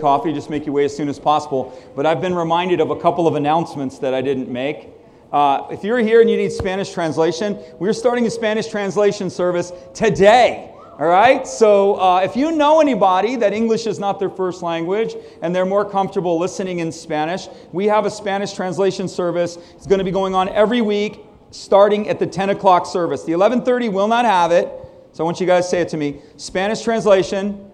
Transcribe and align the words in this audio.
coffee, 0.00 0.32
just 0.32 0.50
make 0.50 0.66
your 0.66 0.74
way 0.74 0.84
as 0.84 0.96
soon 0.96 1.08
as 1.08 1.18
possible. 1.18 1.78
But 1.94 2.06
I've 2.06 2.20
been 2.20 2.34
reminded 2.34 2.80
of 2.80 2.90
a 2.90 2.96
couple 2.96 3.26
of 3.26 3.34
announcements 3.34 3.98
that 3.98 4.14
I 4.14 4.22
didn't 4.22 4.48
make. 4.48 4.88
Uh, 5.32 5.66
if 5.70 5.84
you're 5.84 5.98
here 5.98 6.20
and 6.20 6.30
you 6.30 6.36
need 6.36 6.52
Spanish 6.52 6.92
translation, 6.92 7.58
we're 7.78 7.92
starting 7.92 8.26
a 8.26 8.30
Spanish 8.30 8.68
translation 8.68 9.28
service 9.28 9.72
today. 9.92 10.72
All 10.98 11.06
right? 11.06 11.46
So 11.46 12.00
uh, 12.00 12.20
if 12.20 12.34
you 12.34 12.50
know 12.50 12.80
anybody 12.80 13.36
that 13.36 13.52
English 13.52 13.86
is 13.86 13.98
not 13.98 14.18
their 14.18 14.30
first 14.30 14.62
language 14.62 15.14
and 15.42 15.54
they're 15.54 15.66
more 15.66 15.88
comfortable 15.88 16.38
listening 16.38 16.80
in 16.80 16.90
Spanish, 16.90 17.48
we 17.72 17.86
have 17.86 18.06
a 18.06 18.10
Spanish 18.10 18.52
translation 18.52 19.06
service. 19.06 19.58
It's 19.76 19.86
going 19.86 19.98
to 19.98 20.04
be 20.04 20.10
going 20.10 20.34
on 20.34 20.48
every 20.48 20.80
week 20.80 21.20
starting 21.50 22.08
at 22.08 22.18
the 22.18 22.26
10 22.26 22.50
o'clock 22.50 22.86
service. 22.86 23.20
The 23.20 23.32
1130 23.32 23.90
will 23.90 24.08
not 24.08 24.24
have 24.24 24.50
it. 24.50 24.68
So 25.12 25.22
I 25.22 25.24
want 25.24 25.40
you 25.40 25.46
guys 25.46 25.64
to 25.64 25.70
say 25.70 25.80
it 25.80 25.88
to 25.90 25.96
me. 25.96 26.20
Spanish 26.36 26.82
translation 26.82 27.67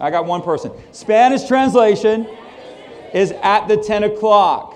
I 0.00 0.10
got 0.10 0.26
one 0.26 0.42
person. 0.42 0.72
Spanish 0.92 1.46
translation 1.46 2.28
is 3.12 3.32
at 3.42 3.66
the 3.68 3.76
10 3.76 4.04
o'clock. 4.04 4.74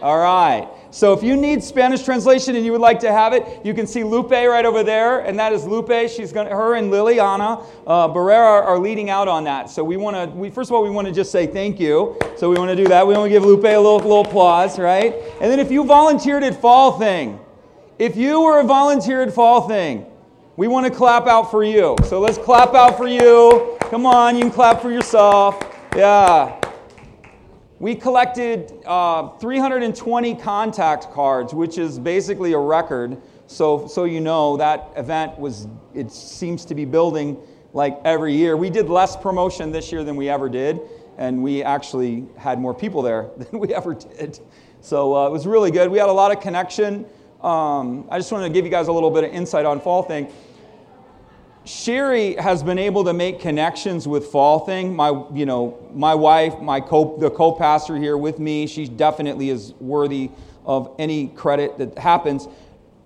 All 0.00 0.18
right. 0.18 0.68
So 0.92 1.14
if 1.14 1.22
you 1.22 1.36
need 1.36 1.64
Spanish 1.64 2.02
translation 2.02 2.54
and 2.54 2.66
you 2.66 2.72
would 2.72 2.80
like 2.82 3.00
to 3.00 3.10
have 3.10 3.32
it, 3.32 3.64
you 3.64 3.72
can 3.72 3.86
see 3.86 4.04
Lupe 4.04 4.30
right 4.30 4.66
over 4.66 4.82
there, 4.82 5.20
and 5.20 5.38
that 5.38 5.54
is 5.54 5.64
Lupe. 5.64 6.10
She's 6.10 6.32
going. 6.32 6.46
To, 6.48 6.54
her 6.54 6.74
and 6.74 6.92
Liliana 6.92 7.64
uh, 7.86 8.08
Barrera 8.08 8.62
are, 8.62 8.78
leading 8.78 9.08
out 9.08 9.26
on 9.26 9.44
that. 9.44 9.70
So 9.70 9.82
we 9.82 9.96
want 9.96 10.16
to. 10.16 10.36
We 10.36 10.50
first 10.50 10.68
of 10.68 10.74
all 10.74 10.82
we 10.82 10.90
want 10.90 11.08
to 11.08 11.14
just 11.14 11.32
say 11.32 11.46
thank 11.46 11.80
you. 11.80 12.18
So 12.36 12.50
we 12.50 12.56
want 12.56 12.68
to 12.70 12.76
do 12.76 12.86
that. 12.88 13.06
We 13.06 13.14
want 13.14 13.24
to 13.24 13.30
give 13.30 13.42
Lupe 13.42 13.64
a 13.64 13.76
little 13.76 13.96
little 13.96 14.20
applause, 14.20 14.78
right? 14.78 15.14
And 15.40 15.50
then 15.50 15.60
if 15.60 15.70
you 15.70 15.82
volunteered 15.84 16.42
at 16.42 16.60
Fall 16.60 16.98
Thing, 16.98 17.40
if 17.98 18.14
you 18.14 18.42
were 18.42 18.60
a 18.60 18.64
volunteer 18.64 19.22
at 19.22 19.32
Fall 19.32 19.66
Thing, 19.66 20.04
we 20.56 20.68
want 20.68 20.86
to 20.86 20.92
clap 20.92 21.26
out 21.26 21.50
for 21.50 21.64
you. 21.64 21.96
So 22.04 22.20
let's 22.20 22.36
clap 22.36 22.74
out 22.74 22.98
for 22.98 23.08
you. 23.08 23.78
Come 23.90 24.04
on, 24.04 24.36
you 24.36 24.42
can 24.42 24.50
clap 24.50 24.82
for 24.82 24.92
yourself. 24.92 25.58
Yeah. 25.96 26.58
We 27.78 27.94
collected 27.94 28.72
uh, 28.84 29.30
320 29.38 30.34
contact 30.36 31.10
cards, 31.10 31.54
which 31.54 31.78
is 31.78 31.98
basically 31.98 32.52
a 32.52 32.58
record. 32.58 33.20
So, 33.46 33.86
so 33.86 34.04
you 34.04 34.20
know, 34.20 34.56
that 34.58 34.90
event 34.96 35.38
was, 35.38 35.68
it 35.94 36.12
seems 36.12 36.64
to 36.66 36.74
be 36.74 36.84
building 36.84 37.38
like 37.72 37.98
every 38.04 38.34
year. 38.34 38.56
We 38.56 38.70
did 38.70 38.88
less 38.88 39.16
promotion 39.16 39.72
this 39.72 39.90
year 39.90 40.04
than 40.04 40.16
we 40.16 40.28
ever 40.28 40.48
did, 40.48 40.80
and 41.16 41.42
we 41.42 41.62
actually 41.62 42.26
had 42.36 42.60
more 42.60 42.74
people 42.74 43.00
there 43.00 43.30
than 43.36 43.58
we 43.58 43.74
ever 43.74 43.94
did. 43.94 44.38
So 44.82 45.16
uh, 45.16 45.26
it 45.28 45.32
was 45.32 45.46
really 45.46 45.70
good. 45.70 45.90
We 45.90 45.98
had 45.98 46.10
a 46.10 46.12
lot 46.12 46.30
of 46.30 46.42
connection. 46.42 47.06
Um, 47.42 48.06
I 48.08 48.18
just 48.18 48.30
wanted 48.30 48.46
to 48.46 48.54
give 48.54 48.64
you 48.64 48.70
guys 48.70 48.86
a 48.86 48.92
little 48.92 49.10
bit 49.10 49.24
of 49.24 49.32
insight 49.32 49.66
on 49.66 49.80
Fall 49.80 50.04
Thing. 50.04 50.32
Sherry 51.64 52.34
has 52.34 52.62
been 52.62 52.78
able 52.78 53.04
to 53.04 53.12
make 53.12 53.40
connections 53.40 54.08
with 54.08 54.26
Fall 54.26 54.60
Thing. 54.60 54.96
My, 54.96 55.10
you 55.32 55.46
know, 55.46 55.78
my 55.94 56.14
wife, 56.14 56.58
my 56.60 56.80
co, 56.80 57.16
the 57.18 57.30
co-pastor 57.30 57.96
here 57.96 58.16
with 58.16 58.40
me, 58.40 58.66
she 58.66 58.88
definitely 58.88 59.48
is 59.50 59.72
worthy 59.74 60.30
of 60.66 60.94
any 60.98 61.28
credit 61.28 61.78
that 61.78 61.96
happens. 61.98 62.48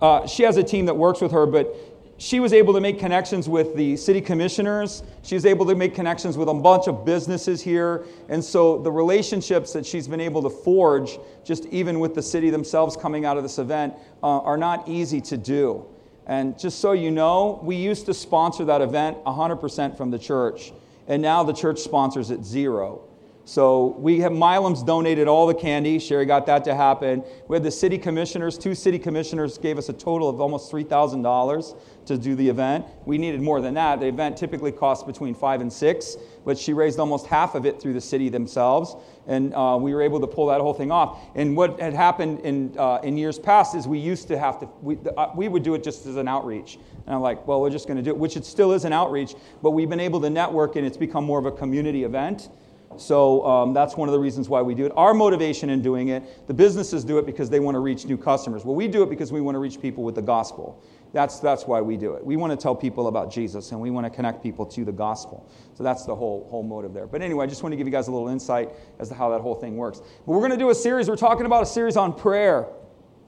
Uh, 0.01 0.25
she 0.25 0.43
has 0.43 0.57
a 0.57 0.63
team 0.63 0.87
that 0.87 0.95
works 0.95 1.21
with 1.21 1.31
her, 1.31 1.45
but 1.45 1.75
she 2.17 2.39
was 2.39 2.51
able 2.51 2.73
to 2.73 2.81
make 2.81 2.97
connections 2.97 3.47
with 3.47 3.75
the 3.75 3.95
city 3.95 4.21
commissioners. 4.21 5.03
She 5.21 5.35
was 5.35 5.45
able 5.45 5.67
to 5.67 5.75
make 5.75 5.93
connections 5.93 6.35
with 6.35 6.49
a 6.49 6.53
bunch 6.53 6.87
of 6.87 7.05
businesses 7.05 7.61
here. 7.61 8.05
And 8.27 8.43
so 8.43 8.79
the 8.79 8.91
relationships 8.91 9.71
that 9.73 9.85
she's 9.85 10.07
been 10.07 10.19
able 10.19 10.41
to 10.41 10.49
forge, 10.49 11.19
just 11.43 11.67
even 11.67 11.99
with 11.99 12.15
the 12.15 12.23
city 12.23 12.49
themselves 12.49 12.97
coming 12.97 13.25
out 13.25 13.37
of 13.37 13.43
this 13.43 13.59
event, 13.59 13.93
uh, 14.23 14.39
are 14.39 14.57
not 14.57 14.87
easy 14.87 15.21
to 15.21 15.37
do. 15.37 15.85
And 16.27 16.59
just 16.59 16.79
so 16.79 16.91
you 16.91 17.09
know, 17.09 17.59
we 17.63 17.77
used 17.77 18.05
to 18.05 18.13
sponsor 18.13 18.65
that 18.65 18.81
event 18.81 19.23
100% 19.23 19.97
from 19.97 20.11
the 20.11 20.19
church. 20.19 20.73
And 21.07 21.21
now 21.21 21.41
the 21.43 21.53
church 21.53 21.79
sponsors 21.79 22.31
it 22.31 22.43
zero. 22.43 23.01
So 23.45 23.95
we 23.97 24.19
have 24.19 24.33
Milam's 24.33 24.83
donated 24.83 25.29
all 25.29 25.47
the 25.47 25.53
candy. 25.53 25.99
Sherry 25.99 26.25
got 26.25 26.45
that 26.47 26.65
to 26.65 26.75
happen. 26.75 27.23
We 27.47 27.55
had 27.55 27.63
the 27.63 27.71
city 27.71 27.97
commissioners. 27.97 28.57
Two 28.57 28.75
city 28.75 28.99
commissioners 28.99 29.57
gave 29.57 29.77
us 29.77 29.87
a 29.87 29.93
total 29.93 30.27
of 30.27 30.41
almost 30.41 30.69
three 30.69 30.83
thousand 30.83 31.21
dollars 31.21 31.73
to 32.07 32.17
do 32.17 32.35
the 32.35 32.47
event. 32.47 32.85
We 33.05 33.17
needed 33.17 33.41
more 33.41 33.61
than 33.61 33.73
that. 33.75 33.99
The 33.99 34.07
event 34.07 34.37
typically 34.37 34.71
costs 34.71 35.03
between 35.03 35.35
five 35.35 35.61
and 35.61 35.71
six, 35.71 36.17
but 36.45 36.57
she 36.57 36.73
raised 36.73 36.99
almost 36.99 37.27
half 37.27 37.55
of 37.55 37.65
it 37.65 37.81
through 37.81 37.93
the 37.93 38.01
city 38.01 38.29
themselves, 38.29 38.95
and 39.27 39.53
uh, 39.53 39.77
we 39.79 39.93
were 39.93 40.01
able 40.01 40.19
to 40.19 40.27
pull 40.27 40.47
that 40.47 40.61
whole 40.61 40.73
thing 40.73 40.91
off. 40.91 41.19
And 41.35 41.55
what 41.55 41.79
had 41.79 41.93
happened 41.93 42.39
in 42.41 42.77
uh, 42.77 42.99
in 43.03 43.17
years 43.17 43.37
past 43.37 43.75
is 43.75 43.87
we 43.87 43.99
used 43.99 44.27
to 44.29 44.37
have 44.37 44.59
to 44.59 44.69
we 44.81 44.97
uh, 45.15 45.29
we 45.35 45.47
would 45.47 45.63
do 45.63 45.75
it 45.75 45.83
just 45.83 46.05
as 46.05 46.15
an 46.15 46.27
outreach. 46.27 46.79
And 47.05 47.15
I'm 47.15 47.21
like, 47.21 47.47
well, 47.47 47.61
we're 47.61 47.69
just 47.69 47.87
going 47.87 47.97
to 47.97 48.03
do 48.03 48.09
it, 48.09 48.17
which 48.17 48.35
it 48.35 48.45
still 48.45 48.73
is 48.73 48.83
an 48.83 48.91
outreach, 48.91 49.35
but 49.61 49.71
we've 49.71 49.89
been 49.89 49.99
able 49.99 50.19
to 50.21 50.29
network, 50.29 50.75
and 50.75 50.85
it's 50.85 50.97
become 50.97 51.23
more 51.23 51.39
of 51.39 51.45
a 51.45 51.51
community 51.51 52.03
event. 52.03 52.49
So 52.97 53.45
um, 53.45 53.73
that's 53.73 53.95
one 53.95 54.07
of 54.09 54.13
the 54.13 54.19
reasons 54.19 54.49
why 54.49 54.61
we 54.61 54.73
do 54.73 54.85
it. 54.85 54.91
Our 54.95 55.13
motivation 55.13 55.69
in 55.69 55.81
doing 55.81 56.09
it, 56.09 56.47
the 56.47 56.53
businesses 56.53 57.03
do 57.03 57.17
it 57.17 57.25
because 57.25 57.49
they 57.49 57.59
want 57.59 57.75
to 57.75 57.79
reach 57.79 58.05
new 58.05 58.17
customers. 58.17 58.65
Well, 58.65 58.75
we 58.75 58.87
do 58.87 59.03
it 59.03 59.09
because 59.09 59.31
we 59.31 59.41
want 59.41 59.55
to 59.55 59.59
reach 59.59 59.79
people 59.81 60.03
with 60.03 60.15
the 60.15 60.21
gospel. 60.21 60.81
That's, 61.13 61.39
that's 61.39 61.65
why 61.65 61.81
we 61.81 61.97
do 61.97 62.13
it. 62.13 62.25
We 62.25 62.35
want 62.35 62.51
to 62.51 62.57
tell 62.57 62.75
people 62.75 63.07
about 63.07 63.31
Jesus 63.31 63.71
and 63.71 63.79
we 63.79 63.89
want 63.89 64.05
to 64.05 64.09
connect 64.09 64.43
people 64.43 64.65
to 64.67 64.83
the 64.83 64.91
gospel. 64.91 65.49
So 65.73 65.83
that's 65.83 66.05
the 66.05 66.15
whole, 66.15 66.47
whole 66.49 66.63
motive 66.63 66.93
there. 66.93 67.07
But 67.07 67.21
anyway, 67.21 67.45
I 67.45 67.47
just 67.47 67.63
want 67.63 67.73
to 67.73 67.77
give 67.77 67.87
you 67.87 67.91
guys 67.91 68.07
a 68.07 68.11
little 68.11 68.27
insight 68.27 68.71
as 68.99 69.09
to 69.09 69.15
how 69.15 69.29
that 69.29 69.41
whole 69.41 69.55
thing 69.55 69.77
works. 69.77 69.99
But 69.99 70.33
we're 70.33 70.39
going 70.39 70.51
to 70.51 70.57
do 70.57 70.69
a 70.69 70.75
series. 70.75 71.09
We're 71.09 71.15
talking 71.15 71.45
about 71.45 71.63
a 71.63 71.65
series 71.65 71.95
on 71.97 72.13
prayer. 72.13 72.67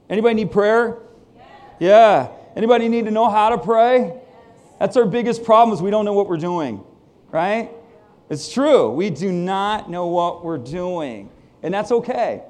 Anybody 0.08 0.34
need 0.34 0.50
prayer? 0.50 0.98
Yes. 1.36 1.46
Yeah. 1.78 2.28
Anybody 2.54 2.88
need 2.88 3.06
to 3.06 3.10
know 3.10 3.30
how 3.30 3.50
to 3.50 3.58
pray? 3.58 3.98
Yes. 3.98 4.16
That's 4.78 4.96
our 4.96 5.06
biggest 5.06 5.44
problem 5.44 5.74
is 5.74 5.80
we 5.82 5.90
don't 5.90 6.04
know 6.04 6.12
what 6.12 6.28
we're 6.28 6.36
doing, 6.36 6.84
right? 7.30 7.70
It's 8.28 8.52
true. 8.52 8.90
We 8.90 9.10
do 9.10 9.32
not 9.32 9.90
know 9.90 10.06
what 10.06 10.44
we're 10.44 10.58
doing, 10.58 11.30
and 11.62 11.72
that's 11.74 11.90
okay. 11.90 12.42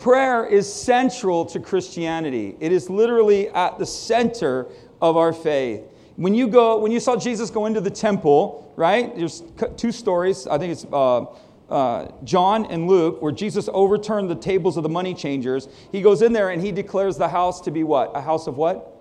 Prayer 0.00 0.46
is 0.46 0.72
central 0.72 1.44
to 1.44 1.60
Christianity. 1.60 2.56
It 2.58 2.72
is 2.72 2.88
literally 2.88 3.50
at 3.50 3.78
the 3.78 3.84
center 3.84 4.66
of 5.02 5.18
our 5.18 5.32
faith. 5.32 5.82
When 6.16 6.34
you 6.34 6.48
go, 6.48 6.78
when 6.78 6.90
you 6.90 7.00
saw 7.00 7.16
Jesus 7.16 7.50
go 7.50 7.66
into 7.66 7.82
the 7.82 7.90
temple, 7.90 8.72
right? 8.76 9.14
There's 9.14 9.42
two 9.76 9.92
stories. 9.92 10.46
I 10.46 10.56
think 10.56 10.72
it's 10.72 10.86
uh, 10.90 11.26
uh, 11.68 12.08
John 12.24 12.64
and 12.66 12.88
Luke, 12.88 13.20
where 13.20 13.30
Jesus 13.30 13.68
overturned 13.72 14.30
the 14.30 14.36
tables 14.36 14.78
of 14.78 14.82
the 14.84 14.88
money 14.88 15.12
changers. 15.12 15.68
He 15.92 16.00
goes 16.00 16.22
in 16.22 16.32
there 16.32 16.48
and 16.48 16.62
he 16.62 16.72
declares 16.72 17.18
the 17.18 17.28
house 17.28 17.60
to 17.62 17.70
be 17.70 17.84
what? 17.84 18.12
A 18.14 18.22
house 18.22 18.46
of 18.46 18.56
what? 18.56 18.96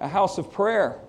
A 0.00 0.08
house 0.08 0.36
of 0.36 0.52
prayer 0.52 1.00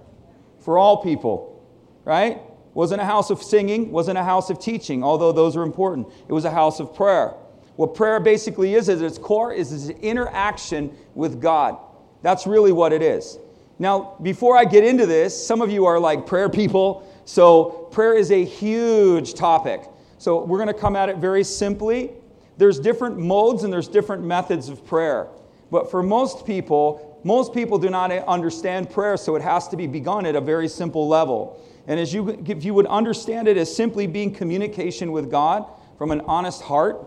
for 0.60 0.78
all 0.78 1.04
people, 1.04 1.62
right? 2.06 2.40
wasn't 2.74 3.02
a 3.02 3.06
house 3.06 3.30
of 3.30 3.42
singing, 3.42 3.92
wasn't 3.92 4.18
a 4.18 4.24
house 4.24 4.50
of 4.50 4.60
teaching, 4.60 5.04
although 5.04 5.32
those 5.32 5.56
are 5.56 5.64
important. 5.64 6.08
It 6.28 6.34
was 6.34 6.46
a 6.46 6.52
house 6.52 6.80
of 6.80 6.96
prayer. 6.96 7.34
What 7.76 7.96
prayer 7.96 8.20
basically 8.20 8.76
is, 8.76 8.90
at 8.90 9.02
its 9.02 9.18
core, 9.18 9.52
is 9.54 9.72
this 9.72 9.96
interaction 10.00 10.96
with 11.16 11.42
God. 11.42 11.78
That's 12.22 12.46
really 12.46 12.72
what 12.72 12.94
it 12.94 13.02
is. 13.02 13.40
Now, 13.80 14.16
before 14.22 14.56
I 14.58 14.66
get 14.66 14.84
into 14.84 15.06
this, 15.06 15.36
some 15.46 15.62
of 15.62 15.72
you 15.72 15.86
are 15.86 16.00
like 16.00 16.26
prayer 16.26 16.50
people, 16.50 17.10
so 17.26 17.88
prayer 17.92 18.14
is 18.14 18.32
a 18.32 18.46
huge 18.46 19.34
topic. 19.34 19.84
So 20.20 20.44
we're 20.44 20.60
going 20.60 20.68
to 20.68 20.80
come 20.80 20.96
at 20.96 21.10
it 21.10 21.18
very 21.18 21.44
simply. 21.44 22.12
There's 22.58 22.80
different 22.80 23.18
modes 23.18 23.64
and 23.64 23.74
there's 23.74 23.88
different 23.88 24.24
methods 24.24 24.70
of 24.70 24.86
prayer. 24.86 25.28
But 25.72 25.90
for 25.90 26.04
most 26.04 26.46
people, 26.46 27.20
most 27.24 27.54
people 27.54 27.80
do 27.80 27.90
not 27.90 28.12
understand 28.12 28.90
prayer, 28.90 29.18
so 29.18 29.36
it 29.36 29.42
has 29.42 29.68
to 29.70 29.78
be 29.78 29.88
begun 29.88 30.26
at 30.26 30.36
a 30.36 30.42
very 30.42 30.68
simple 30.68 31.08
level. 31.08 31.60
And 31.88 32.00
as 32.00 32.14
you, 32.14 32.42
if 32.46 32.64
you 32.64 32.74
would 32.74 32.86
understand 32.86 33.48
it 33.48 33.58
as 33.58 33.76
simply 33.76 34.08
being 34.08 34.34
communication 34.34 35.12
with 35.12 35.32
God 35.32 35.66
from 35.98 36.12
an 36.12 36.22
honest 36.22 36.62
heart, 36.62 37.06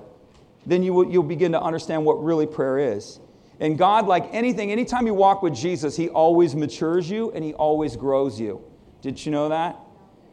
then 0.67 0.83
you 0.83 0.93
will, 0.93 1.11
you'll 1.11 1.23
begin 1.23 1.53
to 1.53 1.63
understand 1.63 2.05
what 2.05 2.23
really 2.23 2.47
prayer 2.47 2.79
is. 2.79 3.21
And 3.61 3.79
God, 3.79 4.07
like 4.07 4.29
anything, 4.33 4.71
anytime 4.71 5.07
you 5.07 5.15
walk 5.15 5.43
with 5.43 5.55
Jesus, 5.55 5.97
He 5.97 6.09
always 6.09 6.55
matures 6.55 7.09
you 7.09 7.31
and 7.33 7.43
He 7.43 7.55
always 7.55 7.97
grows 7.97 8.39
you. 8.39 8.63
Did 9.01 9.25
you 9.25 9.33
know 9.33 9.49
that? 9.49 9.79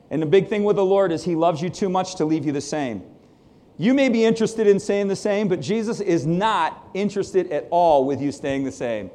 And 0.09 0.21
the 0.21 0.25
big 0.25 0.47
thing 0.47 0.63
with 0.63 0.75
the 0.75 0.85
Lord 0.85 1.11
is 1.11 1.23
He 1.23 1.35
loves 1.35 1.61
you 1.61 1.69
too 1.69 1.89
much 1.89 2.15
to 2.15 2.25
leave 2.25 2.45
you 2.45 2.51
the 2.51 2.61
same. 2.61 3.03
You 3.77 3.93
may 3.93 4.09
be 4.09 4.23
interested 4.23 4.67
in 4.67 4.79
staying 4.79 5.07
the 5.07 5.15
same, 5.15 5.47
but 5.47 5.59
Jesus 5.59 5.99
is 5.99 6.27
not 6.27 6.89
interested 6.93 7.51
at 7.51 7.67
all 7.71 8.05
with 8.05 8.21
you 8.21 8.31
staying 8.31 8.65
the 8.65 8.71
same. 8.71 9.09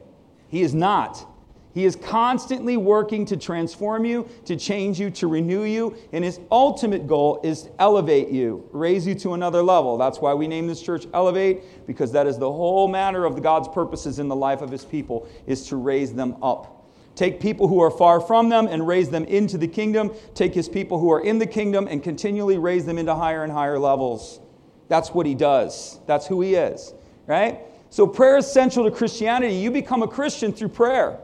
He 0.49 0.62
is 0.62 0.75
not. 0.75 1.26
He 1.75 1.85
is 1.85 1.97
constantly 1.97 2.76
working 2.76 3.25
to 3.26 3.37
transform 3.37 4.05
you, 4.05 4.29
to 4.47 4.56
change 4.56 4.99
you, 4.99 5.11
to 5.11 5.29
renew 5.29 5.65
you, 5.65 5.97
and 6.12 6.25
his 6.25 6.41
ultimate 6.50 7.06
goal 7.06 7.41
is 7.44 7.65
to 7.65 7.70
elevate 7.79 8.31
you, 8.31 8.69
raise 8.73 9.06
you 9.06 9.15
to 9.17 9.35
another 9.35 9.62
level. 9.62 9.99
That's 9.99 10.19
why 10.19 10.35
we 10.35 10.49
name 10.49 10.67
this 10.67 10.82
church 10.82 11.06
Elevate, 11.12 11.87
because 11.87 12.11
that 12.12 12.26
is 12.26 12.38
the 12.38 12.50
whole 12.50 12.88
matter 12.88 13.25
of 13.25 13.43
God's 13.43 13.69
purposes 13.69 14.19
in 14.19 14.29
the 14.29 14.37
life 14.37 14.62
of 14.62 14.70
his 14.70 14.85
people, 14.85 15.29
is 15.47 15.69
to 15.69 15.76
raise 15.76 16.15
them 16.15 16.37
up. 16.43 16.91
Take 17.15 17.41
people 17.41 17.69
who 17.69 17.81
are 17.81 17.91
far 17.91 18.20
from 18.20 18.49
them 18.49 18.67
and 18.67 18.87
raise 18.87 19.11
them 19.11 19.25
into 19.25 19.59
the 19.59 19.69
kingdom. 19.69 20.12
Take 20.35 20.55
his 20.55 20.69
people 20.69 20.99
who 20.99 21.11
are 21.11 21.20
in 21.20 21.38
the 21.38 21.47
kingdom 21.47 21.88
and 21.88 22.03
continually 22.03 22.59
raise 22.59 22.87
them 22.87 22.97
into 22.97 23.15
higher 23.15 23.43
and 23.43 23.53
higher 23.53 23.79
levels. 23.79 24.41
That's 24.88 25.11
what 25.11 25.26
he 25.26 25.35
does. 25.35 25.99
That's 26.06 26.26
who 26.26 26.41
he 26.41 26.55
is, 26.55 26.94
right? 27.26 27.61
So 27.91 28.06
prayer 28.06 28.38
is 28.38 28.50
central 28.50 28.85
to 28.85 28.91
Christianity. 28.91 29.55
You 29.55 29.70
become 29.70 30.03
a 30.03 30.09
Christian 30.09 30.53
through 30.53 30.69
prayer 30.69 31.19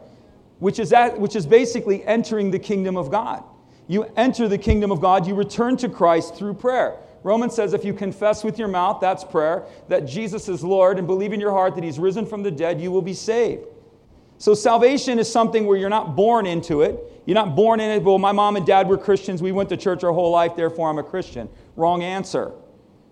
which 0.64 0.78
is, 0.78 0.88
that, 0.88 1.20
which 1.20 1.37
is 1.37 1.44
basically 1.44 2.02
entering 2.06 2.50
the 2.50 2.58
kingdom 2.58 2.96
of 2.96 3.11
God. 3.11 3.44
You 3.87 4.11
enter 4.16 4.49
the 4.49 4.56
kingdom 4.56 4.90
of 4.90 4.99
God, 4.99 5.26
you 5.26 5.34
return 5.34 5.76
to 5.76 5.90
Christ 5.90 6.37
through 6.37 6.55
prayer. 6.55 6.96
Romans 7.22 7.55
says 7.55 7.75
if 7.75 7.84
you 7.84 7.93
confess 7.93 8.43
with 8.43 8.58
your 8.58 8.69
mouth, 8.69 8.99
that's 8.99 9.25
prayer, 9.25 9.66
that 9.88 10.06
Jesus 10.06 10.49
is 10.49 10.64
Lord 10.64 10.96
and 10.96 11.06
believe 11.06 11.34
in 11.34 11.38
your 11.38 11.50
heart 11.50 11.75
that 11.75 11.84
he's 11.84 11.99
risen 11.99 12.25
from 12.25 12.43
the 12.43 12.50
dead, 12.50 12.81
you 12.81 12.90
will 12.90 13.02
be 13.02 13.12
saved. 13.12 13.66
So 14.38 14.55
salvation 14.55 15.19
is 15.19 15.31
something 15.31 15.66
where 15.66 15.76
you're 15.76 15.90
not 15.90 16.16
born 16.16 16.46
into 16.46 16.81
it. 16.81 16.99
You're 17.26 17.34
not 17.34 17.55
born 17.55 17.78
in 17.78 17.90
it. 17.90 18.02
Well, 18.02 18.19
my 18.19 18.32
mom 18.32 18.56
and 18.56 18.64
dad 18.64 18.88
were 18.88 18.96
Christians. 18.96 19.43
We 19.43 19.52
went 19.52 19.69
to 19.69 19.76
church 19.76 20.02
our 20.02 20.12
whole 20.14 20.31
life, 20.31 20.56
therefore 20.56 20.88
I'm 20.88 20.96
a 20.96 21.02
Christian. 21.02 21.46
Wrong 21.76 22.02
answer. 22.02 22.52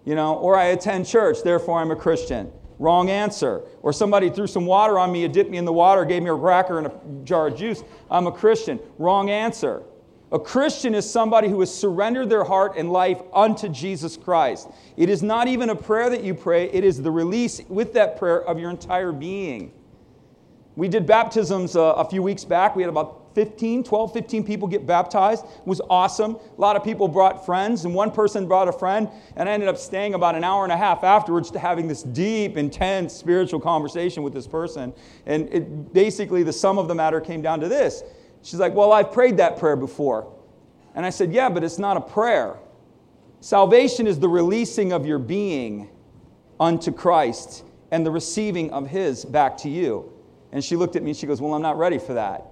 You 0.07 0.15
know, 0.15 0.37
or 0.37 0.57
I 0.57 0.69
attend 0.69 1.07
church, 1.07 1.43
therefore 1.45 1.81
I'm 1.81 1.91
a 1.91 1.97
Christian. 1.97 2.51
Wrong 2.83 3.11
answer. 3.11 3.63
Or 3.83 3.93
somebody 3.93 4.29
threw 4.29 4.49
some 4.49 4.67
water 4.67 4.99
on 4.99 5.13
me, 5.13 5.27
dipped 5.29 5.51
me 5.51 5.57
in 5.57 5.65
the 5.65 5.73
water, 5.73 6.05
gave 6.05 6.21
me 6.21 6.31
a 6.31 6.37
cracker 6.37 6.79
and 6.79 6.89
a 6.89 6.93
jar 7.23 7.47
of 7.47 7.57
juice. 7.57 7.85
I'm 8.11 8.27
a 8.27 8.33
Christian. 8.33 8.81
Wrong 8.99 9.31
answer. 9.31 9.85
A 10.33 10.39
Christian 10.39 10.93
is 10.93 11.09
somebody 11.09 11.49
who 11.49 11.61
has 11.61 11.73
surrendered 11.73 12.29
their 12.29 12.43
heart 12.43 12.73
and 12.77 12.91
life 12.91 13.23
unto 13.33 13.69
Jesus 13.69 14.17
Christ. 14.17 14.69
It 14.97 15.09
is 15.09 15.23
not 15.23 15.47
even 15.47 15.71
a 15.71 15.77
prayer 15.77 16.11
that 16.11 16.25
you 16.25 16.35
pray, 16.35 16.71
it 16.71 16.83
is 16.83 17.01
the 17.01 17.11
release 17.11 17.61
with 17.69 17.93
that 17.93 18.19
prayer 18.19 18.43
of 18.43 18.59
your 18.59 18.71
entire 18.71 19.13
being. 19.13 19.73
We 20.75 20.89
did 20.89 21.07
baptisms 21.07 21.77
uh, 21.77 21.93
a 21.93 22.05
few 22.05 22.23
weeks 22.23 22.45
back. 22.45 22.75
We 22.75 22.83
had 22.83 22.89
about 22.89 23.22
15, 23.35 23.85
12, 23.85 24.13
15 24.13 24.45
people 24.45 24.69
get 24.69 24.87
baptized. 24.87 25.45
It 25.45 25.67
was 25.67 25.81
awesome. 25.89 26.37
A 26.37 26.61
lot 26.61 26.77
of 26.77 26.85
people 26.85 27.09
brought 27.09 27.45
friends, 27.45 27.85
and 27.85 27.95
one 27.95 28.11
person 28.11 28.47
brought 28.47 28.69
a 28.69 28.73
friend, 28.73 29.09
and 29.37 29.49
I 29.49 29.53
ended 29.53 29.69
up 29.69 29.77
staying 29.77 30.15
about 30.15 30.35
an 30.35 30.45
hour 30.45 30.65
and 30.65 30.73
a 30.73 30.77
half 30.77 31.05
afterwards 31.05 31.51
to 31.53 31.59
having 31.59 31.89
this 31.89 32.03
deep, 32.03 32.57
intense 32.57 33.13
spiritual 33.13 33.61
conversation 33.61 34.23
with 34.23 34.33
this 34.33 34.47
person. 34.47 34.93
And 35.27 35.49
it, 35.53 35.93
basically, 35.93 36.43
the 36.43 36.53
sum 36.53 36.79
of 36.79 36.89
the 36.89 36.95
matter 36.95 37.21
came 37.21 37.43
down 37.43 37.61
to 37.61 37.69
this 37.69 38.03
She's 38.43 38.59
like, 38.59 38.75
Well, 38.75 38.93
I've 38.93 39.13
prayed 39.13 39.37
that 39.39 39.59
prayer 39.59 39.77
before. 39.77 40.33
And 40.95 41.07
I 41.07 41.11
said, 41.11 41.33
Yeah, 41.33 41.49
but 41.49 41.65
it's 41.65 41.79
not 41.79 41.97
a 41.97 42.01
prayer. 42.01 42.59
Salvation 43.41 44.07
is 44.07 44.19
the 44.19 44.29
releasing 44.29 44.93
of 44.93 45.07
your 45.07 45.19
being 45.19 45.89
unto 46.61 46.93
Christ 46.93 47.65
and 47.91 48.05
the 48.05 48.11
receiving 48.11 48.71
of 48.73 48.89
His 48.89 49.25
back 49.25 49.57
to 49.59 49.69
you. 49.69 50.13
And 50.53 50.63
she 50.63 50.77
looked 50.77 50.97
at 50.97 51.03
me 51.03 51.11
and 51.11 51.17
she 51.17 51.27
goes, 51.27 51.41
Well, 51.41 51.55
I'm 51.55 51.63
not 51.63 51.79
ready 51.79 51.99
for 51.99 52.15
that. 52.15 52.47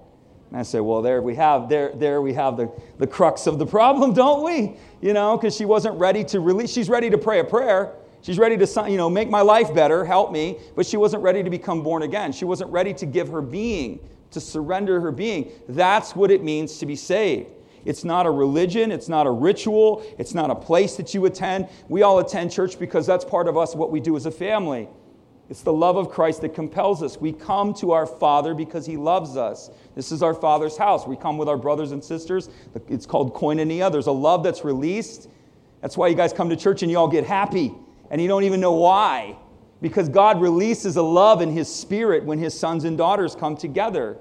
And 0.51 0.59
I 0.59 0.63
said, 0.63 0.81
Well, 0.81 1.01
there 1.01 1.21
we 1.21 1.35
have, 1.35 1.67
there, 1.67 1.91
there 1.95 2.21
we 2.21 2.33
have 2.33 2.57
the, 2.57 2.71
the 2.99 3.07
crux 3.07 3.47
of 3.47 3.57
the 3.57 3.65
problem, 3.65 4.13
don't 4.23 4.43
we? 4.43 4.77
You 5.01 5.13
know, 5.13 5.37
because 5.37 5.55
she 5.55 5.65
wasn't 5.65 5.97
ready 5.97 6.23
to 6.25 6.39
release, 6.39 6.71
she's 6.71 6.89
ready 6.89 7.09
to 7.09 7.17
pray 7.17 7.39
a 7.39 7.43
prayer. 7.43 7.93
She's 8.23 8.37
ready 8.37 8.55
to, 8.55 8.85
you 8.87 8.97
know, 8.97 9.09
make 9.09 9.31
my 9.31 9.41
life 9.41 9.73
better, 9.73 10.05
help 10.05 10.31
me, 10.31 10.59
but 10.75 10.85
she 10.85 10.95
wasn't 10.95 11.23
ready 11.23 11.41
to 11.41 11.49
become 11.49 11.81
born 11.81 12.03
again. 12.03 12.31
She 12.31 12.45
wasn't 12.45 12.69
ready 12.69 12.93
to 12.93 13.07
give 13.07 13.29
her 13.29 13.41
being 13.41 13.99
to 14.31 14.39
surrender 14.39 14.99
her 15.01 15.11
being. 15.11 15.51
That's 15.69 16.15
what 16.15 16.31
it 16.31 16.43
means 16.43 16.77
to 16.79 16.85
be 16.85 16.95
saved. 16.95 17.51
It's 17.83 18.03
not 18.03 18.25
a 18.25 18.31
religion, 18.31 18.91
it's 18.91 19.09
not 19.09 19.25
a 19.25 19.31
ritual, 19.31 20.03
it's 20.17 20.33
not 20.33 20.51
a 20.51 20.55
place 20.55 20.95
that 20.97 21.13
you 21.13 21.25
attend. 21.25 21.67
We 21.89 22.03
all 22.03 22.19
attend 22.19 22.51
church 22.51 22.77
because 22.77 23.07
that's 23.07 23.25
part 23.25 23.47
of 23.47 23.57
us, 23.57 23.75
what 23.75 23.91
we 23.91 23.99
do 23.99 24.15
as 24.15 24.25
a 24.25 24.31
family. 24.31 24.87
It's 25.51 25.63
the 25.63 25.73
love 25.73 25.97
of 25.97 26.09
Christ 26.09 26.39
that 26.41 26.55
compels 26.55 27.03
us. 27.03 27.19
We 27.19 27.33
come 27.33 27.73
to 27.73 27.91
our 27.91 28.05
Father 28.05 28.53
because 28.53 28.85
He 28.85 28.95
loves 28.95 29.35
us. 29.35 29.69
This 29.95 30.13
is 30.13 30.23
our 30.23 30.33
Father's 30.33 30.77
house. 30.77 31.05
We 31.05 31.17
come 31.17 31.37
with 31.37 31.49
our 31.49 31.57
brothers 31.57 31.91
and 31.91 32.01
sisters. 32.01 32.49
It's 32.87 33.05
called 33.05 33.33
koinonia. 33.33 33.91
There's 33.91 34.07
a 34.07 34.13
love 34.13 34.43
that's 34.43 34.63
released. 34.63 35.27
That's 35.81 35.97
why 35.97 36.07
you 36.07 36.15
guys 36.15 36.31
come 36.31 36.49
to 36.51 36.55
church 36.55 36.83
and 36.83 36.89
you 36.89 36.97
all 36.97 37.09
get 37.09 37.25
happy 37.25 37.73
and 38.09 38.21
you 38.21 38.29
don't 38.29 38.45
even 38.45 38.61
know 38.61 38.71
why 38.71 39.35
because 39.81 40.07
God 40.07 40.39
releases 40.39 40.95
a 40.95 41.01
love 41.01 41.41
in 41.41 41.51
His 41.51 41.67
Spirit 41.73 42.23
when 42.23 42.39
His 42.39 42.57
sons 42.57 42.85
and 42.85 42.97
daughters 42.97 43.35
come 43.35 43.57
together. 43.57 44.17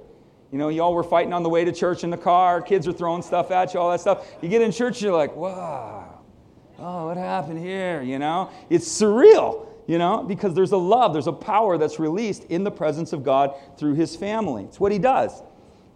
You 0.50 0.58
know, 0.58 0.68
y'all 0.68 0.92
were 0.92 1.04
fighting 1.04 1.32
on 1.32 1.44
the 1.44 1.48
way 1.48 1.64
to 1.64 1.70
church 1.70 2.02
in 2.02 2.10
the 2.10 2.18
car, 2.18 2.60
kids 2.60 2.88
are 2.88 2.92
throwing 2.92 3.22
stuff 3.22 3.52
at 3.52 3.72
you, 3.72 3.78
all 3.78 3.92
that 3.92 4.00
stuff. 4.00 4.26
You 4.42 4.48
get 4.48 4.62
in 4.62 4.72
church, 4.72 5.00
you're 5.00 5.16
like, 5.16 5.36
wow, 5.36 6.22
oh, 6.80 7.06
what 7.06 7.16
happened 7.16 7.60
here? 7.60 8.02
You 8.02 8.18
know, 8.18 8.50
it's 8.68 8.88
surreal, 8.88 9.68
you 9.90 9.98
know, 9.98 10.22
because 10.22 10.54
there's 10.54 10.70
a 10.70 10.76
love, 10.76 11.12
there's 11.12 11.26
a 11.26 11.32
power 11.32 11.76
that's 11.76 11.98
released 11.98 12.44
in 12.44 12.62
the 12.62 12.70
presence 12.70 13.12
of 13.12 13.24
God 13.24 13.56
through 13.76 13.94
His 13.94 14.14
family. 14.14 14.62
It's 14.62 14.78
what 14.78 14.92
He 14.92 15.00
does. 15.00 15.42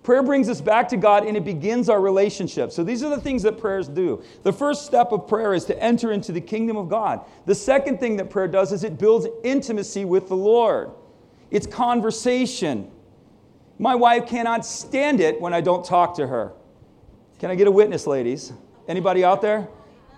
Prayer 0.03 0.25
brings 0.25 0.49
us 0.49 0.61
back 0.61 0.89
to 0.89 0.97
God 0.97 1.25
and 1.25 1.37
it 1.37 1.45
begins 1.45 1.89
our 1.89 2.01
relationship. 2.01 2.73
So 2.73 2.83
these 2.83 3.05
are 3.05 3.09
the 3.09 3.21
things 3.21 3.45
that 3.45 3.57
prayers 3.57 3.87
do. 3.87 4.21
The 4.43 4.53
first 4.53 4.85
step 4.85 5.13
of 5.13 5.29
prayer 5.29 5.55
is 5.55 5.65
to 5.67 5.81
enter 5.81 6.11
into 6.11 6.33
the 6.33 6.41
kingdom 6.41 6.77
of 6.77 6.89
God. 6.89 7.21
The 7.47 7.55
second 7.55 8.01
thing 8.01 8.17
that 8.17 8.31
prayer 8.31 8.49
does 8.49 8.73
is 8.73 8.83
it 8.83 8.99
builds 8.99 9.29
intimacy 9.45 10.05
with 10.05 10.27
the 10.27 10.35
Lord. 10.35 10.91
It's 11.53 11.69
conversation. 11.69 12.91
My 13.79 13.95
wife 13.95 14.27
cannot 14.27 14.67
stand 14.67 15.21
it 15.21 15.41
when 15.41 15.55
I 15.55 15.61
don't 15.61 15.85
talk 15.85 16.17
to 16.17 16.27
her. 16.27 16.53
Can 17.39 17.53
I 17.53 17.55
get 17.55 17.69
a 17.69 17.71
witness, 17.71 18.09
ladies? 18.09 18.53
Anybody 18.89 19.23
out 19.23 19.41
there? 19.41 19.69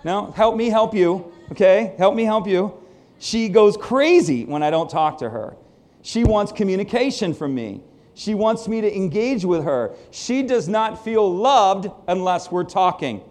No? 0.02 0.30
Help 0.30 0.56
me 0.56 0.70
help 0.70 0.94
you. 0.94 1.30
Okay? 1.52 1.94
Help 1.98 2.14
me 2.14 2.24
help 2.24 2.48
you. 2.48 2.72
She 3.18 3.48
goes 3.48 3.76
crazy 3.76 4.44
when 4.44 4.62
I 4.62 4.70
don't 4.70 4.90
talk 4.90 5.18
to 5.18 5.30
her. 5.30 5.56
She 6.02 6.24
wants 6.24 6.52
communication 6.52 7.34
from 7.34 7.54
me. 7.54 7.82
She 8.14 8.34
wants 8.34 8.68
me 8.68 8.80
to 8.80 8.96
engage 8.96 9.44
with 9.44 9.64
her. 9.64 9.94
She 10.10 10.42
does 10.42 10.68
not 10.68 11.04
feel 11.04 11.34
loved 11.34 11.90
unless 12.08 12.50
we're 12.50 12.64
talking. 12.64 13.22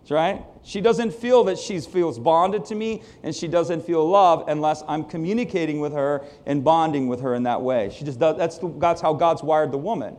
That's 0.00 0.10
right? 0.10 0.44
She 0.62 0.80
doesn't 0.80 1.14
feel 1.14 1.44
that 1.44 1.58
she 1.58 1.80
feels 1.80 2.18
bonded 2.18 2.64
to 2.66 2.74
me, 2.74 3.02
and 3.22 3.34
she 3.34 3.48
doesn't 3.48 3.84
feel 3.84 4.06
love 4.08 4.44
unless 4.48 4.82
I'm 4.88 5.04
communicating 5.04 5.80
with 5.80 5.92
her 5.92 6.24
and 6.44 6.62
bonding 6.62 7.06
with 7.06 7.20
her 7.20 7.34
in 7.34 7.44
that 7.44 7.62
way. 7.62 7.90
She 7.96 8.04
just 8.04 8.18
does, 8.18 8.36
that's, 8.36 8.58
that's 8.78 9.00
how 9.00 9.14
God's 9.14 9.42
wired 9.42 9.72
the 9.72 9.78
woman. 9.78 10.16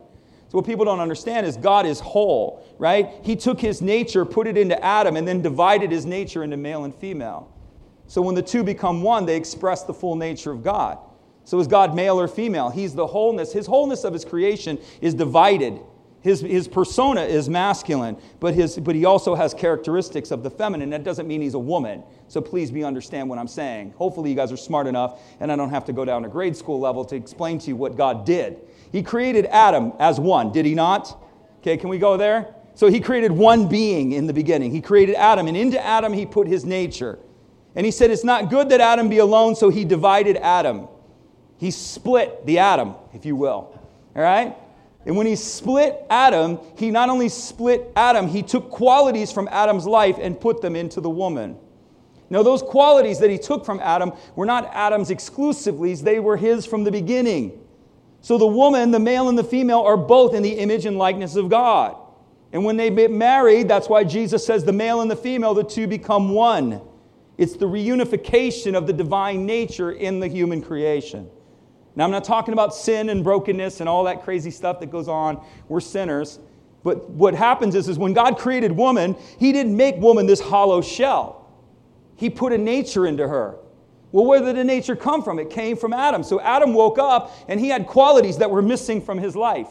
So, 0.48 0.56
what 0.56 0.64
people 0.66 0.86
don't 0.86 1.00
understand 1.00 1.46
is 1.46 1.58
God 1.58 1.84
is 1.84 2.00
whole, 2.00 2.64
right? 2.78 3.10
He 3.22 3.36
took 3.36 3.60
his 3.60 3.82
nature, 3.82 4.24
put 4.24 4.46
it 4.46 4.56
into 4.56 4.82
Adam, 4.82 5.16
and 5.16 5.28
then 5.28 5.42
divided 5.42 5.90
his 5.90 6.06
nature 6.06 6.42
into 6.42 6.56
male 6.56 6.84
and 6.84 6.94
female. 6.94 7.52
So, 8.08 8.20
when 8.20 8.34
the 8.34 8.42
two 8.42 8.64
become 8.64 9.02
one, 9.02 9.24
they 9.24 9.36
express 9.36 9.84
the 9.84 9.94
full 9.94 10.16
nature 10.16 10.50
of 10.50 10.64
God. 10.64 10.98
So 11.48 11.58
is 11.60 11.66
God 11.66 11.94
male 11.94 12.20
or 12.20 12.28
female? 12.28 12.68
He's 12.68 12.94
the 12.94 13.06
wholeness. 13.06 13.54
His 13.54 13.66
wholeness 13.66 14.04
of 14.04 14.12
his 14.12 14.22
creation 14.22 14.78
is 15.00 15.14
divided. 15.14 15.80
His, 16.20 16.42
his 16.42 16.68
persona 16.68 17.22
is 17.22 17.48
masculine, 17.48 18.18
but, 18.38 18.52
his, 18.52 18.76
but 18.76 18.94
he 18.94 19.06
also 19.06 19.34
has 19.34 19.54
characteristics 19.54 20.30
of 20.30 20.42
the 20.42 20.50
feminine. 20.50 20.90
That 20.90 21.04
doesn't 21.04 21.26
mean 21.26 21.40
he's 21.40 21.54
a 21.54 21.58
woman. 21.58 22.02
So 22.26 22.42
please 22.42 22.70
be 22.70 22.84
understand 22.84 23.30
what 23.30 23.38
I'm 23.38 23.48
saying. 23.48 23.94
Hopefully, 23.96 24.28
you 24.28 24.36
guys 24.36 24.52
are 24.52 24.58
smart 24.58 24.86
enough, 24.86 25.22
and 25.40 25.50
I 25.50 25.56
don't 25.56 25.70
have 25.70 25.86
to 25.86 25.94
go 25.94 26.04
down 26.04 26.22
to 26.24 26.28
grade 26.28 26.54
school 26.54 26.78
level 26.78 27.02
to 27.06 27.16
explain 27.16 27.58
to 27.60 27.68
you 27.68 27.76
what 27.76 27.96
God 27.96 28.26
did. 28.26 28.60
He 28.92 29.02
created 29.02 29.46
Adam 29.46 29.94
as 29.98 30.20
one, 30.20 30.52
did 30.52 30.66
he 30.66 30.74
not? 30.74 31.18
Okay, 31.60 31.78
can 31.78 31.88
we 31.88 31.96
go 31.96 32.18
there? 32.18 32.54
So 32.74 32.88
he 32.88 33.00
created 33.00 33.32
one 33.32 33.68
being 33.68 34.12
in 34.12 34.26
the 34.26 34.34
beginning. 34.34 34.70
He 34.70 34.82
created 34.82 35.14
Adam, 35.14 35.46
and 35.46 35.56
into 35.56 35.82
Adam 35.82 36.12
he 36.12 36.26
put 36.26 36.46
his 36.46 36.66
nature. 36.66 37.18
And 37.74 37.84
he 37.84 37.92
said, 37.92 38.10
It's 38.10 38.24
not 38.24 38.50
good 38.50 38.68
that 38.70 38.80
Adam 38.80 39.08
be 39.08 39.18
alone, 39.18 39.54
so 39.54 39.68
he 39.68 39.84
divided 39.84 40.36
Adam. 40.36 40.88
He 41.58 41.70
split 41.70 42.46
the 42.46 42.58
atom, 42.58 42.94
if 43.12 43.26
you 43.26 43.36
will. 43.36 43.78
All 44.16 44.22
right? 44.22 44.56
And 45.06 45.16
when 45.16 45.26
he 45.26 45.36
split 45.36 46.04
Adam, 46.10 46.58
he 46.76 46.90
not 46.90 47.08
only 47.08 47.28
split 47.28 47.90
Adam, 47.96 48.28
he 48.28 48.42
took 48.42 48.70
qualities 48.70 49.32
from 49.32 49.48
Adam's 49.50 49.86
life 49.86 50.16
and 50.20 50.38
put 50.38 50.60
them 50.60 50.76
into 50.76 51.00
the 51.00 51.10
woman. 51.10 51.56
Now, 52.30 52.42
those 52.42 52.62
qualities 52.62 53.18
that 53.20 53.30
he 53.30 53.38
took 53.38 53.64
from 53.64 53.80
Adam 53.80 54.12
were 54.36 54.44
not 54.44 54.70
Adam's 54.74 55.10
exclusively, 55.10 55.94
they 55.94 56.20
were 56.20 56.36
his 56.36 56.66
from 56.66 56.84
the 56.84 56.90
beginning. 56.90 57.58
So 58.20 58.36
the 58.36 58.46
woman, 58.46 58.90
the 58.90 58.98
male 58.98 59.28
and 59.28 59.38
the 59.38 59.44
female, 59.44 59.80
are 59.80 59.96
both 59.96 60.34
in 60.34 60.42
the 60.42 60.58
image 60.58 60.84
and 60.84 60.98
likeness 60.98 61.36
of 61.36 61.48
God. 61.48 61.96
And 62.52 62.64
when 62.64 62.76
they 62.76 62.90
get 62.90 63.10
married, 63.10 63.68
that's 63.68 63.88
why 63.88 64.04
Jesus 64.04 64.44
says 64.44 64.64
the 64.64 64.72
male 64.72 65.00
and 65.00 65.10
the 65.10 65.16
female, 65.16 65.54
the 65.54 65.64
two 65.64 65.86
become 65.86 66.30
one. 66.30 66.82
It's 67.38 67.56
the 67.56 67.66
reunification 67.66 68.76
of 68.76 68.86
the 68.86 68.92
divine 68.92 69.46
nature 69.46 69.92
in 69.92 70.20
the 70.20 70.28
human 70.28 70.60
creation. 70.60 71.30
Now, 71.94 72.04
I'm 72.04 72.10
not 72.10 72.24
talking 72.24 72.52
about 72.52 72.74
sin 72.74 73.08
and 73.08 73.24
brokenness 73.24 73.80
and 73.80 73.88
all 73.88 74.04
that 74.04 74.22
crazy 74.22 74.50
stuff 74.50 74.80
that 74.80 74.90
goes 74.90 75.08
on. 75.08 75.44
We're 75.68 75.80
sinners. 75.80 76.38
But 76.84 77.10
what 77.10 77.34
happens 77.34 77.74
is, 77.74 77.88
is 77.88 77.98
when 77.98 78.12
God 78.12 78.38
created 78.38 78.72
woman, 78.72 79.16
He 79.38 79.52
didn't 79.52 79.76
make 79.76 79.96
woman 79.96 80.26
this 80.26 80.40
hollow 80.40 80.80
shell. 80.80 81.48
He 82.16 82.28
put 82.28 82.52
a 82.52 82.58
nature 82.58 83.06
into 83.06 83.26
her. 83.26 83.58
Well, 84.10 84.24
where 84.24 84.40
did 84.40 84.56
the 84.56 84.64
nature 84.64 84.96
come 84.96 85.22
from? 85.22 85.38
It 85.38 85.50
came 85.50 85.76
from 85.76 85.92
Adam. 85.92 86.22
So 86.22 86.40
Adam 86.40 86.72
woke 86.72 86.98
up 86.98 87.32
and 87.46 87.60
he 87.60 87.68
had 87.68 87.86
qualities 87.86 88.38
that 88.38 88.50
were 88.50 88.62
missing 88.62 89.00
from 89.00 89.18
his 89.18 89.36
life. 89.36 89.68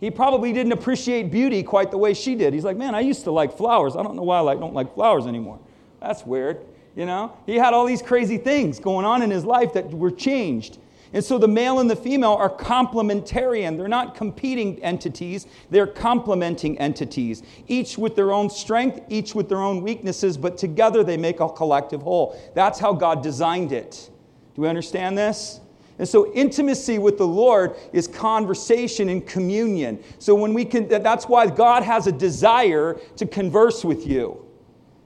He 0.00 0.10
probably 0.10 0.52
didn't 0.52 0.72
appreciate 0.72 1.30
beauty 1.30 1.62
quite 1.62 1.90
the 1.90 1.98
way 1.98 2.14
she 2.14 2.34
did. 2.34 2.54
He's 2.54 2.64
like, 2.64 2.78
man, 2.78 2.94
I 2.94 3.00
used 3.00 3.24
to 3.24 3.30
like 3.30 3.56
flowers. 3.56 3.96
I 3.96 4.02
don't 4.02 4.16
know 4.16 4.22
why 4.22 4.40
I 4.40 4.54
don't 4.54 4.72
like 4.72 4.94
flowers 4.94 5.26
anymore. 5.26 5.60
That's 6.00 6.24
weird. 6.24 6.60
You 7.00 7.06
know, 7.06 7.32
he 7.46 7.56
had 7.56 7.72
all 7.72 7.86
these 7.86 8.02
crazy 8.02 8.36
things 8.36 8.78
going 8.78 9.06
on 9.06 9.22
in 9.22 9.30
his 9.30 9.42
life 9.42 9.72
that 9.72 9.90
were 9.90 10.10
changed. 10.10 10.76
And 11.14 11.24
so 11.24 11.38
the 11.38 11.48
male 11.48 11.78
and 11.80 11.88
the 11.88 11.96
female 11.96 12.34
are 12.34 12.54
complementarian. 12.54 13.78
They're 13.78 13.88
not 13.88 14.14
competing 14.14 14.84
entities, 14.84 15.46
they're 15.70 15.86
complementing 15.86 16.76
entities, 16.78 17.42
each 17.68 17.96
with 17.96 18.16
their 18.16 18.32
own 18.32 18.50
strength, 18.50 19.00
each 19.08 19.34
with 19.34 19.48
their 19.48 19.62
own 19.62 19.80
weaknesses, 19.80 20.36
but 20.36 20.58
together 20.58 21.02
they 21.02 21.16
make 21.16 21.40
a 21.40 21.48
collective 21.48 22.02
whole. 22.02 22.38
That's 22.54 22.78
how 22.78 22.92
God 22.92 23.22
designed 23.22 23.72
it. 23.72 24.10
Do 24.54 24.60
we 24.60 24.68
understand 24.68 25.16
this? 25.16 25.60
And 25.98 26.06
so 26.06 26.30
intimacy 26.34 26.98
with 26.98 27.16
the 27.16 27.26
Lord 27.26 27.76
is 27.94 28.06
conversation 28.08 29.08
and 29.08 29.26
communion. 29.26 30.04
So 30.18 30.34
when 30.34 30.52
we 30.52 30.66
can 30.66 30.86
that's 30.86 31.30
why 31.30 31.46
God 31.46 31.82
has 31.82 32.06
a 32.06 32.12
desire 32.12 33.00
to 33.16 33.24
converse 33.24 33.86
with 33.86 34.06
you. 34.06 34.49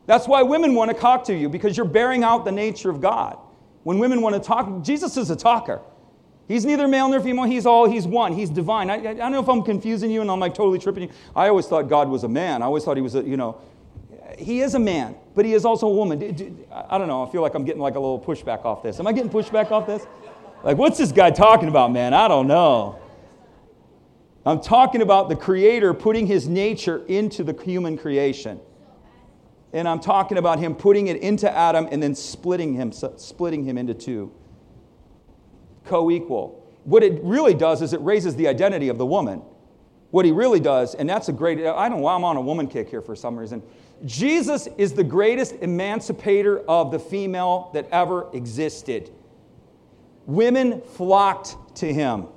That's 0.07 0.29
why 0.29 0.43
women 0.43 0.75
want 0.75 0.91
to 0.91 0.97
talk 0.97 1.25
to 1.25 1.35
you 1.35 1.49
because 1.49 1.77
you're 1.77 1.87
bearing 1.87 2.25
out 2.25 2.45
the 2.45 2.53
nature 2.53 2.91
of 2.91 3.01
God. 3.01 3.39
When 3.85 3.99
women 3.99 4.21
want 4.21 4.35
to 4.35 4.41
talk, 4.41 4.83
Jesus 4.83 5.17
is 5.17 5.31
a 5.31 5.37
talker. 5.37 5.81
He's 6.47 6.67
neither 6.67 6.87
male 6.87 7.09
nor 7.09 7.21
female. 7.21 7.45
He's 7.45 7.65
all, 7.65 7.89
he's 7.89 8.07
one. 8.07 8.33
He's 8.33 8.51
divine. 8.51 8.91
I, 8.91 8.97
I, 8.97 9.15
don't 9.15 9.33
know 9.33 9.41
if 9.41 9.49
I'm 9.49 9.63
confusing 9.63 10.11
you 10.11 10.21
and 10.21 10.31
I'm 10.31 10.41
like 10.41 10.55
totally 10.55 10.79
tripping 10.79 11.05
you. 11.05 11.11
I 11.35 11.49
always 11.49 11.67
thought 11.67 11.89
God 11.89 12.09
was 12.09 12.25
a 12.25 12.29
man. 12.29 12.63
I 12.63 12.67
always 12.67 12.85
thought 12.85 12.97
he 12.97 13.03
was 13.03 13.15
a, 13.15 13.23
you 13.23 13.39
know, 13.39 13.61
he 14.39 14.61
is 14.61 14.75
a 14.75 14.79
man, 14.79 15.15
but 15.35 15.45
he 15.45 15.55
is 15.55 15.65
also 15.65 15.87
a 15.87 15.93
woman. 15.93 16.67
I 16.71 16.99
don't 16.99 17.09
know. 17.09 17.27
I 17.27 17.31
feel 17.31 17.41
like 17.41 17.55
I'm 17.55 17.65
getting 17.65 17.81
like 17.81 17.95
a 17.95 18.01
little 18.01 18.21
pushback 18.21 18.65
off 18.65 18.83
this. 18.83 19.01
Am 19.01 19.07
I 19.07 19.13
getting 19.13 19.31
pushback 19.31 19.71
off 19.71 19.87
this? 19.87 20.07
Like, 20.63 20.77
what's 20.77 20.99
this 20.99 21.13
guy 21.13 21.31
talking 21.31 21.69
about, 21.69 21.93
man? 21.93 22.13
I 22.15 22.29
don't 22.29 22.47
know. 22.47 22.99
I'm 24.47 24.61
talking 24.61 25.01
about 25.01 25.31
the 25.31 25.37
Creator 25.37 25.95
putting 25.95 26.27
his 26.27 26.49
nature 26.49 27.05
into 27.07 27.43
the 27.45 27.59
human 27.63 27.97
creation. 27.97 28.61
And 29.75 29.89
I'm 29.89 29.99
talking 29.99 30.39
about 30.39 30.61
him 30.61 30.77
putting 30.77 31.09
it 31.09 31.17
into 31.17 31.51
Adam 31.51 31.89
and 31.91 32.01
then 32.01 32.15
splitting 32.15 32.75
him, 32.75 32.93
splitting 32.93 33.65
him 33.65 33.77
into 33.77 33.93
two. 33.93 34.33
Co 35.85 36.13
equal. 36.13 36.65
What 36.85 37.03
it 37.03 37.21
really 37.25 37.55
does 37.55 37.83
is 37.83 37.93
it 37.93 38.01
raises 38.01 38.37
the 38.37 38.47
identity 38.47 38.89
of 38.89 38.99
the 38.99 39.05
woman. 39.07 39.43
What 40.13 40.25
he 40.25 40.31
really 40.31 40.61
does, 40.61 40.95
and 40.95 41.11
that's 41.11 41.29
a 41.29 41.33
great, 41.33 41.59
I 41.59 41.89
don't 41.89 41.99
know 41.99 42.05
why 42.05 42.15
I'm 42.15 42.23
on 42.23 42.37
a 42.37 42.41
woman 42.41 42.69
kick 42.69 42.89
here 42.89 43.03
for 43.03 43.17
some 43.17 43.37
reason. 43.37 43.65
Jesus 44.05 44.69
is 44.79 44.93
the 44.93 45.03
greatest 45.03 45.57
emancipator 45.61 46.61
of 46.61 46.93
the 46.93 47.01
female 47.01 47.71
that 47.75 47.89
ever 47.91 48.29
existed. 48.33 49.11
Women 50.27 50.83
flocked 50.83 51.77
to 51.79 51.93
him. 51.93 52.29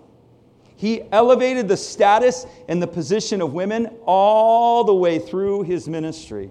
He 0.76 1.04
elevated 1.12 1.68
the 1.68 1.78
status 1.78 2.48
and 2.68 2.82
the 2.82 2.88
position 2.88 3.44
of 3.44 3.54
women 3.54 3.96
all 4.08 4.84
the 4.84 4.96
way 4.96 5.20
through 5.20 5.64
his 5.64 5.88
ministry. 5.88 6.50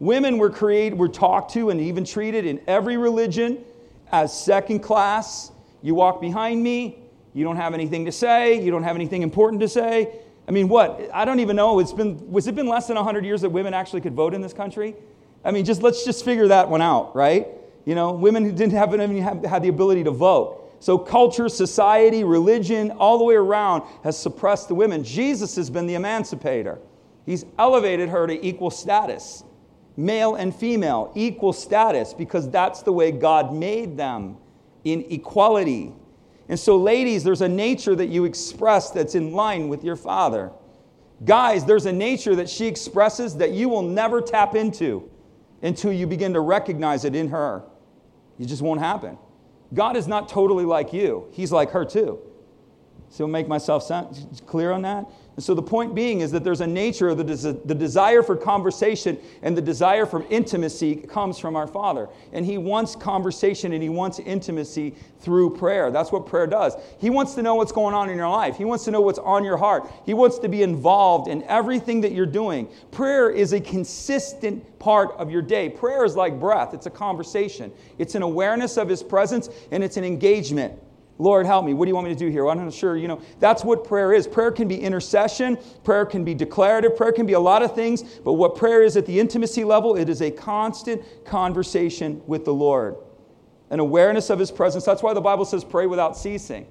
Women 0.00 0.38
were 0.38 0.50
created, 0.50 0.98
were 0.98 1.08
talked 1.08 1.52
to, 1.54 1.70
and 1.70 1.80
even 1.80 2.04
treated 2.04 2.46
in 2.46 2.60
every 2.66 2.96
religion 2.96 3.64
as 4.12 4.38
second 4.38 4.80
class. 4.80 5.50
You 5.82 5.94
walk 5.94 6.20
behind 6.20 6.62
me, 6.62 6.98
you 7.34 7.44
don't 7.44 7.56
have 7.56 7.74
anything 7.74 8.04
to 8.04 8.12
say, 8.12 8.62
you 8.62 8.70
don't 8.70 8.82
have 8.84 8.96
anything 8.96 9.22
important 9.22 9.60
to 9.60 9.68
say. 9.68 10.20
I 10.46 10.50
mean, 10.50 10.68
what? 10.68 11.10
I 11.12 11.24
don't 11.24 11.40
even 11.40 11.56
know. 11.56 11.78
It's 11.78 11.92
been, 11.92 12.30
was 12.30 12.46
it 12.46 12.54
been 12.54 12.68
less 12.68 12.86
than 12.86 12.96
100 12.96 13.24
years 13.24 13.42
that 13.42 13.50
women 13.50 13.74
actually 13.74 14.00
could 14.00 14.14
vote 14.14 14.34
in 14.34 14.40
this 14.40 14.52
country? 14.52 14.94
I 15.44 15.50
mean, 15.50 15.64
just 15.64 15.82
let's 15.82 16.04
just 16.04 16.24
figure 16.24 16.48
that 16.48 16.68
one 16.68 16.82
out, 16.82 17.14
right? 17.14 17.48
You 17.84 17.94
know, 17.94 18.12
women 18.12 18.54
didn't 18.54 18.72
have, 18.72 18.94
even 18.94 19.22
have, 19.22 19.44
had 19.44 19.62
the 19.62 19.68
ability 19.68 20.04
to 20.04 20.10
vote. 20.10 20.64
So, 20.80 20.96
culture, 20.96 21.48
society, 21.48 22.22
religion, 22.22 22.92
all 22.92 23.18
the 23.18 23.24
way 23.24 23.34
around 23.34 23.82
has 24.04 24.16
suppressed 24.16 24.68
the 24.68 24.74
women. 24.74 25.02
Jesus 25.02 25.56
has 25.56 25.70
been 25.70 25.86
the 25.86 25.94
emancipator. 25.94 26.78
He's 27.26 27.44
elevated 27.58 28.08
her 28.08 28.26
to 28.26 28.46
equal 28.46 28.70
status, 28.70 29.42
male 29.98 30.36
and 30.36 30.54
female, 30.54 31.10
equal 31.16 31.52
status, 31.52 32.14
because 32.14 32.48
that's 32.48 32.82
the 32.82 32.92
way 32.92 33.10
God 33.10 33.52
made 33.52 33.96
them 33.96 34.36
in 34.84 35.04
equality. 35.10 35.92
And 36.48 36.58
so, 36.58 36.76
ladies, 36.76 37.24
there's 37.24 37.42
a 37.42 37.48
nature 37.48 37.96
that 37.96 38.06
you 38.06 38.24
express 38.24 38.90
that's 38.90 39.16
in 39.16 39.32
line 39.32 39.68
with 39.68 39.82
your 39.82 39.96
father. 39.96 40.52
Guys, 41.24 41.64
there's 41.64 41.86
a 41.86 41.92
nature 41.92 42.36
that 42.36 42.48
she 42.48 42.68
expresses 42.68 43.36
that 43.38 43.50
you 43.50 43.68
will 43.68 43.82
never 43.82 44.22
tap 44.22 44.54
into 44.54 45.10
until 45.62 45.92
you 45.92 46.06
begin 46.06 46.32
to 46.32 46.40
recognize 46.40 47.04
it 47.04 47.16
in 47.16 47.28
her. 47.28 47.64
It 48.38 48.46
just 48.46 48.62
won't 48.62 48.80
happen. 48.80 49.18
God 49.74 49.96
is 49.96 50.06
not 50.06 50.28
totally 50.28 50.64
like 50.64 50.92
you, 50.92 51.26
He's 51.32 51.50
like 51.50 51.70
her 51.72 51.84
too. 51.84 52.20
So, 53.10 53.24
I'll 53.24 53.30
make 53.30 53.48
myself 53.48 53.90
clear 54.46 54.72
on 54.72 54.82
that? 54.82 55.06
And 55.38 55.44
so 55.44 55.54
the 55.54 55.62
point 55.62 55.94
being 55.94 56.20
is 56.20 56.32
that 56.32 56.42
there's 56.42 56.62
a 56.62 56.66
nature 56.66 57.08
of 57.08 57.16
the, 57.16 57.22
des- 57.22 57.52
the 57.64 57.72
desire 57.72 58.24
for 58.24 58.36
conversation 58.36 59.16
and 59.42 59.56
the 59.56 59.62
desire 59.62 60.04
for 60.04 60.26
intimacy 60.30 60.96
comes 60.96 61.38
from 61.38 61.54
our 61.54 61.68
Father. 61.68 62.08
And 62.32 62.44
He 62.44 62.58
wants 62.58 62.96
conversation 62.96 63.72
and 63.72 63.80
He 63.80 63.88
wants 63.88 64.18
intimacy 64.18 64.96
through 65.20 65.54
prayer. 65.54 65.92
That's 65.92 66.10
what 66.10 66.26
prayer 66.26 66.48
does. 66.48 66.74
He 66.98 67.08
wants 67.08 67.36
to 67.36 67.42
know 67.42 67.54
what's 67.54 67.70
going 67.70 67.94
on 67.94 68.10
in 68.10 68.16
your 68.16 68.28
life, 68.28 68.56
He 68.56 68.64
wants 68.64 68.84
to 68.86 68.90
know 68.90 69.00
what's 69.00 69.20
on 69.20 69.44
your 69.44 69.56
heart. 69.56 69.88
He 70.04 70.12
wants 70.12 70.40
to 70.40 70.48
be 70.48 70.64
involved 70.64 71.28
in 71.28 71.44
everything 71.44 72.00
that 72.00 72.10
you're 72.10 72.26
doing. 72.26 72.68
Prayer 72.90 73.30
is 73.30 73.52
a 73.52 73.60
consistent 73.60 74.80
part 74.80 75.12
of 75.18 75.30
your 75.30 75.42
day. 75.42 75.68
Prayer 75.68 76.04
is 76.04 76.16
like 76.16 76.40
breath, 76.40 76.74
it's 76.74 76.86
a 76.86 76.90
conversation, 76.90 77.70
it's 77.98 78.16
an 78.16 78.22
awareness 78.22 78.76
of 78.76 78.88
His 78.88 79.04
presence, 79.04 79.48
and 79.70 79.84
it's 79.84 79.96
an 79.96 80.02
engagement. 80.02 80.80
Lord, 81.18 81.46
help 81.46 81.64
me. 81.64 81.74
What 81.74 81.84
do 81.84 81.88
you 81.90 81.96
want 81.96 82.06
me 82.06 82.14
to 82.14 82.18
do 82.18 82.28
here? 82.28 82.44
Well, 82.44 82.56
I'm 82.56 82.64
not 82.64 82.72
sure. 82.72 82.96
You 82.96 83.08
know, 83.08 83.20
that's 83.40 83.64
what 83.64 83.84
prayer 83.84 84.12
is. 84.12 84.28
Prayer 84.28 84.52
can 84.52 84.68
be 84.68 84.80
intercession, 84.80 85.58
prayer 85.82 86.06
can 86.06 86.24
be 86.24 86.32
declarative, 86.32 86.96
prayer 86.96 87.12
can 87.12 87.26
be 87.26 87.32
a 87.32 87.40
lot 87.40 87.62
of 87.62 87.74
things, 87.74 88.02
but 88.02 88.34
what 88.34 88.56
prayer 88.56 88.82
is 88.82 88.96
at 88.96 89.04
the 89.04 89.18
intimacy 89.18 89.64
level, 89.64 89.96
it 89.96 90.08
is 90.08 90.22
a 90.22 90.30
constant 90.30 91.02
conversation 91.24 92.22
with 92.26 92.44
the 92.44 92.54
Lord, 92.54 92.96
an 93.70 93.80
awareness 93.80 94.30
of 94.30 94.38
His 94.38 94.52
presence. 94.52 94.84
That's 94.84 95.02
why 95.02 95.12
the 95.12 95.20
Bible 95.20 95.44
says 95.44 95.64
pray 95.64 95.86
without 95.86 96.16
ceasing. 96.16 96.66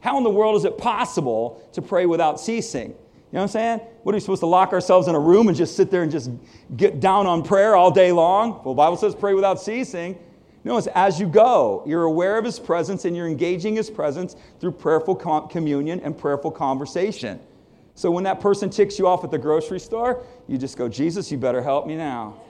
How 0.00 0.18
in 0.18 0.24
the 0.24 0.30
world 0.30 0.56
is 0.56 0.64
it 0.64 0.78
possible 0.78 1.68
to 1.74 1.80
pray 1.80 2.06
without 2.06 2.40
ceasing? 2.40 2.88
You 2.88 3.38
know 3.38 3.38
what 3.38 3.42
I'm 3.42 3.48
saying? 3.48 3.78
What 4.02 4.12
are 4.12 4.16
we 4.16 4.20
supposed 4.20 4.40
to 4.40 4.46
lock 4.46 4.72
ourselves 4.72 5.06
in 5.06 5.14
a 5.14 5.20
room 5.20 5.46
and 5.46 5.56
just 5.56 5.76
sit 5.76 5.90
there 5.92 6.02
and 6.02 6.10
just 6.10 6.28
get 6.76 6.98
down 6.98 7.26
on 7.26 7.44
prayer 7.44 7.76
all 7.76 7.92
day 7.92 8.10
long? 8.10 8.50
Well, 8.64 8.74
the 8.74 8.78
Bible 8.78 8.96
says 8.96 9.14
pray 9.14 9.32
without 9.32 9.60
ceasing. 9.60 10.18
No, 10.64 10.76
it's 10.76 10.86
as 10.88 11.18
you 11.18 11.26
go. 11.26 11.82
You're 11.86 12.04
aware 12.04 12.38
of 12.38 12.44
His 12.44 12.58
presence 12.58 13.04
and 13.04 13.16
you're 13.16 13.26
engaging 13.26 13.74
His 13.74 13.90
presence 13.90 14.36
through 14.60 14.72
prayerful 14.72 15.16
com- 15.16 15.48
communion 15.48 16.00
and 16.00 16.16
prayerful 16.16 16.52
conversation. 16.52 17.40
So 17.94 18.10
when 18.10 18.24
that 18.24 18.40
person 18.40 18.70
ticks 18.70 18.98
you 18.98 19.06
off 19.06 19.24
at 19.24 19.30
the 19.30 19.38
grocery 19.38 19.80
store, 19.80 20.24
you 20.48 20.56
just 20.56 20.76
go, 20.76 20.88
Jesus, 20.88 21.30
you 21.30 21.38
better 21.38 21.62
help 21.62 21.86
me 21.86 21.96
now. 21.96 22.40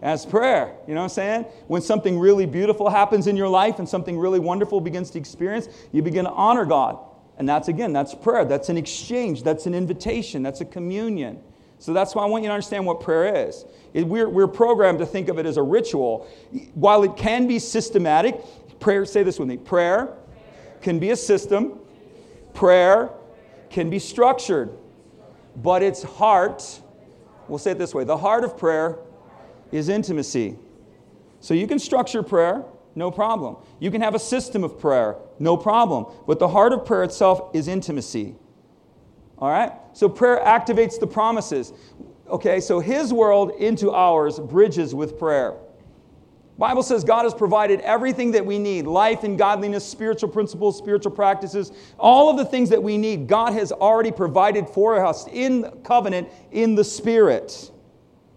That's 0.00 0.26
prayer, 0.26 0.74
you 0.86 0.94
know 0.94 1.00
what 1.00 1.04
I'm 1.04 1.10
saying? 1.10 1.42
When 1.68 1.80
something 1.80 2.18
really 2.18 2.46
beautiful 2.46 2.90
happens 2.90 3.26
in 3.26 3.36
your 3.36 3.48
life 3.48 3.78
and 3.78 3.88
something 3.88 4.18
really 4.18 4.38
wonderful 4.38 4.80
begins 4.80 5.10
to 5.10 5.18
experience, 5.18 5.68
you 5.90 6.02
begin 6.02 6.26
to 6.26 6.30
honor 6.30 6.66
God. 6.66 6.98
And 7.38 7.48
that's 7.48 7.68
again, 7.68 7.92
that's 7.92 8.14
prayer. 8.14 8.44
That's 8.44 8.68
an 8.68 8.76
exchange. 8.76 9.42
That's 9.42 9.66
an 9.66 9.74
invitation. 9.74 10.42
That's 10.42 10.60
a 10.60 10.64
communion. 10.64 11.42
So 11.78 11.92
that's 11.92 12.14
why 12.14 12.22
I 12.22 12.26
want 12.26 12.42
you 12.44 12.48
to 12.48 12.54
understand 12.54 12.86
what 12.86 13.00
prayer 13.00 13.48
is. 13.48 13.64
We're, 14.04 14.28
we're 14.28 14.48
programmed 14.48 14.98
to 14.98 15.06
think 15.06 15.28
of 15.28 15.38
it 15.38 15.46
as 15.46 15.56
a 15.56 15.62
ritual. 15.62 16.28
While 16.74 17.02
it 17.02 17.16
can 17.16 17.46
be 17.46 17.58
systematic, 17.58 18.40
prayer, 18.78 19.04
say 19.06 19.22
this 19.22 19.38
with 19.38 19.48
me 19.48 19.56
prayer 19.56 20.14
can 20.82 20.98
be 20.98 21.10
a 21.10 21.16
system, 21.16 21.78
prayer 22.54 23.10
can 23.70 23.90
be 23.90 23.98
structured, 23.98 24.76
but 25.56 25.82
its 25.82 26.02
heart, 26.02 26.80
we'll 27.48 27.58
say 27.58 27.72
it 27.72 27.78
this 27.78 27.94
way 27.94 28.04
the 28.04 28.16
heart 28.16 28.44
of 28.44 28.58
prayer 28.58 28.98
is 29.72 29.88
intimacy. 29.88 30.56
So 31.40 31.54
you 31.54 31.66
can 31.66 31.78
structure 31.78 32.22
prayer, 32.22 32.64
no 32.94 33.10
problem. 33.10 33.56
You 33.78 33.90
can 33.90 34.00
have 34.00 34.14
a 34.14 34.18
system 34.18 34.64
of 34.64 34.78
prayer, 34.78 35.16
no 35.38 35.56
problem. 35.56 36.06
But 36.26 36.38
the 36.38 36.48
heart 36.48 36.72
of 36.72 36.84
prayer 36.84 37.04
itself 37.04 37.54
is 37.54 37.68
intimacy. 37.68 38.34
All 39.38 39.50
right? 39.50 39.72
So 39.92 40.08
prayer 40.08 40.40
activates 40.44 40.98
the 40.98 41.06
promises. 41.06 41.72
Okay, 42.28 42.60
so 42.60 42.80
his 42.80 43.12
world 43.12 43.52
into 43.58 43.92
ours 43.92 44.40
bridges 44.40 44.94
with 44.94 45.18
prayer. 45.18 45.54
Bible 46.58 46.82
says 46.82 47.04
God 47.04 47.24
has 47.24 47.34
provided 47.34 47.80
everything 47.80 48.30
that 48.32 48.44
we 48.44 48.58
need 48.58 48.86
life 48.86 49.24
and 49.24 49.36
godliness, 49.36 49.86
spiritual 49.86 50.30
principles, 50.30 50.78
spiritual 50.78 51.12
practices, 51.12 51.70
all 51.98 52.30
of 52.30 52.38
the 52.38 52.44
things 52.44 52.70
that 52.70 52.82
we 52.82 52.96
need. 52.96 53.28
God 53.28 53.52
has 53.52 53.72
already 53.72 54.10
provided 54.10 54.68
for 54.68 55.04
us 55.04 55.26
in 55.28 55.70
covenant 55.84 56.28
in 56.52 56.74
the 56.74 56.82
Spirit. 56.82 57.70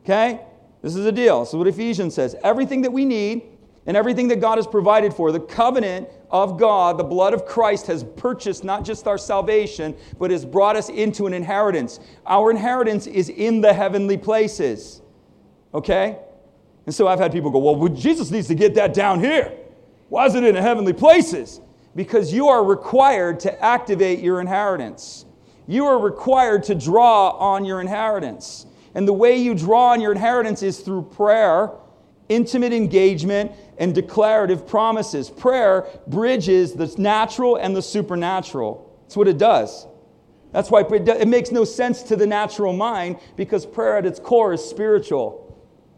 Okay? 0.04 0.42
This 0.82 0.96
is 0.96 1.06
a 1.06 1.12
deal. 1.12 1.40
This 1.40 1.50
is 1.50 1.56
what 1.56 1.68
Ephesians 1.68 2.14
says. 2.14 2.36
Everything 2.44 2.82
that 2.82 2.92
we 2.92 3.06
need 3.06 3.44
and 3.86 3.96
everything 3.96 4.28
that 4.28 4.42
God 4.42 4.58
has 4.58 4.68
provided 4.68 5.14
for, 5.14 5.32
the 5.32 5.40
covenant 5.40 6.10
of 6.32 6.58
God, 6.58 6.98
the 6.98 7.04
blood 7.04 7.34
of 7.34 7.46
Christ 7.46 7.88
has 7.88 8.04
purchased 8.04 8.64
not 8.64 8.86
just 8.86 9.08
our 9.08 9.18
salvation, 9.18 9.96
but 10.18 10.32
has 10.32 10.46
brought 10.46 10.76
us 10.76 10.90
into 10.90 11.26
an 11.28 11.34
inheritance. 11.34 12.00
Our 12.26 12.52
inheritance 12.52 13.08
is 13.08 13.30
in 13.30 13.62
the 13.62 13.74
heavenly 13.74 14.18
places. 14.18 15.02
Okay? 15.74 16.20
And 16.86 16.94
so 16.94 17.08
I've 17.08 17.20
had 17.20 17.32
people 17.32 17.52
go, 17.52 17.60
well, 17.60 17.88
Jesus 17.90 18.32
needs 18.32 18.48
to 18.48 18.56
get 18.56 18.76
that 18.76 18.94
down 18.94 19.20
here. 19.20 19.56
Why 20.10 20.26
is 20.26 20.36
it 20.36 20.44
in 20.44 20.56
the 20.56 20.62
heavenly 20.62 20.94
places? 20.94 21.62
Because 21.96 22.34
you 22.34 22.48
are 22.48 22.64
required 22.64 23.40
to 23.42 23.64
activate 23.64 24.20
your 24.20 24.42
inheritance. 24.42 25.26
You 25.68 25.86
are 25.86 26.00
required 26.00 26.64
to 26.64 26.76
draw 26.76 27.30
on 27.32 27.66
your 27.66 27.82
inheritance. 27.82 28.66
And 28.96 29.08
the 29.08 29.14
way 29.14 29.38
you 29.38 29.54
draw 29.54 29.92
on 29.92 30.02
your 30.02 30.12
inheritance 30.12 30.64
is 30.64 30.80
through 30.80 31.04
prayer 31.04 31.72
intimate 32.30 32.72
engagement, 32.72 33.52
and 33.80 33.96
declarative 33.96 34.68
promises. 34.68 35.30
Prayer 35.30 35.88
bridges 36.08 36.74
the 36.74 36.94
natural 36.98 37.56
and 37.56 37.76
the 37.76 37.82
supernatural. 37.82 38.96
That's 39.04 39.18
what 39.18 39.28
it 39.28 39.38
does. 39.38 39.88
That's 40.52 40.70
why 40.70 40.82
it 40.82 41.28
makes 41.28 41.52
no 41.52 41.64
sense 41.64 42.04
to 42.04 42.16
the 42.16 42.28
natural 42.28 42.74
mind 42.74 43.20
because 43.36 43.66
prayer 43.66 43.98
at 43.98 44.06
its 44.06 44.20
core 44.20 44.54
is 44.54 44.64
spiritual. 44.64 45.46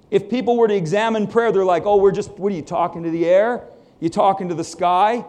If 0.09 0.29
people 0.29 0.57
were 0.57 0.67
to 0.67 0.75
examine 0.75 1.25
prayer, 1.25 1.51
they're 1.51 1.63
like, 1.63 1.85
oh, 1.85 1.95
we're 1.95 2.11
just, 2.11 2.31
what 2.31 2.51
are 2.51 2.55
you 2.55 2.61
talking 2.61 3.03
to 3.03 3.09
the 3.09 3.25
air? 3.25 3.65
You 4.00 4.09
talking 4.09 4.50
to 4.50 4.55
the 4.55 4.63
sky? 4.63 5.25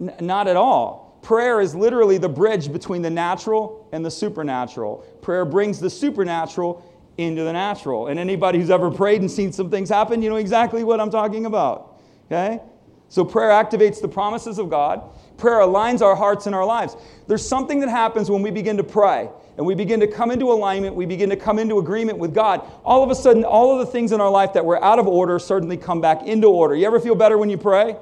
N- 0.00 0.14
not 0.20 0.48
at 0.48 0.56
all. 0.56 1.18
Prayer 1.22 1.60
is 1.60 1.74
literally 1.74 2.18
the 2.18 2.28
bridge 2.28 2.72
between 2.72 3.02
the 3.02 3.10
natural 3.10 3.88
and 3.92 4.04
the 4.04 4.10
supernatural. 4.10 4.98
Prayer 5.22 5.44
brings 5.44 5.78
the 5.78 5.90
supernatural 5.90 6.84
into 7.18 7.44
the 7.44 7.52
natural. 7.52 8.08
And 8.08 8.18
anybody 8.18 8.58
who's 8.58 8.70
ever 8.70 8.90
prayed 8.90 9.20
and 9.20 9.30
seen 9.30 9.52
some 9.52 9.70
things 9.70 9.88
happen, 9.88 10.22
you 10.22 10.28
know 10.28 10.36
exactly 10.36 10.84
what 10.84 11.00
I'm 11.00 11.10
talking 11.10 11.46
about. 11.46 11.98
Okay? 12.26 12.60
So 13.08 13.24
prayer 13.24 13.50
activates 13.50 14.00
the 14.00 14.08
promises 14.08 14.58
of 14.58 14.68
God. 14.68 15.02
Prayer 15.38 15.58
aligns 15.58 16.02
our 16.02 16.16
hearts 16.16 16.46
and 16.46 16.54
our 16.54 16.64
lives. 16.64 16.96
There's 17.26 17.46
something 17.46 17.80
that 17.80 17.88
happens 17.88 18.30
when 18.30 18.42
we 18.42 18.50
begin 18.50 18.76
to 18.78 18.84
pray 18.84 19.28
and 19.56 19.64
we 19.64 19.74
begin 19.74 20.00
to 20.00 20.06
come 20.06 20.30
into 20.30 20.46
alignment, 20.52 20.94
we 20.94 21.06
begin 21.06 21.30
to 21.30 21.36
come 21.36 21.58
into 21.58 21.78
agreement 21.78 22.18
with 22.18 22.34
God. 22.34 22.62
All 22.84 23.02
of 23.02 23.10
a 23.10 23.14
sudden, 23.14 23.44
all 23.44 23.72
of 23.72 23.86
the 23.86 23.90
things 23.90 24.12
in 24.12 24.20
our 24.20 24.30
life 24.30 24.52
that 24.52 24.64
were 24.64 24.82
out 24.84 24.98
of 24.98 25.08
order 25.08 25.38
suddenly 25.38 25.76
come 25.76 26.00
back 26.00 26.22
into 26.22 26.48
order. 26.48 26.74
You 26.74 26.86
ever 26.86 27.00
feel 27.00 27.14
better 27.14 27.38
when 27.38 27.48
you 27.48 27.56
pray? 27.56 27.96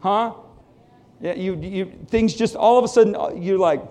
Huh? 0.00 0.34
Yeah, 1.20 1.34
you, 1.34 1.56
you, 1.56 1.92
things 2.08 2.34
just 2.34 2.56
all 2.56 2.78
of 2.78 2.84
a 2.84 2.88
sudden, 2.88 3.14
uh, 3.14 3.30
you're 3.34 3.58
like, 3.58 3.82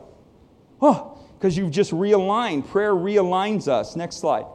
oh, 0.82 1.13
because 1.44 1.58
you've 1.58 1.72
just 1.72 1.92
realigned. 1.92 2.66
Prayer 2.66 2.94
realigns 2.94 3.68
us. 3.68 3.98
Next 3.98 4.16
slide. 4.16 4.46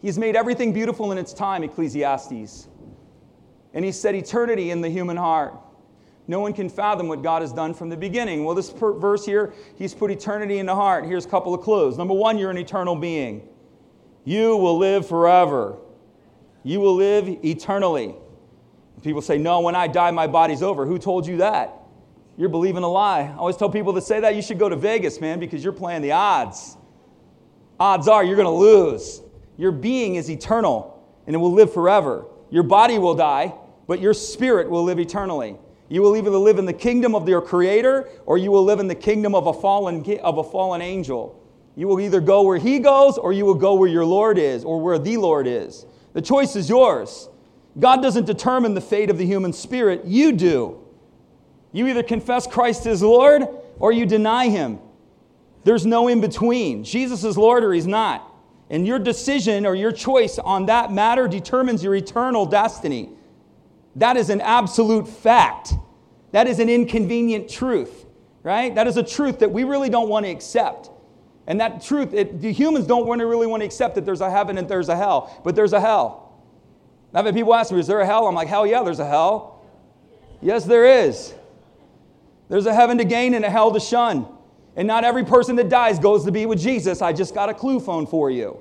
He's 0.00 0.18
made 0.18 0.36
everything 0.36 0.72
beautiful 0.72 1.12
in 1.12 1.18
its 1.18 1.34
time, 1.34 1.62
Ecclesiastes. 1.62 2.66
And 3.74 3.84
he 3.84 3.92
said 3.92 4.14
eternity 4.14 4.70
in 4.70 4.80
the 4.80 4.88
human 4.88 5.18
heart. 5.18 5.52
No 6.28 6.40
one 6.40 6.54
can 6.54 6.70
fathom 6.70 7.08
what 7.08 7.22
God 7.22 7.42
has 7.42 7.52
done 7.52 7.74
from 7.74 7.90
the 7.90 7.96
beginning. 7.98 8.46
Well, 8.46 8.54
this 8.54 8.72
per- 8.72 8.94
verse 8.94 9.26
here, 9.26 9.52
he's 9.76 9.92
put 9.92 10.10
eternity 10.10 10.60
in 10.60 10.64
the 10.64 10.74
heart. 10.74 11.04
Here's 11.04 11.26
a 11.26 11.28
couple 11.28 11.52
of 11.52 11.60
clues. 11.60 11.98
Number 11.98 12.14
one, 12.14 12.38
you're 12.38 12.50
an 12.50 12.56
eternal 12.56 12.96
being. 12.96 13.46
You 14.24 14.56
will 14.56 14.78
live 14.78 15.06
forever. 15.06 15.76
You 16.62 16.80
will 16.80 16.94
live 16.94 17.28
eternally. 17.44 18.14
People 19.02 19.20
say, 19.20 19.36
No, 19.36 19.60
when 19.60 19.76
I 19.76 19.88
die, 19.88 20.10
my 20.10 20.26
body's 20.26 20.62
over. 20.62 20.86
Who 20.86 20.98
told 20.98 21.26
you 21.26 21.36
that? 21.36 21.82
You're 22.36 22.50
believing 22.50 22.82
a 22.82 22.88
lie. 22.88 23.22
I 23.22 23.36
always 23.36 23.56
tell 23.56 23.70
people 23.70 23.92
that 23.94 24.02
say 24.02 24.20
that 24.20 24.36
you 24.36 24.42
should 24.42 24.58
go 24.58 24.68
to 24.68 24.76
Vegas, 24.76 25.20
man, 25.20 25.40
because 25.40 25.64
you're 25.64 25.72
playing 25.72 26.02
the 26.02 26.12
odds. 26.12 26.76
Odds 27.80 28.08
are 28.08 28.22
you're 28.22 28.36
going 28.36 28.46
to 28.46 28.50
lose. 28.50 29.22
Your 29.56 29.72
being 29.72 30.16
is 30.16 30.30
eternal 30.30 30.92
and 31.26 31.34
it 31.34 31.38
will 31.38 31.52
live 31.52 31.72
forever. 31.72 32.26
Your 32.50 32.62
body 32.62 32.98
will 32.98 33.14
die, 33.14 33.54
but 33.86 34.00
your 34.00 34.14
spirit 34.14 34.68
will 34.68 34.84
live 34.84 34.98
eternally. 34.98 35.56
You 35.88 36.02
will 36.02 36.16
either 36.16 36.30
live 36.30 36.58
in 36.58 36.66
the 36.66 36.72
kingdom 36.72 37.14
of 37.14 37.28
your 37.28 37.40
creator 37.40 38.08
or 38.26 38.38
you 38.38 38.50
will 38.50 38.64
live 38.64 38.80
in 38.80 38.88
the 38.88 38.94
kingdom 38.94 39.34
of 39.34 39.46
a 39.46 39.52
fallen, 39.52 40.04
of 40.20 40.38
a 40.38 40.44
fallen 40.44 40.82
angel. 40.82 41.42
You 41.74 41.86
will 41.86 42.00
either 42.00 42.20
go 42.20 42.42
where 42.42 42.58
he 42.58 42.78
goes 42.78 43.18
or 43.18 43.32
you 43.32 43.44
will 43.44 43.54
go 43.54 43.74
where 43.74 43.88
your 43.88 44.04
Lord 44.04 44.38
is 44.38 44.64
or 44.64 44.80
where 44.80 44.98
the 44.98 45.16
Lord 45.16 45.46
is. 45.46 45.86
The 46.12 46.22
choice 46.22 46.56
is 46.56 46.68
yours. 46.68 47.28
God 47.78 48.02
doesn't 48.02 48.24
determine 48.24 48.74
the 48.74 48.80
fate 48.80 49.10
of 49.10 49.18
the 49.18 49.26
human 49.26 49.52
spirit, 49.52 50.04
you 50.04 50.32
do. 50.32 50.85
You 51.76 51.86
either 51.88 52.02
confess 52.02 52.46
Christ 52.46 52.86
as 52.86 53.02
Lord 53.02 53.42
or 53.78 53.92
you 53.92 54.06
deny 54.06 54.48
him. 54.48 54.78
There's 55.64 55.84
no 55.84 56.08
in 56.08 56.22
between. 56.22 56.84
Jesus 56.84 57.22
is 57.22 57.36
Lord 57.36 57.62
or 57.62 57.74
he's 57.74 57.86
not. 57.86 58.32
And 58.70 58.86
your 58.86 58.98
decision 58.98 59.66
or 59.66 59.74
your 59.74 59.92
choice 59.92 60.38
on 60.38 60.64
that 60.66 60.90
matter 60.90 61.28
determines 61.28 61.84
your 61.84 61.94
eternal 61.94 62.46
destiny. 62.46 63.10
That 63.96 64.16
is 64.16 64.30
an 64.30 64.40
absolute 64.40 65.06
fact. 65.06 65.74
That 66.32 66.46
is 66.46 66.60
an 66.60 66.70
inconvenient 66.70 67.50
truth, 67.50 68.06
right? 68.42 68.74
That 68.74 68.86
is 68.86 68.96
a 68.96 69.02
truth 69.02 69.40
that 69.40 69.52
we 69.52 69.64
really 69.64 69.90
don't 69.90 70.08
want 70.08 70.24
to 70.24 70.32
accept. 70.32 70.88
And 71.46 71.60
that 71.60 71.82
truth, 71.82 72.14
it, 72.14 72.40
the 72.40 72.52
humans 72.54 72.86
don't 72.86 73.06
want 73.06 73.18
to 73.18 73.26
really 73.26 73.46
want 73.46 73.60
to 73.60 73.66
accept 73.66 73.96
that 73.96 74.06
there's 74.06 74.22
a 74.22 74.30
heaven 74.30 74.56
and 74.56 74.66
there's 74.66 74.88
a 74.88 74.96
hell, 74.96 75.42
but 75.44 75.54
there's 75.54 75.74
a 75.74 75.80
hell. 75.80 76.40
I've 77.12 77.26
had 77.26 77.34
people 77.34 77.52
ask 77.52 77.70
me, 77.70 77.80
is 77.80 77.86
there 77.86 78.00
a 78.00 78.06
hell? 78.06 78.26
I'm 78.26 78.34
like, 78.34 78.48
hell 78.48 78.66
yeah, 78.66 78.82
there's 78.82 78.98
a 78.98 79.06
hell. 79.06 79.62
Yes, 80.40 80.64
there 80.64 81.04
is. 81.04 81.34
There's 82.48 82.66
a 82.66 82.74
heaven 82.74 82.98
to 82.98 83.04
gain 83.04 83.34
and 83.34 83.44
a 83.44 83.50
hell 83.50 83.72
to 83.72 83.80
shun. 83.80 84.26
And 84.76 84.86
not 84.86 85.04
every 85.04 85.24
person 85.24 85.56
that 85.56 85.68
dies 85.68 85.98
goes 85.98 86.24
to 86.24 86.32
be 86.32 86.46
with 86.46 86.60
Jesus. 86.60 87.02
I 87.02 87.12
just 87.12 87.34
got 87.34 87.48
a 87.48 87.54
clue 87.54 87.80
phone 87.80 88.06
for 88.06 88.30
you. 88.30 88.58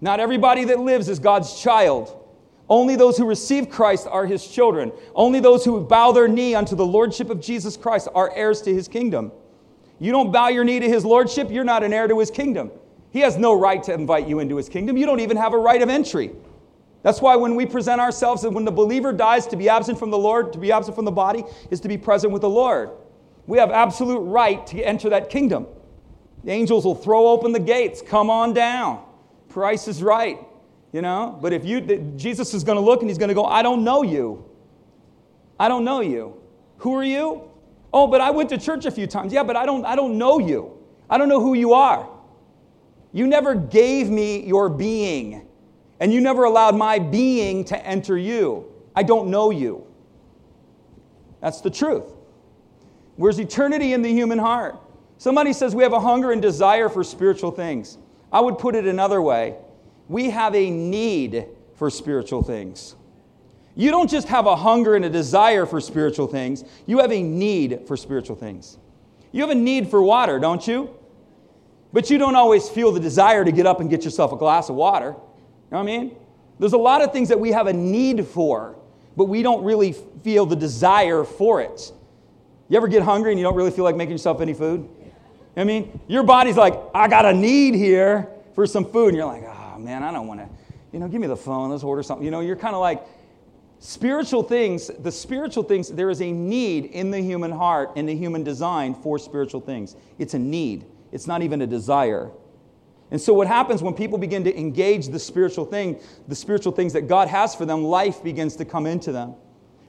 Not 0.00 0.20
everybody 0.20 0.64
that 0.64 0.80
lives 0.80 1.08
is 1.08 1.18
God's 1.18 1.60
child. 1.60 2.20
Only 2.68 2.96
those 2.96 3.18
who 3.18 3.26
receive 3.26 3.68
Christ 3.68 4.06
are 4.06 4.26
his 4.26 4.46
children. 4.46 4.90
Only 5.14 5.40
those 5.40 5.64
who 5.64 5.80
bow 5.80 6.12
their 6.12 6.28
knee 6.28 6.54
unto 6.54 6.74
the 6.74 6.86
lordship 6.86 7.30
of 7.30 7.40
Jesus 7.40 7.76
Christ 7.76 8.08
are 8.14 8.34
heirs 8.34 8.62
to 8.62 8.74
his 8.74 8.88
kingdom. 8.88 9.32
You 10.00 10.12
don't 10.12 10.32
bow 10.32 10.48
your 10.48 10.64
knee 10.64 10.80
to 10.80 10.88
his 10.88 11.04
lordship, 11.04 11.50
you're 11.50 11.64
not 11.64 11.84
an 11.84 11.92
heir 11.92 12.08
to 12.08 12.18
his 12.18 12.30
kingdom. 12.30 12.70
He 13.10 13.20
has 13.20 13.36
no 13.36 13.58
right 13.58 13.82
to 13.84 13.94
invite 13.94 14.26
you 14.26 14.40
into 14.40 14.56
his 14.56 14.68
kingdom. 14.68 14.96
You 14.96 15.06
don't 15.06 15.20
even 15.20 15.36
have 15.36 15.52
a 15.52 15.58
right 15.58 15.80
of 15.80 15.88
entry. 15.88 16.32
That's 17.04 17.20
why 17.20 17.36
when 17.36 17.54
we 17.54 17.66
present 17.66 18.00
ourselves 18.00 18.44
when 18.44 18.64
the 18.64 18.72
believer 18.72 19.12
dies 19.12 19.46
to 19.48 19.56
be 19.56 19.68
absent 19.68 19.98
from 19.98 20.10
the 20.10 20.18
Lord, 20.18 20.54
to 20.54 20.58
be 20.58 20.72
absent 20.72 20.96
from 20.96 21.04
the 21.04 21.12
body, 21.12 21.44
is 21.70 21.78
to 21.80 21.88
be 21.88 21.98
present 21.98 22.32
with 22.32 22.40
the 22.40 22.48
Lord. 22.48 22.90
We 23.46 23.58
have 23.58 23.70
absolute 23.70 24.20
right 24.20 24.66
to 24.68 24.82
enter 24.82 25.10
that 25.10 25.28
kingdom. 25.28 25.66
The 26.44 26.50
angels 26.50 26.86
will 26.86 26.94
throw 26.94 27.28
open 27.28 27.52
the 27.52 27.60
gates. 27.60 28.00
Come 28.00 28.30
on 28.30 28.54
down. 28.54 29.04
Price 29.50 29.86
is 29.86 30.02
right. 30.02 30.38
You 30.92 31.02
know? 31.02 31.38
But 31.42 31.52
if 31.52 31.66
you, 31.66 31.82
Jesus 32.16 32.54
is 32.54 32.64
going 32.64 32.76
to 32.76 32.82
look 32.82 33.02
and 33.02 33.10
he's 33.10 33.18
going 33.18 33.28
to 33.28 33.34
go, 33.34 33.44
I 33.44 33.60
don't 33.60 33.84
know 33.84 34.02
you. 34.02 34.50
I 35.60 35.68
don't 35.68 35.84
know 35.84 36.00
you. 36.00 36.40
Who 36.78 36.94
are 36.94 37.04
you? 37.04 37.50
Oh, 37.92 38.06
but 38.06 38.22
I 38.22 38.30
went 38.30 38.48
to 38.48 38.56
church 38.58 38.86
a 38.86 38.90
few 38.90 39.06
times. 39.06 39.30
Yeah, 39.30 39.42
but 39.42 39.56
I 39.56 39.66
don't, 39.66 39.84
I 39.84 39.94
don't 39.94 40.16
know 40.16 40.38
you. 40.38 40.78
I 41.10 41.18
don't 41.18 41.28
know 41.28 41.40
who 41.40 41.52
you 41.52 41.74
are. 41.74 42.08
You 43.12 43.26
never 43.26 43.54
gave 43.54 44.08
me 44.08 44.44
your 44.46 44.70
being, 44.70 45.46
and 46.00 46.12
you 46.12 46.20
never 46.20 46.44
allowed 46.44 46.76
my 46.76 46.98
being 46.98 47.64
to 47.66 47.86
enter 47.86 48.16
you. 48.16 48.72
I 48.94 49.02
don't 49.02 49.28
know 49.28 49.50
you. 49.50 49.86
That's 51.40 51.60
the 51.60 51.70
truth. 51.70 52.04
Where's 53.16 53.38
eternity 53.38 53.92
in 53.92 54.02
the 54.02 54.10
human 54.10 54.38
heart? 54.38 54.76
Somebody 55.18 55.52
says 55.52 55.74
we 55.74 55.82
have 55.82 55.92
a 55.92 56.00
hunger 56.00 56.32
and 56.32 56.42
desire 56.42 56.88
for 56.88 57.04
spiritual 57.04 57.50
things. 57.50 57.98
I 58.32 58.40
would 58.40 58.58
put 58.58 58.74
it 58.74 58.86
another 58.86 59.22
way 59.22 59.56
we 60.08 60.30
have 60.30 60.54
a 60.54 60.70
need 60.70 61.46
for 61.76 61.90
spiritual 61.90 62.42
things. 62.42 62.94
You 63.74 63.90
don't 63.90 64.08
just 64.08 64.28
have 64.28 64.46
a 64.46 64.54
hunger 64.54 64.94
and 64.94 65.04
a 65.04 65.10
desire 65.10 65.66
for 65.66 65.80
spiritual 65.80 66.26
things, 66.26 66.64
you 66.86 66.98
have 66.98 67.10
a 67.10 67.22
need 67.22 67.86
for 67.86 67.96
spiritual 67.96 68.36
things. 68.36 68.78
You 69.32 69.40
have 69.40 69.50
a 69.50 69.54
need 69.54 69.88
for 69.88 70.02
water, 70.02 70.38
don't 70.38 70.66
you? 70.66 70.90
But 71.92 72.10
you 72.10 72.18
don't 72.18 72.36
always 72.36 72.68
feel 72.68 72.92
the 72.92 73.00
desire 73.00 73.44
to 73.44 73.50
get 73.50 73.66
up 73.66 73.80
and 73.80 73.90
get 73.90 74.04
yourself 74.04 74.32
a 74.32 74.36
glass 74.36 74.68
of 74.68 74.76
water. 74.76 75.16
You 75.70 75.76
know 75.76 75.82
what 75.82 75.90
I 75.90 75.98
mean? 75.98 76.16
There's 76.58 76.72
a 76.72 76.78
lot 76.78 77.02
of 77.02 77.12
things 77.12 77.28
that 77.28 77.40
we 77.40 77.50
have 77.52 77.66
a 77.66 77.72
need 77.72 78.26
for, 78.26 78.76
but 79.16 79.24
we 79.24 79.42
don't 79.42 79.64
really 79.64 79.92
feel 80.22 80.46
the 80.46 80.56
desire 80.56 81.24
for 81.24 81.60
it. 81.60 81.92
You 82.68 82.76
ever 82.76 82.88
get 82.88 83.02
hungry 83.02 83.32
and 83.32 83.38
you 83.38 83.44
don't 83.44 83.56
really 83.56 83.70
feel 83.70 83.84
like 83.84 83.96
making 83.96 84.12
yourself 84.12 84.40
any 84.40 84.54
food? 84.54 84.88
I 85.56 85.64
mean, 85.64 86.00
your 86.08 86.22
body's 86.22 86.56
like, 86.56 86.74
I 86.94 87.08
got 87.08 87.26
a 87.26 87.32
need 87.32 87.74
here 87.74 88.28
for 88.54 88.66
some 88.66 88.84
food. 88.84 89.08
And 89.08 89.16
you're 89.16 89.26
like, 89.26 89.44
oh 89.44 89.78
man, 89.78 90.02
I 90.02 90.12
don't 90.12 90.26
want 90.26 90.40
to, 90.40 90.48
you 90.92 90.98
know, 90.98 91.08
give 91.08 91.20
me 91.20 91.26
the 91.26 91.36
phone, 91.36 91.70
let's 91.70 91.82
order 91.82 92.02
something. 92.02 92.24
You 92.24 92.30
know, 92.30 92.40
you're 92.40 92.56
kind 92.56 92.74
of 92.74 92.80
like, 92.80 93.04
spiritual 93.84 94.42
things, 94.42 94.90
the 95.00 95.12
spiritual 95.12 95.62
things, 95.62 95.90
there 95.90 96.08
is 96.08 96.22
a 96.22 96.32
need 96.32 96.86
in 96.86 97.10
the 97.10 97.20
human 97.20 97.50
heart, 97.50 97.90
in 97.96 98.06
the 98.06 98.16
human 98.16 98.42
design 98.42 98.94
for 98.94 99.18
spiritual 99.18 99.60
things. 99.60 99.94
It's 100.18 100.32
a 100.32 100.38
need, 100.38 100.86
it's 101.12 101.26
not 101.26 101.42
even 101.42 101.60
a 101.60 101.66
desire. 101.66 102.30
And 103.14 103.20
so, 103.20 103.32
what 103.32 103.46
happens 103.46 103.80
when 103.80 103.94
people 103.94 104.18
begin 104.18 104.42
to 104.42 104.58
engage 104.58 105.06
the 105.06 105.20
spiritual 105.20 105.66
thing, 105.66 106.00
the 106.26 106.34
spiritual 106.34 106.72
things 106.72 106.92
that 106.94 107.02
God 107.02 107.28
has 107.28 107.54
for 107.54 107.64
them, 107.64 107.84
life 107.84 108.24
begins 108.24 108.56
to 108.56 108.64
come 108.64 108.86
into 108.86 109.12
them. 109.12 109.36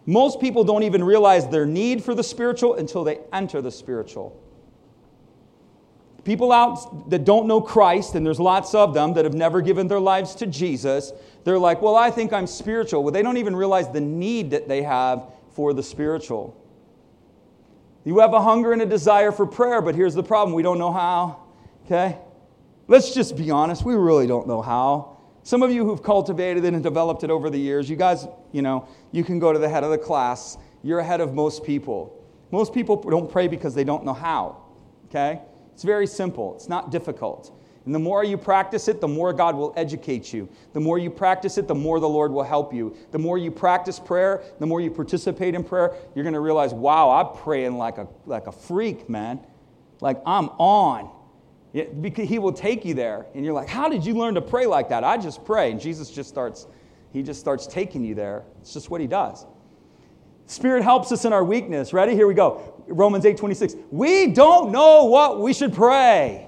Most 0.06 0.40
people 0.40 0.64
don't 0.64 0.84
even 0.84 1.04
realize 1.04 1.50
their 1.50 1.66
need 1.66 2.04
for 2.04 2.14
the 2.14 2.22
spiritual 2.24 2.76
until 2.76 3.04
they 3.04 3.18
enter 3.34 3.64
the 3.64 3.72
spiritual. 3.72 4.40
People 6.24 6.52
out 6.52 7.10
that 7.10 7.26
don't 7.26 7.48
know 7.48 7.62
Christ, 7.62 8.14
and 8.14 8.24
there's 8.24 8.40
lots 8.40 8.76
of 8.76 8.94
them 8.94 9.16
that 9.16 9.26
have 9.26 9.34
never 9.34 9.60
given 9.60 9.88
their 9.88 10.00
lives 10.00 10.36
to 10.36 10.46
Jesus, 10.46 11.12
they're 11.46 11.58
like, 11.58 11.82
well, 11.82 11.96
I 11.96 12.12
think 12.12 12.32
I'm 12.32 12.46
spiritual. 12.46 13.04
Well, 13.04 13.12
they 13.12 13.24
don't 13.24 13.38
even 13.38 13.56
realize 13.56 13.90
the 13.90 14.02
need 14.02 14.52
that 14.52 14.68
they 14.68 14.84
have 14.84 15.32
for 15.50 15.74
the 15.74 15.82
spiritual. 15.82 16.56
You 18.04 18.20
have 18.20 18.36
a 18.36 18.42
hunger 18.44 18.72
and 18.72 18.84
a 18.84 18.86
desire 18.86 19.32
for 19.32 19.48
prayer, 19.48 19.82
but 19.82 19.96
here's 19.96 20.14
the 20.14 20.22
problem 20.22 20.54
we 20.54 20.62
don't 20.62 20.78
know 20.78 20.94
how. 20.94 21.40
Okay? 21.88 22.20
Let's 22.88 23.14
just 23.14 23.36
be 23.36 23.50
honest, 23.50 23.84
we 23.84 23.96
really 23.96 24.28
don't 24.28 24.48
know 24.48 24.62
how. 24.62 25.18
Some 25.44 25.64
of 25.64 25.72
you 25.72 25.86
who've 25.86 26.02
cultivated 26.02 26.66
it 26.66 26.74
and 26.74 26.84
developed 26.84 27.24
it 27.24 27.30
over 27.30 27.50
the 27.50 27.58
years, 27.58 27.90
you 27.90 27.96
guys, 27.96 28.28
you 28.52 28.62
know, 28.62 28.88
you 29.12 29.24
can 29.24 29.40
go 29.40 29.54
to 29.54 29.60
the 29.60 29.70
head 29.70 29.84
of 29.84 29.92
the 29.92 29.98
class. 29.98 30.58
You're 30.84 31.00
ahead 31.00 31.22
of 31.22 31.34
most 31.34 31.64
people. 31.64 32.24
Most 32.52 32.74
people 32.74 32.98
don't 32.98 33.32
pray 33.32 33.48
because 33.48 33.74
they 33.74 33.84
don't 33.84 34.06
know 34.06 34.14
how. 34.14 34.64
Okay? 35.06 35.42
It's 35.74 35.84
very 35.84 36.08
simple, 36.08 36.56
it's 36.56 36.70
not 36.70 36.92
difficult. 36.92 37.52
And 37.86 37.94
the 37.94 38.00
more 38.00 38.24
you 38.24 38.38
practice 38.38 38.88
it, 38.88 39.02
the 39.02 39.08
more 39.08 39.32
God 39.34 39.56
will 39.56 39.74
educate 39.78 40.34
you. 40.34 40.50
The 40.74 40.80
more 40.80 40.98
you 40.98 41.12
practice 41.12 41.60
it, 41.60 41.68
the 41.68 41.76
more 41.76 42.00
the 42.00 42.10
Lord 42.10 42.32
will 42.32 42.44
help 42.44 42.74
you. 42.74 42.96
The 43.12 43.20
more 43.20 43.38
you 43.38 43.52
practice 43.52 44.00
prayer, 44.00 44.42
the 44.60 44.66
more 44.66 44.82
you 44.82 44.90
participate 44.90 45.54
in 45.54 45.64
prayer, 45.64 45.94
you're 46.16 46.24
going 46.24 46.34
to 46.34 46.40
realize, 46.40 46.74
wow, 46.74 47.12
I'm 47.12 47.38
praying 47.44 47.78
like 47.78 48.00
a, 48.00 48.08
like 48.26 48.48
a 48.48 48.52
freak, 48.52 49.08
man. 49.08 49.40
Like 50.02 50.20
I'm 50.26 50.50
on. 50.50 51.15
He 51.76 52.40
will 52.40 52.54
take 52.54 52.86
you 52.86 52.94
there. 52.94 53.26
And 53.34 53.44
you're 53.44 53.54
like, 53.54 53.68
how 53.68 53.90
did 53.90 54.06
you 54.06 54.14
learn 54.14 54.36
to 54.36 54.42
pray 54.42 54.66
like 54.66 54.88
that? 54.90 55.04
I 55.04 55.18
just 55.18 55.44
pray. 55.44 55.72
And 55.72 55.80
Jesus 55.80 56.10
just 56.10 56.30
starts, 56.30 56.68
he 57.12 57.22
just 57.22 57.42
starts 57.42 57.68
taking 57.68 58.04
you 58.06 58.16
there. 58.16 58.44
It's 58.62 58.74
just 58.74 58.90
what 58.90 59.02
he 59.02 59.08
does. 59.08 59.46
Spirit 60.46 60.84
helps 60.84 61.12
us 61.12 61.26
in 61.26 61.34
our 61.34 61.44
weakness. 61.44 61.92
Ready? 61.92 62.14
Here 62.14 62.28
we 62.28 62.34
go. 62.34 62.82
Romans 62.88 63.26
8 63.26 63.36
26. 63.36 63.76
We 63.92 64.28
don't 64.28 64.72
know 64.72 65.06
what 65.06 65.42
we 65.42 65.54
should 65.54 65.74
pray. 65.74 66.48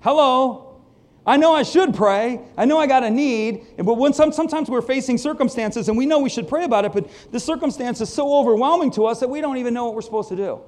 Hello. 0.00 0.82
I 1.26 1.36
know 1.36 1.52
I 1.52 1.64
should 1.64 1.94
pray. 1.94 2.40
I 2.56 2.64
know 2.64 2.78
I 2.78 2.86
got 2.86 3.02
a 3.02 3.10
need. 3.10 3.66
But 3.76 3.94
when 3.94 4.12
some, 4.12 4.32
sometimes 4.32 4.70
we're 4.70 4.82
facing 4.82 5.18
circumstances 5.18 5.88
and 5.88 5.98
we 5.98 6.06
know 6.06 6.20
we 6.20 6.30
should 6.30 6.48
pray 6.48 6.62
about 6.62 6.84
it, 6.84 6.92
but 6.92 7.10
the 7.32 7.40
circumstance 7.40 8.00
is 8.00 8.12
so 8.12 8.32
overwhelming 8.34 8.92
to 8.92 9.06
us 9.06 9.18
that 9.20 9.28
we 9.28 9.40
don't 9.40 9.56
even 9.56 9.74
know 9.74 9.86
what 9.86 9.94
we're 9.94 10.02
supposed 10.02 10.28
to 10.28 10.36
do. 10.36 10.60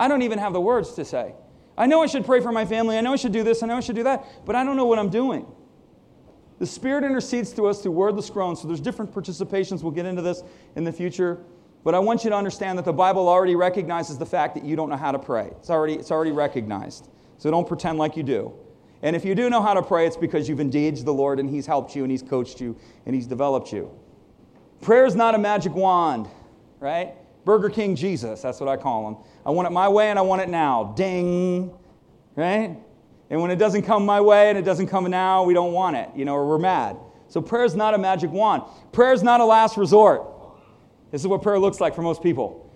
I 0.00 0.08
don't 0.08 0.22
even 0.22 0.38
have 0.38 0.52
the 0.52 0.60
words 0.60 0.94
to 0.94 1.04
say. 1.04 1.34
I 1.76 1.86
know 1.86 2.02
I 2.02 2.06
should 2.06 2.24
pray 2.24 2.40
for 2.40 2.52
my 2.52 2.64
family. 2.64 2.96
I 2.96 3.00
know 3.00 3.12
I 3.12 3.16
should 3.16 3.32
do 3.32 3.42
this. 3.42 3.62
I 3.62 3.66
know 3.66 3.76
I 3.76 3.80
should 3.80 3.96
do 3.96 4.04
that. 4.04 4.46
But 4.46 4.56
I 4.56 4.64
don't 4.64 4.76
know 4.76 4.86
what 4.86 4.98
I'm 4.98 5.10
doing. 5.10 5.46
The 6.58 6.66
Spirit 6.66 7.04
intercedes 7.04 7.52
through 7.52 7.66
us 7.66 7.82
through 7.82 7.92
wordless 7.92 8.30
groans. 8.30 8.60
So 8.60 8.68
there's 8.68 8.80
different 8.80 9.12
participations. 9.12 9.82
We'll 9.82 9.92
get 9.92 10.06
into 10.06 10.22
this 10.22 10.42
in 10.76 10.84
the 10.84 10.92
future. 10.92 11.40
But 11.82 11.94
I 11.94 11.98
want 11.98 12.24
you 12.24 12.30
to 12.30 12.36
understand 12.36 12.78
that 12.78 12.84
the 12.84 12.92
Bible 12.92 13.28
already 13.28 13.56
recognizes 13.56 14.16
the 14.16 14.26
fact 14.26 14.54
that 14.54 14.64
you 14.64 14.76
don't 14.76 14.88
know 14.88 14.96
how 14.96 15.12
to 15.12 15.18
pray. 15.18 15.48
It's 15.58 15.68
already, 15.68 15.94
it's 15.94 16.10
already 16.10 16.32
recognized. 16.32 17.08
So 17.38 17.50
don't 17.50 17.66
pretend 17.66 17.98
like 17.98 18.16
you 18.16 18.22
do. 18.22 18.54
And 19.02 19.14
if 19.14 19.24
you 19.24 19.34
do 19.34 19.50
know 19.50 19.60
how 19.60 19.74
to 19.74 19.82
pray, 19.82 20.06
it's 20.06 20.16
because 20.16 20.48
you've 20.48 20.60
engaged 20.60 21.04
the 21.04 21.12
Lord 21.12 21.38
and 21.38 21.50
He's 21.50 21.66
helped 21.66 21.94
you 21.94 22.04
and 22.04 22.10
He's 22.10 22.22
coached 22.22 22.60
you 22.60 22.74
and 23.04 23.14
He's 23.14 23.26
developed 23.26 23.70
you. 23.70 23.90
Prayer 24.80 25.04
is 25.04 25.14
not 25.14 25.34
a 25.34 25.38
magic 25.38 25.74
wand, 25.74 26.26
right? 26.80 27.14
Burger 27.44 27.68
King 27.68 27.94
Jesus, 27.94 28.40
that's 28.40 28.60
what 28.60 28.68
I 28.68 28.76
call 28.76 29.08
him. 29.08 29.16
I 29.44 29.50
want 29.50 29.66
it 29.66 29.70
my 29.70 29.88
way 29.88 30.10
and 30.10 30.18
I 30.18 30.22
want 30.22 30.42
it 30.42 30.48
now. 30.48 30.94
Ding, 30.96 31.76
right? 32.36 32.76
And 33.30 33.40
when 33.40 33.50
it 33.50 33.56
doesn't 33.56 33.82
come 33.82 34.06
my 34.06 34.20
way 34.20 34.48
and 34.48 34.58
it 34.58 34.64
doesn't 34.64 34.86
come 34.86 35.08
now, 35.10 35.44
we 35.44 35.54
don't 35.54 35.72
want 35.72 35.96
it, 35.96 36.08
you 36.14 36.24
know, 36.24 36.34
or 36.34 36.46
we're 36.46 36.58
mad. 36.58 36.96
So 37.28 37.42
prayer 37.42 37.64
is 37.64 37.74
not 37.74 37.94
a 37.94 37.98
magic 37.98 38.30
wand. 38.30 38.62
Prayer 38.92 39.12
is 39.12 39.22
not 39.22 39.40
a 39.40 39.44
last 39.44 39.76
resort. 39.76 40.22
This 41.10 41.20
is 41.20 41.26
what 41.26 41.42
prayer 41.42 41.58
looks 41.58 41.80
like 41.80 41.94
for 41.94 42.02
most 42.02 42.22
people. 42.22 42.70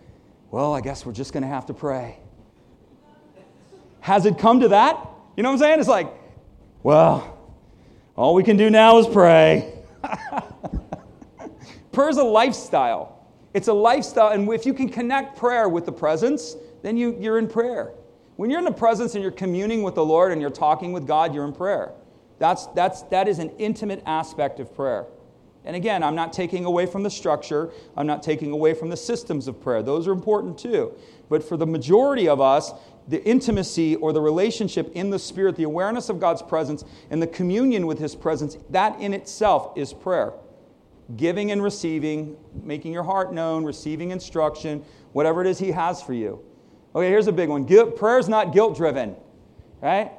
Well, 0.51 0.75
I 0.75 0.81
guess 0.81 1.05
we're 1.05 1.13
just 1.13 1.33
going 1.33 1.43
to 1.43 1.49
have 1.49 1.67
to 1.67 1.75
pray. 1.75 2.19
Has 4.01 4.27
it 4.27 4.39
come 4.39 4.61
to 4.61 4.69
that? 4.69 4.97
You 5.37 5.43
know 5.43 5.51
what 5.51 5.55
I'm 5.55 5.59
saying? 5.59 5.81
It's 5.81 5.89
like, 5.89 6.13
well, 6.83 7.39
all 8.17 8.35
we 8.35 8.43
can 8.43 8.57
do 8.57 8.71
now 8.71 8.99
is 8.99 9.07
pray. 9.07 9.73
prayer 11.93 12.09
is 12.09 12.17
a 12.17 12.25
lifestyle. 12.25 13.18
It's 13.59 13.67
a 13.67 13.73
lifestyle, 13.73 14.29
and 14.29 14.49
if 14.53 14.67
you 14.67 14.73
can 14.73 14.89
connect 14.89 15.37
prayer 15.37 15.69
with 15.69 15.85
the 15.85 15.91
presence, 15.91 16.55
then 16.83 16.97
you, 16.97 17.17
you're 17.19 17.41
in 17.41 17.49
prayer. 17.49 17.91
When 18.37 18.51
you're 18.51 18.61
in 18.61 18.65
the 18.65 18.71
presence 18.71 19.15
and 19.15 19.23
you're 19.23 19.33
communing 19.33 19.83
with 19.83 19.97
the 19.97 20.05
Lord 20.05 20.31
and 20.31 20.41
you're 20.41 20.49
talking 20.49 20.93
with 20.93 21.09
God, 21.09 21.35
you're 21.35 21.45
in 21.45 21.53
prayer. 21.53 21.91
That's, 22.39 22.67
that's, 22.69 23.03
that 23.11 23.27
is 23.27 23.41
an 23.41 23.51
intimate 23.59 24.01
aspect 24.07 24.61
of 24.61 24.73
prayer. 24.77 25.07
And 25.65 25.75
again, 25.75 26.05
I'm 26.05 26.15
not 26.15 26.33
taking 26.33 26.67
away 26.67 26.87
from 26.87 27.03
the 27.03 27.11
structure, 27.11 27.73
I'm 27.97 28.07
not 28.07 28.23
taking 28.23 28.53
away 28.53 28.75
from 28.75 28.91
the 28.91 28.97
systems 28.97 29.49
of 29.49 29.61
prayer. 29.61 29.83
Those 29.83 30.07
are 30.07 30.13
important 30.13 30.57
too. 30.57 30.93
But 31.29 31.43
for 31.43 31.57
the 31.57 31.67
majority 31.67 32.29
of 32.29 32.41
us, 32.41 32.71
the 33.09 33.25
intimacy 33.25 33.97
or 33.97 34.13
the 34.13 34.21
relationship 34.21 34.93
in 34.95 35.11
the 35.11 35.19
Spirit, 35.19 35.57
the 35.57 35.65
awareness 35.65 36.11
of 36.11 36.21
God's 36.21 36.43
presence, 36.43 36.85
and 37.11 37.21
the 37.21 37.27
communion 37.27 37.89
with 37.89 37.99
His 37.99 38.15
presence, 38.15 38.57
that 38.71 39.01
in 39.01 39.13
itself 39.13 39.77
is 39.77 39.93
prayer. 39.93 40.33
Giving 41.17 41.51
and 41.51 41.63
receiving, 41.63 42.37
making 42.63 42.93
your 42.93 43.03
heart 43.03 43.33
known, 43.33 43.65
receiving 43.65 44.11
instruction, 44.11 44.85
whatever 45.13 45.41
it 45.41 45.47
is 45.47 45.59
He 45.59 45.71
has 45.71 46.03
for 46.03 46.13
you. 46.13 46.45
Okay, 46.95 47.09
here's 47.09 47.27
a 47.27 47.33
big 47.33 47.49
one. 47.49 47.67
Prayer 47.97 48.19
is 48.19 48.29
not 48.29 48.53
guilt 48.53 48.77
driven, 48.77 49.17
right? 49.81 50.13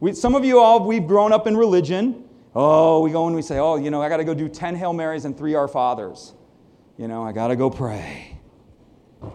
We, 0.00 0.12
some 0.12 0.34
of 0.34 0.44
you 0.44 0.60
all, 0.60 0.84
we've 0.84 1.06
grown 1.06 1.32
up 1.32 1.46
in 1.46 1.56
religion. 1.56 2.24
Oh, 2.54 3.00
we 3.00 3.10
go 3.10 3.26
and 3.26 3.36
we 3.36 3.42
say, 3.42 3.58
oh, 3.58 3.76
you 3.76 3.90
know, 3.90 4.02
I 4.02 4.08
got 4.08 4.18
to 4.18 4.24
go 4.24 4.34
do 4.34 4.48
10 4.48 4.76
Hail 4.76 4.92
Marys 4.92 5.24
and 5.24 5.36
three 5.36 5.54
Our 5.54 5.68
Fathers. 5.68 6.34
You 6.98 7.08
know, 7.08 7.22
I 7.22 7.32
got 7.32 7.48
to 7.48 7.56
go 7.56 7.70
pray. 7.70 8.36
You 9.22 9.28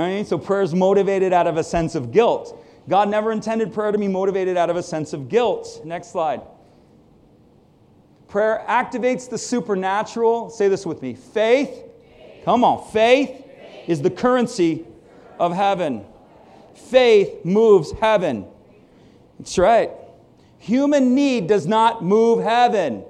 what 0.00 0.08
I 0.08 0.14
mean? 0.14 0.24
So 0.24 0.38
prayer 0.38 0.62
is 0.62 0.74
motivated 0.74 1.32
out 1.32 1.46
of 1.46 1.56
a 1.56 1.64
sense 1.64 1.94
of 1.94 2.10
guilt. 2.10 2.58
God 2.88 3.08
never 3.08 3.32
intended 3.32 3.72
prayer 3.72 3.92
to 3.92 3.98
be 3.98 4.08
motivated 4.08 4.56
out 4.56 4.68
of 4.68 4.76
a 4.76 4.82
sense 4.82 5.12
of 5.12 5.28
guilt. 5.28 5.82
Next 5.84 6.10
slide. 6.10 6.40
Prayer 8.34 8.64
activates 8.66 9.30
the 9.30 9.38
supernatural. 9.38 10.50
Say 10.50 10.66
this 10.66 10.84
with 10.84 11.02
me. 11.02 11.14
Faith. 11.14 11.84
Come 12.44 12.64
on. 12.64 12.84
Faith 12.90 13.30
is 13.86 14.02
the 14.02 14.10
currency 14.10 14.84
of 15.38 15.54
heaven. 15.54 16.04
Faith 16.74 17.44
moves 17.44 17.92
heaven. 17.92 18.44
That's 19.38 19.56
right. 19.56 19.92
Human 20.58 21.14
need 21.14 21.46
does 21.46 21.68
not 21.68 22.02
move 22.02 22.42
heaven. 22.42 23.04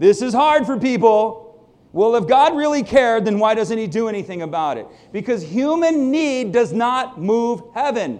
This 0.00 0.20
is 0.20 0.34
hard 0.34 0.66
for 0.66 0.76
people. 0.76 1.64
Well, 1.92 2.16
if 2.16 2.26
God 2.26 2.56
really 2.56 2.82
cared, 2.82 3.24
then 3.24 3.38
why 3.38 3.54
doesn't 3.54 3.78
He 3.78 3.86
do 3.86 4.08
anything 4.08 4.42
about 4.42 4.78
it? 4.78 4.88
Because 5.12 5.44
human 5.44 6.10
need 6.10 6.50
does 6.50 6.72
not 6.72 7.20
move 7.20 7.62
heaven. 7.72 8.18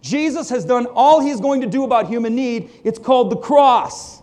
Jesus 0.00 0.48
has 0.48 0.64
done 0.64 0.86
all 0.94 1.18
He's 1.18 1.40
going 1.40 1.60
to 1.60 1.66
do 1.66 1.82
about 1.82 2.06
human 2.06 2.36
need. 2.36 2.70
It's 2.84 3.00
called 3.00 3.30
the 3.30 3.36
cross. 3.36 4.21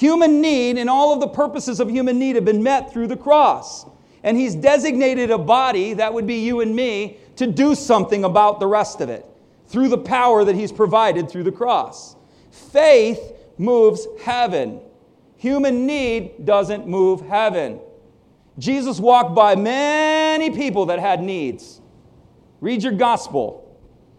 Human 0.00 0.40
need 0.40 0.78
and 0.78 0.88
all 0.88 1.12
of 1.12 1.20
the 1.20 1.28
purposes 1.28 1.78
of 1.78 1.90
human 1.90 2.18
need 2.18 2.34
have 2.36 2.44
been 2.46 2.62
met 2.62 2.90
through 2.90 3.06
the 3.06 3.18
cross. 3.18 3.84
And 4.22 4.34
He's 4.34 4.54
designated 4.54 5.30
a 5.30 5.36
body, 5.36 5.92
that 5.92 6.14
would 6.14 6.26
be 6.26 6.36
you 6.36 6.62
and 6.62 6.74
me, 6.74 7.18
to 7.36 7.46
do 7.46 7.74
something 7.74 8.24
about 8.24 8.60
the 8.60 8.66
rest 8.66 9.02
of 9.02 9.10
it 9.10 9.26
through 9.66 9.90
the 9.90 9.98
power 9.98 10.42
that 10.42 10.54
He's 10.54 10.72
provided 10.72 11.30
through 11.30 11.42
the 11.42 11.52
cross. 11.52 12.16
Faith 12.50 13.20
moves 13.58 14.06
heaven. 14.22 14.80
Human 15.36 15.84
need 15.84 16.46
doesn't 16.46 16.86
move 16.86 17.20
heaven. 17.20 17.78
Jesus 18.58 19.00
walked 19.00 19.34
by 19.34 19.54
many 19.54 20.48
people 20.48 20.86
that 20.86 20.98
had 20.98 21.22
needs. 21.22 21.78
Read 22.62 22.82
your 22.82 22.94
gospel. 22.94 23.78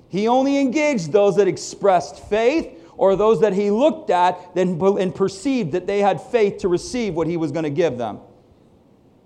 He 0.10 0.28
only 0.28 0.60
engaged 0.60 1.12
those 1.12 1.38
that 1.38 1.48
expressed 1.48 2.24
faith 2.30 2.81
or 3.02 3.16
those 3.16 3.42
that 3.42 3.52
he 3.52 3.72
looked 3.72 4.12
at 4.12 4.40
and 4.56 5.16
perceived 5.16 5.72
that 5.72 5.88
they 5.88 6.02
had 6.02 6.22
faith 6.22 6.60
to 6.60 6.68
receive 6.68 7.16
what 7.16 7.26
he 7.26 7.36
was 7.36 7.52
going 7.52 7.64
to 7.64 7.72
give 7.72 7.98
them. 7.98 8.20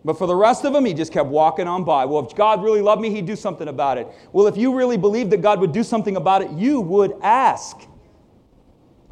But 0.05 0.17
for 0.17 0.27
the 0.27 0.35
rest 0.35 0.63
of 0.63 0.71
them, 0.71 0.85
he 0.85 0.93
just 0.93 1.11
kept 1.11 1.27
walking 1.27 1.67
on 1.67 1.83
by. 1.83 2.05
Well, 2.05 2.25
if 2.25 2.33
God 2.37 2.63
really 2.63 2.81
loved 2.81 3.01
me, 3.01 3.09
he'd 3.09 3.25
do 3.25 3.35
something 3.35 3.67
about 3.67 3.97
it. 3.97 4.07
Well, 4.31 4.47
if 4.47 4.55
you 4.55 4.73
really 4.73 4.95
believed 4.95 5.29
that 5.31 5.41
God 5.41 5.59
would 5.59 5.73
do 5.73 5.83
something 5.83 6.15
about 6.15 6.41
it, 6.41 6.51
you 6.51 6.79
would 6.79 7.15
ask. 7.21 7.85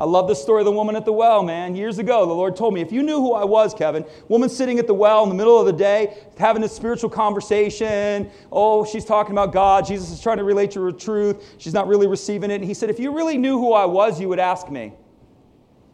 I 0.04 0.06
love 0.06 0.28
the 0.28 0.36
story 0.36 0.60
of 0.60 0.66
the 0.66 0.72
woman 0.74 0.98
at 0.98 1.06
the 1.06 1.14
well, 1.14 1.44
man. 1.44 1.78
Years 1.78 1.98
ago, 1.98 2.26
the 2.26 2.34
Lord 2.34 2.58
told 2.58 2.74
me, 2.74 2.82
if 2.82 2.92
you 2.92 3.04
knew 3.04 3.22
who 3.22 3.32
I 3.32 3.46
was, 3.46 3.74
Kevin, 3.74 4.04
woman 4.28 4.50
sitting 4.50 4.78
at 4.78 4.86
the 4.86 4.94
well 4.94 5.24
in 5.24 5.30
the 5.30 5.36
middle 5.36 5.58
of 5.58 5.66
the 5.66 5.72
day, 5.72 6.18
having 6.38 6.62
this 6.62 6.76
spiritual 6.76 7.10
conversation. 7.10 8.30
Oh, 8.52 8.84
she's 8.84 9.06
talking 9.06 9.32
about 9.32 9.54
God. 9.54 9.86
Jesus 9.86 10.12
is 10.12 10.20
trying 10.20 10.40
to 10.40 10.44
relate 10.44 10.72
to 10.72 10.82
her 10.82 10.92
truth. 10.92 11.56
She's 11.58 11.74
not 11.74 11.88
really 11.88 12.06
receiving 12.06 12.52
it. 12.52 12.56
And 12.56 12.66
he 12.66 12.74
said, 12.74 12.90
if 12.90 13.00
you 13.00 13.16
really 13.16 13.38
knew 13.38 13.58
who 13.58 13.72
I 13.72 13.86
was, 13.86 14.20
you 14.20 14.28
would 14.28 14.40
ask 14.40 14.70
me. 14.70 14.92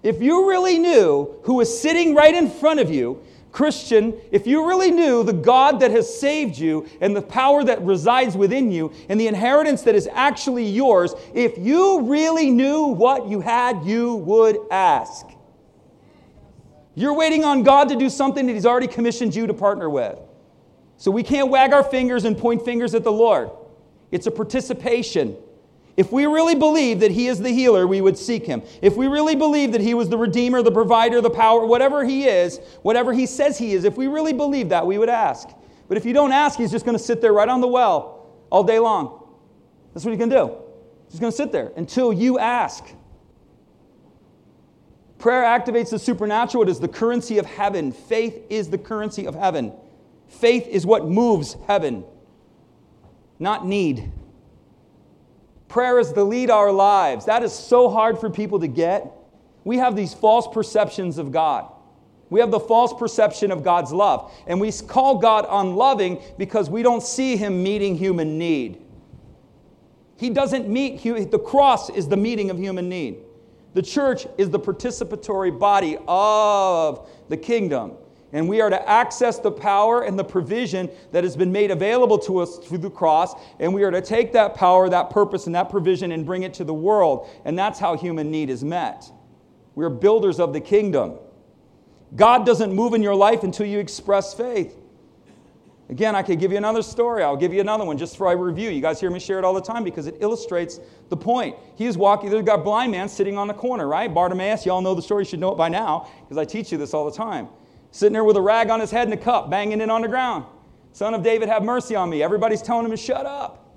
If 0.01 0.23
you 0.23 0.49
really 0.49 0.79
knew 0.79 1.39
who 1.43 1.53
was 1.53 1.79
sitting 1.79 2.15
right 2.15 2.33
in 2.33 2.49
front 2.49 2.79
of 2.79 2.89
you, 2.89 3.21
Christian, 3.51 4.13
if 4.31 4.45
you 4.45 4.67
really 4.67 4.91
knew 4.91 5.23
the 5.23 5.33
God 5.33 5.79
that 5.79 5.91
has 5.91 6.19
saved 6.19 6.57
you 6.57 6.87
and 7.01 7.15
the 7.15 7.21
power 7.21 7.63
that 7.63 7.81
resides 7.81 8.37
within 8.37 8.71
you 8.71 8.93
and 9.09 9.19
the 9.19 9.27
inheritance 9.27 9.81
that 9.83 9.95
is 9.95 10.07
actually 10.11 10.65
yours, 10.65 11.13
if 11.33 11.57
you 11.57 12.01
really 12.01 12.51
knew 12.51 12.83
what 12.83 13.27
you 13.27 13.41
had, 13.41 13.83
you 13.83 14.15
would 14.15 14.57
ask. 14.69 15.25
You're 16.93 17.15
waiting 17.15 17.43
on 17.43 17.63
God 17.63 17.89
to 17.89 17.95
do 17.95 18.09
something 18.09 18.45
that 18.45 18.53
He's 18.53 18.65
already 18.65 18.87
commissioned 18.87 19.33
you 19.33 19.47
to 19.47 19.53
partner 19.53 19.89
with. 19.89 20.19
So 20.97 21.11
we 21.11 21.23
can't 21.23 21.49
wag 21.49 21.73
our 21.73 21.83
fingers 21.83 22.25
and 22.25 22.37
point 22.37 22.63
fingers 22.63 22.93
at 22.93 23.03
the 23.03 23.11
Lord. 23.11 23.49
It's 24.11 24.27
a 24.27 24.31
participation. 24.31 25.37
If 25.99 26.13
we 26.13 26.25
really 26.27 26.55
believe 26.55 27.01
that 27.01 27.11
He 27.11 27.27
is 27.27 27.39
the 27.39 27.49
healer, 27.49 27.85
we 27.85 27.99
would 27.99 28.17
seek 28.17 28.45
Him. 28.45 28.63
If 28.81 28.95
we 28.95 29.07
really 29.07 29.35
believe 29.35 29.73
that 29.73 29.81
He 29.81 29.93
was 29.93 30.07
the 30.07 30.17
Redeemer, 30.17 30.61
the 30.61 30.71
provider, 30.71 31.19
the 31.19 31.29
power, 31.29 31.65
whatever 31.65 32.05
He 32.05 32.23
is, 32.23 32.61
whatever 32.83 33.11
He 33.11 33.25
says 33.25 33.57
He 33.57 33.73
is, 33.73 33.83
if 33.83 33.97
we 33.97 34.07
really 34.07 34.31
believe 34.31 34.69
that, 34.69 34.87
we 34.87 34.97
would 34.97 35.09
ask. 35.09 35.49
But 35.89 35.97
if 35.97 36.05
you 36.05 36.13
don't 36.13 36.31
ask, 36.31 36.57
He's 36.57 36.71
just 36.71 36.85
going 36.85 36.97
to 36.97 37.03
sit 37.03 37.19
there 37.19 37.33
right 37.33 37.49
on 37.49 37.59
the 37.59 37.67
well 37.67 38.29
all 38.49 38.63
day 38.63 38.79
long. 38.79 39.27
That's 39.93 40.05
what 40.05 40.11
He's 40.11 40.19
going 40.19 40.29
to 40.29 40.37
do. 40.37 40.55
He's 41.11 41.19
going 41.19 41.33
to 41.33 41.35
sit 41.35 41.51
there 41.51 41.73
until 41.75 42.13
you 42.13 42.39
ask. 42.39 42.85
Prayer 45.17 45.43
activates 45.43 45.89
the 45.89 45.99
supernatural. 45.99 46.63
It 46.63 46.69
is 46.69 46.79
the 46.79 46.87
currency 46.87 47.39
of 47.39 47.45
heaven. 47.45 47.91
Faith 47.91 48.41
is 48.49 48.69
the 48.69 48.77
currency 48.77 49.27
of 49.27 49.35
heaven. 49.35 49.73
Faith 50.29 50.65
is 50.65 50.85
what 50.85 51.09
moves 51.09 51.57
heaven, 51.67 52.05
not 53.37 53.65
need. 53.65 54.13
Prayer 55.69 55.99
is 55.99 56.11
to 56.13 56.23
lead 56.23 56.49
our 56.49 56.71
lives. 56.71 57.25
That 57.25 57.43
is 57.43 57.53
so 57.53 57.89
hard 57.89 58.19
for 58.19 58.29
people 58.29 58.59
to 58.59 58.67
get. 58.67 59.09
We 59.63 59.77
have 59.77 59.95
these 59.95 60.13
false 60.13 60.47
perceptions 60.47 61.17
of 61.17 61.31
God. 61.31 61.71
We 62.31 62.39
have 62.39 62.51
the 62.51 62.59
false 62.59 62.93
perception 62.93 63.51
of 63.51 63.63
God's 63.63 63.91
love. 63.91 64.31
And 64.47 64.59
we 64.59 64.71
call 64.71 65.19
God 65.19 65.45
unloving 65.49 66.21
because 66.37 66.69
we 66.69 66.83
don't 66.83 67.03
see 67.03 67.37
Him 67.37 67.63
meeting 67.63 67.95
human 67.95 68.37
need. 68.37 68.81
He 70.17 70.29
doesn't 70.29 70.67
meet, 70.67 71.01
the 71.03 71.39
cross 71.39 71.89
is 71.89 72.07
the 72.07 72.17
meeting 72.17 72.49
of 72.49 72.57
human 72.57 72.89
need. 72.89 73.19
The 73.73 73.81
church 73.81 74.27
is 74.37 74.49
the 74.49 74.59
participatory 74.59 75.57
body 75.57 75.97
of 76.07 77.07
the 77.29 77.37
kingdom. 77.37 77.93
And 78.31 78.47
we 78.47 78.61
are 78.61 78.69
to 78.69 78.89
access 78.89 79.39
the 79.39 79.51
power 79.51 80.03
and 80.03 80.17
the 80.17 80.23
provision 80.23 80.89
that 81.11 81.23
has 81.23 81.35
been 81.35 81.51
made 81.51 81.71
available 81.71 82.19
to 82.19 82.39
us 82.39 82.57
through 82.59 82.77
the 82.77 82.89
cross. 82.89 83.33
And 83.59 83.73
we 83.73 83.83
are 83.83 83.91
to 83.91 84.01
take 84.01 84.33
that 84.33 84.53
power, 84.53 84.87
that 84.89 85.09
purpose, 85.09 85.47
and 85.47 85.55
that 85.55 85.69
provision 85.69 86.11
and 86.11 86.25
bring 86.25 86.43
it 86.43 86.53
to 86.55 86.63
the 86.63 86.73
world. 86.73 87.27
And 87.45 87.57
that's 87.57 87.79
how 87.79 87.97
human 87.97 88.29
need 88.29 88.49
is 88.49 88.63
met. 88.63 89.11
We're 89.73 89.89
builders 89.89 90.39
of 90.39 90.53
the 90.53 90.61
kingdom. 90.61 91.17
God 92.15 92.45
doesn't 92.45 92.73
move 92.73 92.93
in 92.93 93.01
your 93.01 93.15
life 93.15 93.43
until 93.43 93.65
you 93.65 93.79
express 93.79 94.33
faith. 94.33 94.75
Again, 95.89 96.15
I 96.15 96.21
could 96.21 96.39
give 96.39 96.51
you 96.51 96.57
another 96.57 96.83
story. 96.83 97.23
I'll 97.23 97.35
give 97.35 97.51
you 97.51 97.61
another 97.61 97.83
one 97.83 97.97
just 97.97 98.15
for 98.15 98.31
a 98.31 98.35
review. 98.35 98.69
You 98.69 98.79
guys 98.79 98.99
hear 98.99 99.09
me 99.09 99.19
share 99.19 99.39
it 99.39 99.45
all 99.45 99.55
the 99.55 99.61
time 99.61 99.83
because 99.83 100.05
it 100.05 100.17
illustrates 100.19 100.79
the 101.09 101.17
point. 101.17 101.55
He 101.75 101.87
is 101.87 101.97
walking, 101.97 102.29
there's 102.29 102.43
got 102.43 102.59
a 102.59 102.63
blind 102.63 102.91
man 102.91 103.09
sitting 103.09 103.39
on 103.39 103.47
the 103.47 103.55
corner, 103.55 103.87
right? 103.87 104.13
Bartimaeus, 104.13 104.67
y'all 104.67 104.81
know 104.81 104.93
the 104.93 105.01
story, 105.01 105.23
you 105.23 105.29
should 105.29 105.39
know 105.39 105.51
it 105.51 105.57
by 105.57 105.67
now 105.67 106.07
because 106.21 106.37
I 106.37 106.45
teach 106.45 106.71
you 106.71 106.77
this 106.77 106.93
all 106.93 107.09
the 107.09 107.17
time. 107.17 107.47
Sitting 107.91 108.13
there 108.13 108.23
with 108.23 108.37
a 108.37 108.41
rag 108.41 108.69
on 108.69 108.79
his 108.79 108.91
head 108.91 109.07
and 109.07 109.13
a 109.13 109.17
cup, 109.17 109.49
banging 109.49 109.81
it 109.81 109.89
on 109.89 110.01
the 110.01 110.07
ground. 110.07 110.45
Son 110.91 111.13
of 111.13 111.23
David, 111.23 111.49
have 111.49 111.63
mercy 111.63 111.95
on 111.95 112.09
me. 112.09 112.21
Everybody's 112.21 112.61
telling 112.61 112.85
him 112.85 112.91
to 112.91 112.97
shut 112.97 113.25
up, 113.25 113.73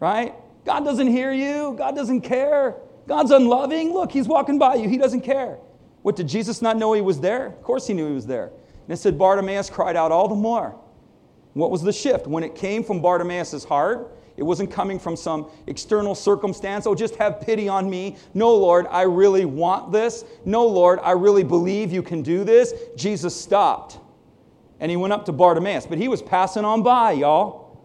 right? 0.00 0.34
God 0.64 0.84
doesn't 0.84 1.08
hear 1.08 1.32
you. 1.32 1.74
God 1.76 1.96
doesn't 1.96 2.22
care. 2.22 2.76
God's 3.08 3.30
unloving. 3.30 3.92
Look, 3.92 4.12
he's 4.12 4.28
walking 4.28 4.58
by 4.58 4.76
you. 4.76 4.88
He 4.88 4.98
doesn't 4.98 5.22
care. 5.22 5.58
What, 6.02 6.16
did 6.16 6.28
Jesus 6.28 6.62
not 6.62 6.76
know 6.76 6.92
he 6.92 7.00
was 7.00 7.20
there? 7.20 7.46
Of 7.46 7.62
course 7.62 7.86
he 7.86 7.94
knew 7.94 8.08
he 8.08 8.14
was 8.14 8.26
there. 8.26 8.46
And 8.46 8.90
it 8.92 8.96
said 8.96 9.18
Bartimaeus 9.18 9.70
cried 9.70 9.96
out 9.96 10.12
all 10.12 10.28
the 10.28 10.34
more. 10.34 10.76
What 11.54 11.70
was 11.70 11.82
the 11.82 11.92
shift? 11.92 12.26
When 12.26 12.42
it 12.42 12.54
came 12.54 12.82
from 12.82 13.00
Bartimaeus' 13.00 13.64
heart, 13.64 14.16
it 14.42 14.44
wasn't 14.44 14.72
coming 14.72 14.98
from 14.98 15.14
some 15.14 15.48
external 15.68 16.16
circumstance. 16.16 16.84
Oh, 16.84 16.96
just 16.96 17.14
have 17.14 17.40
pity 17.40 17.68
on 17.68 17.88
me. 17.88 18.16
No, 18.34 18.52
Lord, 18.52 18.88
I 18.90 19.02
really 19.02 19.44
want 19.44 19.92
this. 19.92 20.24
No, 20.44 20.66
Lord, 20.66 20.98
I 21.00 21.12
really 21.12 21.44
believe 21.44 21.92
you 21.92 22.02
can 22.02 22.22
do 22.22 22.42
this. 22.42 22.74
Jesus 22.96 23.40
stopped. 23.40 24.00
And 24.80 24.90
he 24.90 24.96
went 24.96 25.12
up 25.12 25.26
to 25.26 25.32
Bartimaeus, 25.32 25.86
but 25.86 25.96
he 25.96 26.08
was 26.08 26.20
passing 26.20 26.64
on 26.64 26.82
by, 26.82 27.12
y'all. 27.12 27.78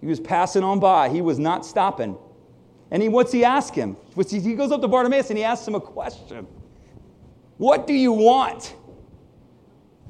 He 0.00 0.06
was 0.06 0.20
passing 0.20 0.62
on 0.62 0.80
by. 0.80 1.10
He 1.10 1.20
was 1.20 1.38
not 1.38 1.66
stopping. 1.66 2.16
And 2.90 3.02
he, 3.02 3.10
what's 3.10 3.30
he 3.30 3.44
ask 3.44 3.74
him? 3.74 3.94
He 4.26 4.54
goes 4.54 4.72
up 4.72 4.80
to 4.80 4.88
Bartimaeus 4.88 5.28
and 5.28 5.36
he 5.36 5.44
asks 5.44 5.68
him 5.68 5.74
a 5.74 5.82
question 5.82 6.46
What 7.58 7.86
do 7.86 7.92
you 7.92 8.12
want? 8.12 8.74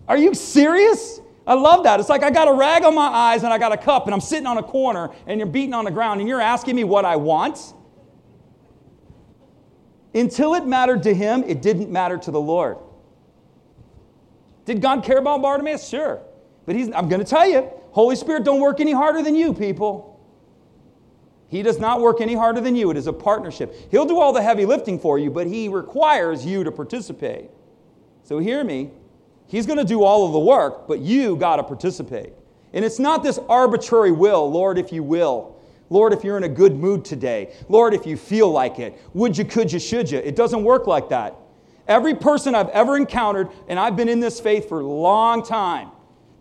Are 0.07 0.17
you 0.17 0.35
serious? 0.35 1.21
I 1.51 1.55
love 1.55 1.83
that. 1.83 1.99
It's 1.99 2.09
like 2.09 2.23
I 2.23 2.31
got 2.31 2.47
a 2.47 2.53
rag 2.53 2.85
on 2.85 2.95
my 2.95 3.09
eyes 3.09 3.43
and 3.43 3.53
I 3.53 3.59
got 3.59 3.73
a 3.73 3.77
cup 3.77 4.05
and 4.05 4.15
I'm 4.15 4.21
sitting 4.21 4.47
on 4.47 4.59
a 4.59 4.63
corner 4.63 5.11
and 5.27 5.41
you're 5.41 5.49
beating 5.49 5.75
on 5.75 5.85
the 5.85 5.91
ground 5.91 6.21
and 6.21 6.29
you're 6.29 6.41
asking 6.41 6.77
me 6.77 6.85
what 6.85 7.05
I 7.05 7.17
want. 7.17 7.75
Until 10.15 10.55
it 10.55 10.65
mattered 10.65 11.03
to 11.03 11.13
him, 11.13 11.43
it 11.43 11.61
didn't 11.61 11.91
matter 11.91 12.17
to 12.19 12.31
the 12.31 12.41
Lord. 12.41 12.77
Did 14.65 14.81
God 14.81 15.03
care 15.03 15.19
about 15.19 15.43
Bartimaeus? 15.43 15.89
Sure. 15.89 16.23
But 16.67 16.77
he's, 16.77 16.87
I'm 16.93 17.09
going 17.09 17.19
to 17.19 17.29
tell 17.29 17.49
you, 17.49 17.69
Holy 17.91 18.15
Spirit 18.15 18.45
don't 18.45 18.61
work 18.61 18.79
any 18.79 18.93
harder 18.93 19.21
than 19.21 19.35
you, 19.35 19.53
people. 19.53 20.21
He 21.49 21.65
does 21.65 21.81
not 21.81 22.01
work 22.01 22.21
any 22.21 22.37
harder 22.37 22.61
than 22.61 22.77
you. 22.77 22.93
It 22.93 22.97
is 22.97 23.09
a 23.09 23.13
partnership. 23.13 23.75
He'll 23.91 24.07
do 24.07 24.21
all 24.21 24.33
the 24.33 24.41
heavy 24.41 24.67
lifting 24.67 25.01
for 25.01 25.19
you, 25.19 25.33
but 25.33 25.49
he 25.49 25.67
requires 25.67 26.47
you 26.47 26.63
to 26.63 26.71
participate. 26.71 27.51
So 28.23 28.39
hear 28.39 28.63
me. 28.63 28.93
He's 29.51 29.67
going 29.67 29.79
to 29.79 29.85
do 29.85 30.05
all 30.05 30.27
of 30.27 30.33
the 30.33 30.39
work, 30.39 30.87
but 30.87 31.01
you 31.01 31.35
got 31.35 31.57
to 31.57 31.65
participate. 31.65 32.33
And 32.73 32.85
it's 32.85 33.01
not 33.01 33.25
this 33.25 33.37
arbitrary 33.49 34.13
will, 34.13 34.49
Lord, 34.49 34.79
if 34.79 34.93
you 34.93 35.03
will. 35.03 35.57
Lord, 35.89 36.13
if 36.13 36.23
you're 36.23 36.37
in 36.37 36.45
a 36.45 36.49
good 36.49 36.77
mood 36.77 37.05
today. 37.05 37.53
Lord, 37.69 37.93
if 37.93 38.07
you 38.07 38.17
feel 38.17 38.49
like 38.49 38.79
it. 38.79 38.97
Would 39.13 39.37
you, 39.37 39.45
could 39.45 39.73
you, 39.73 39.81
should 39.81 40.09
you? 40.09 40.19
It 40.19 40.37
doesn't 40.37 40.63
work 40.63 40.87
like 40.87 41.09
that. 41.09 41.35
Every 41.89 42.15
person 42.15 42.55
I've 42.55 42.69
ever 42.69 42.97
encountered, 42.97 43.49
and 43.67 43.77
I've 43.77 43.97
been 43.97 44.09
in 44.09 44.21
this 44.21 44.39
faith 44.39 44.69
for 44.69 44.83
a 44.83 44.87
long 44.87 45.45
time, 45.45 45.91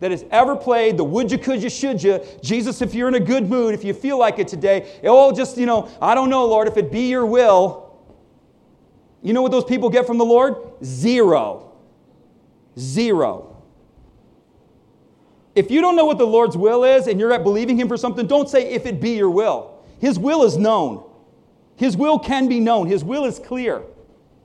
that 0.02 0.12
has 0.12 0.24
ever 0.30 0.56
played 0.56 0.95
the 0.95 1.04
would 1.04 1.32
you, 1.32 1.39
could 1.39 1.63
you, 1.63 1.69
should 1.72 2.04
you, 2.04 2.24
Jesus, 2.43 2.80
if 2.84 2.93
you're 2.93 3.08
in 3.08 3.15
a 3.15 3.19
good 3.19 3.50
mood, 3.50 3.74
if 3.74 3.84
you 3.84 3.95
feel 3.95 4.19
like 4.19 4.38
it 4.38 4.48
today, 4.48 5.00
oh, 5.04 5.36
just, 5.36 5.58
you 5.58 5.65
know, 5.65 5.89
I 6.00 6.13
don't 6.13 6.30
know, 6.30 6.45
Lord, 6.45 6.67
if 6.67 6.78
it 6.78 6.91
be 6.91 7.10
your 7.10 7.26
will. 7.26 8.00
You 9.24 9.34
know 9.34 9.41
what 9.41 9.52
those 9.52 9.65
people 9.65 9.89
get 9.89 10.06
from 10.06 10.19
the 10.19 10.26
Lord? 10.26 10.56
Zero. 10.84 11.68
Zero. 12.80 13.63
If 15.56 15.70
you 15.70 15.82
don't 15.82 15.96
know 15.96 16.06
what 16.06 16.18
the 16.18 16.28
Lord's 16.28 16.56
will 16.56 16.84
is 16.84 17.08
and 17.08 17.20
you're 17.20 17.34
at 17.34 17.44
believing 17.44 17.78
Him 17.78 17.88
for 17.88 17.98
something, 17.98 18.28
don't 18.28 18.48
say, 18.48 18.72
if 18.72 18.86
it 18.86 19.02
be 19.02 19.12
your 19.12 19.30
will. 19.30 19.84
His 20.00 20.18
will 20.18 20.44
is 20.44 20.58
known. 20.58 21.04
His 21.76 21.98
will 21.98 22.18
can 22.18 22.48
be 22.48 22.60
known. 22.60 22.88
His 22.88 23.04
will 23.04 23.26
is 23.26 23.39
clear. 23.39 23.84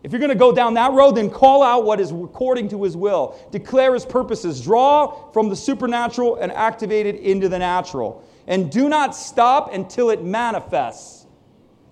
If 0.03 0.13
you're 0.13 0.19
going 0.21 0.31
to 0.31 0.35
go 0.35 0.53
down 0.53 0.75
that 0.75 0.93
road, 0.93 1.13
then 1.13 1.31
call 1.31 1.63
out 1.63 1.85
what 1.85 2.01
is 2.01 2.11
according 2.11 2.69
to 2.71 2.83
His 2.83 2.97
will. 2.97 3.39
Declare 3.53 3.95
His 3.95 4.05
purposes. 4.05 4.61
Draw 4.63 5.31
from 5.33 5.49
the 5.49 5.57
supernatural 5.57 6.37
and 6.37 6.51
activate 6.53 7.07
it 7.07 7.17
into 7.17 7.49
the 7.49 7.59
natural. 7.59 8.25
And 8.47 8.71
do 8.71 8.89
not 8.89 9.15
stop 9.15 9.73
until 9.73 10.11
it 10.11 10.23
manifests. 10.23 11.27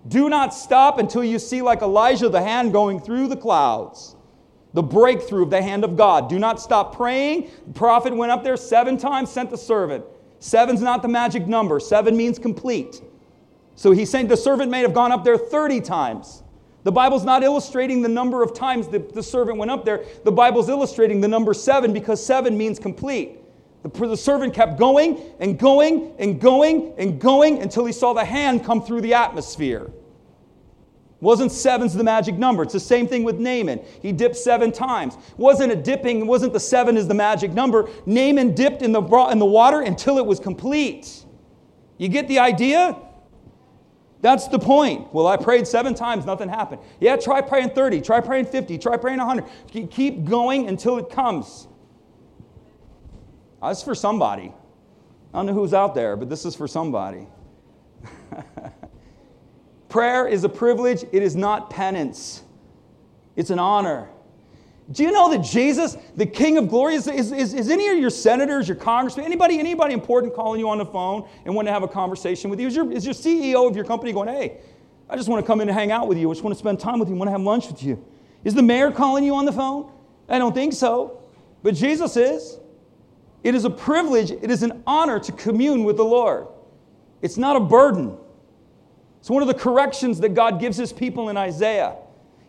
Do 0.09 0.29
not 0.29 0.53
stop 0.53 0.99
until 0.99 1.23
you 1.23 1.39
see, 1.39 1.63
like 1.63 1.81
Elijah, 1.81 2.29
the 2.29 2.43
hand 2.43 2.73
going 2.73 3.01
through 3.01 3.29
the 3.29 3.37
clouds 3.37 4.17
the 4.75 4.83
breakthrough 4.83 5.43
of 5.43 5.51
the 5.51 5.63
hand 5.63 5.85
of 5.85 5.97
God. 5.97 6.29
Do 6.29 6.39
not 6.39 6.61
stop 6.61 6.97
praying. 6.97 7.51
The 7.67 7.73
prophet 7.73 8.15
went 8.15 8.33
up 8.33 8.43
there 8.43 8.57
seven 8.57 8.97
times, 8.97 9.31
sent 9.31 9.51
the 9.51 9.59
servant. 9.59 10.05
Seven's 10.39 10.81
not 10.81 11.03
the 11.03 11.09
magic 11.09 11.47
number, 11.47 11.79
seven 11.79 12.17
means 12.17 12.39
complete. 12.39 13.01
So 13.75 13.93
he 13.93 14.05
sent 14.05 14.29
the 14.29 14.37
servant 14.37 14.71
may 14.71 14.81
have 14.81 14.95
gone 14.95 15.13
up 15.13 15.25
there 15.25 15.39
30 15.39 15.81
times. 15.81 16.43
The 16.85 16.93
Bible's 16.93 17.25
not 17.25 17.45
illustrating 17.45 18.03
the 18.03 18.09
number 18.09 18.43
of 18.43 18.55
times 18.55 18.89
the, 18.89 18.99
the 18.99 19.23
servant 19.23 19.57
went 19.59 19.71
up 19.71 19.85
there. 19.85 20.05
The 20.25 20.33
Bible's 20.33 20.69
illustrating 20.69 21.21
the 21.21 21.29
number 21.29 21.55
seven 21.55 21.93
because 21.93 22.25
seven 22.25 22.59
means 22.59 22.79
complete. 22.79 23.39
The, 23.83 23.89
the 23.89 24.17
servant 24.17 24.53
kept 24.53 24.79
going 24.79 25.21
and 25.39 25.59
going 25.59 26.13
and 26.19 26.41
going 26.41 26.95
and 26.99 27.21
going 27.21 27.63
until 27.63 27.85
he 27.85 27.93
saw 27.93 28.13
the 28.13 28.25
hand 28.25 28.65
come 28.65 28.83
through 28.83 29.03
the 29.03 29.15
atmosphere. 29.15 29.91
Wasn't 31.23 31.53
seven's 31.53 31.95
the 31.95 32.03
magic 32.03 32.35
number. 32.35 32.65
It's 32.65 32.73
the 32.73 32.81
same 32.81 33.07
thing 33.07 33.23
with 33.23 33.39
Naaman. 33.39 33.81
He 34.03 34.11
dipped 34.11 34.35
seven 34.35 34.73
times. 34.73 35.17
Wasn't 35.37 35.71
a 35.71 35.77
dipping, 35.77 36.27
wasn't 36.27 36.53
the 36.53 36.59
seven 36.59 36.97
is 36.97 37.07
the 37.07 37.15
magic 37.15 37.53
number. 37.53 37.89
Naaman 38.07 38.57
dipped 38.57 38.83
in 38.83 38.91
the, 38.91 39.01
in 39.31 39.39
the 39.39 39.47
water 39.47 39.83
until 39.83 40.19
it 40.19 40.27
was 40.27 40.41
complete. 40.41 41.25
You 41.97 42.09
get 42.09 42.27
the 42.27 42.41
idea? 42.41 42.97
That's 44.21 44.49
the 44.49 44.59
point. 44.59 45.15
Well, 45.15 45.29
I 45.29 45.37
prayed 45.37 45.69
seven 45.69 45.95
times, 45.95 46.27
nothing 46.27 46.49
happened. 46.49 46.83
Yeah, 46.99 47.15
try 47.15 47.41
praying 47.41 47.71
30, 47.71 48.01
try 48.01 48.21
praying 48.21 48.47
50, 48.47 48.79
try 48.79 48.97
praying 48.97 49.19
100. 49.19 49.91
Keep 49.93 50.25
going 50.25 50.67
until 50.67 50.99
it 50.99 51.09
comes. 51.09 51.69
That's 53.63 53.85
for 53.85 53.95
somebody. 53.95 54.53
I 55.33 55.39
don't 55.39 55.47
know 55.47 55.55
who's 55.55 55.73
out 55.73 55.95
there, 55.95 56.17
but 56.17 56.29
this 56.29 56.45
is 56.45 56.57
for 56.57 56.67
somebody. 56.67 57.29
Prayer 59.93 60.27
is 60.27 60.43
a 60.43 60.49
privilege, 60.49 61.05
it 61.13 61.23
is 61.23 61.37
not 61.37 61.69
penance. 61.69 62.43
It's 63.37 63.51
an 63.51 63.59
honor. 63.59 64.09
Do 64.91 65.03
you 65.03 65.13
know 65.13 65.31
that 65.33 65.43
Jesus, 65.45 65.99
the 66.17 66.25
King 66.25 66.57
of 66.57 66.71
Glory, 66.71 66.95
is, 66.95 67.07
is, 67.07 67.31
is, 67.31 67.53
is, 67.53 67.69
any 67.69 67.89
of 67.89 67.99
your 67.99 68.09
senators, 68.09 68.67
your 68.67 68.79
congressmen, 68.79 69.27
anybody, 69.27 69.59
anybody 69.59 69.93
important 69.93 70.35
calling 70.35 70.61
you 70.61 70.71
on 70.71 70.79
the 70.79 70.87
phone 70.87 71.29
and 71.45 71.55
want 71.55 71.69
to 71.69 71.73
have 71.73 71.83
a 71.83 71.89
conversation 71.89 72.49
with 72.49 72.59
you? 72.59 72.69
Is 72.69 72.75
your, 72.75 72.91
is 72.91 73.05
your 73.05 73.13
CEO 73.13 73.69
of 73.69 73.77
your 73.77 73.85
company 73.85 74.15
going, 74.15 74.29
hey, 74.29 74.61
I 75.11 75.17
just 75.17 75.29
want 75.29 75.45
to 75.45 75.47
come 75.47 75.61
in 75.61 75.69
and 75.69 75.77
hang 75.77 75.93
out 75.93 76.09
with 76.09 76.17
you. 76.17 76.31
I 76.31 76.33
just 76.33 76.43
want 76.43 76.55
to 76.55 76.59
spend 76.59 76.81
time 76.81 76.99
with 76.99 77.11
you. 77.11 77.15
I 77.15 77.19
want 77.19 77.29
to 77.29 77.33
have 77.33 77.43
lunch 77.43 77.67
with 77.69 77.83
you. 77.83 78.03
Is 78.45 78.55
the 78.55 78.63
mayor 78.63 78.91
calling 78.91 79.25
you 79.25 79.35
on 79.35 79.45
the 79.45 79.53
phone? 79.53 79.93
I 80.27 80.39
don't 80.39 80.55
think 80.55 80.73
so. 80.73 81.23
But 81.63 81.75
Jesus 81.75 82.17
is. 82.17 82.59
It 83.45 83.55
is 83.55 83.67
a 83.67 83.71
privilege, 83.71 84.31
it 84.31 84.51
is 84.51 84.63
an 84.63 84.83
honor 84.87 85.21
to 85.21 85.33
commune 85.33 85.85
with 85.85 85.99
the 85.99 86.05
Lord. 86.05 86.47
It's 87.21 87.37
not 87.37 87.57
a 87.57 87.61
burden. 87.61 88.17
It's 89.23 89.31
one 89.31 89.41
of 89.41 89.47
the 89.47 89.55
corrections 89.55 90.19
that 90.19 90.35
God 90.35 90.59
gives 90.59 90.77
his 90.77 90.93
people 90.93 91.29
in 91.29 91.37
Isaiah 91.37 91.95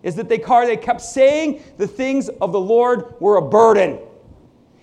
is 0.02 0.16
that 0.16 0.28
they, 0.28 0.40
they 0.40 0.76
kept 0.76 1.02
saying 1.02 1.62
the 1.78 1.86
things 1.86 2.30
of 2.30 2.52
the 2.52 2.60
Lord 2.60 3.14
were 3.20 3.38
a 3.38 3.44
burden. 3.44 4.00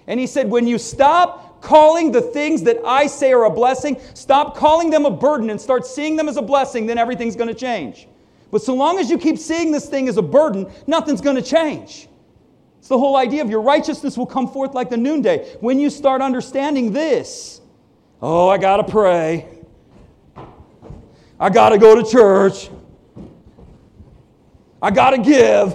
And 0.06 0.20
he 0.20 0.28
said, 0.28 0.48
when 0.48 0.68
you 0.68 0.78
stop 0.78 1.60
calling 1.60 2.12
the 2.12 2.20
things 2.20 2.62
that 2.62 2.78
I 2.86 3.08
say 3.08 3.32
are 3.32 3.44
a 3.44 3.50
blessing, 3.50 4.00
stop 4.14 4.56
calling 4.56 4.90
them 4.90 5.04
a 5.04 5.10
burden 5.10 5.50
and 5.50 5.60
start 5.60 5.84
seeing 5.84 6.14
them 6.14 6.28
as 6.28 6.36
a 6.36 6.42
blessing, 6.42 6.86
then 6.86 6.96
everything's 6.96 7.34
going 7.34 7.48
to 7.48 7.54
change. 7.54 8.06
But 8.52 8.62
so 8.62 8.72
long 8.72 9.00
as 9.00 9.10
you 9.10 9.18
keep 9.18 9.36
seeing 9.36 9.72
this 9.72 9.88
thing 9.88 10.08
as 10.08 10.16
a 10.16 10.22
burden, 10.22 10.70
nothing's 10.86 11.20
going 11.20 11.36
to 11.36 11.42
change. 11.42 12.06
It's 12.78 12.86
the 12.86 13.00
whole 13.00 13.16
idea 13.16 13.42
of 13.42 13.50
your 13.50 13.62
righteousness 13.62 14.16
will 14.16 14.26
come 14.26 14.46
forth 14.46 14.74
like 14.74 14.90
the 14.90 14.96
noonday. 14.96 15.56
When 15.58 15.80
you 15.80 15.90
start 15.90 16.22
understanding 16.22 16.92
this, 16.92 17.60
oh, 18.22 18.48
I 18.48 18.58
got 18.58 18.76
to 18.76 18.84
pray. 18.84 19.59
I 21.40 21.48
got 21.48 21.70
to 21.70 21.78
go 21.78 22.00
to 22.00 22.08
church. 22.08 22.68
I 24.82 24.90
got 24.90 25.10
to 25.10 25.18
give. 25.18 25.74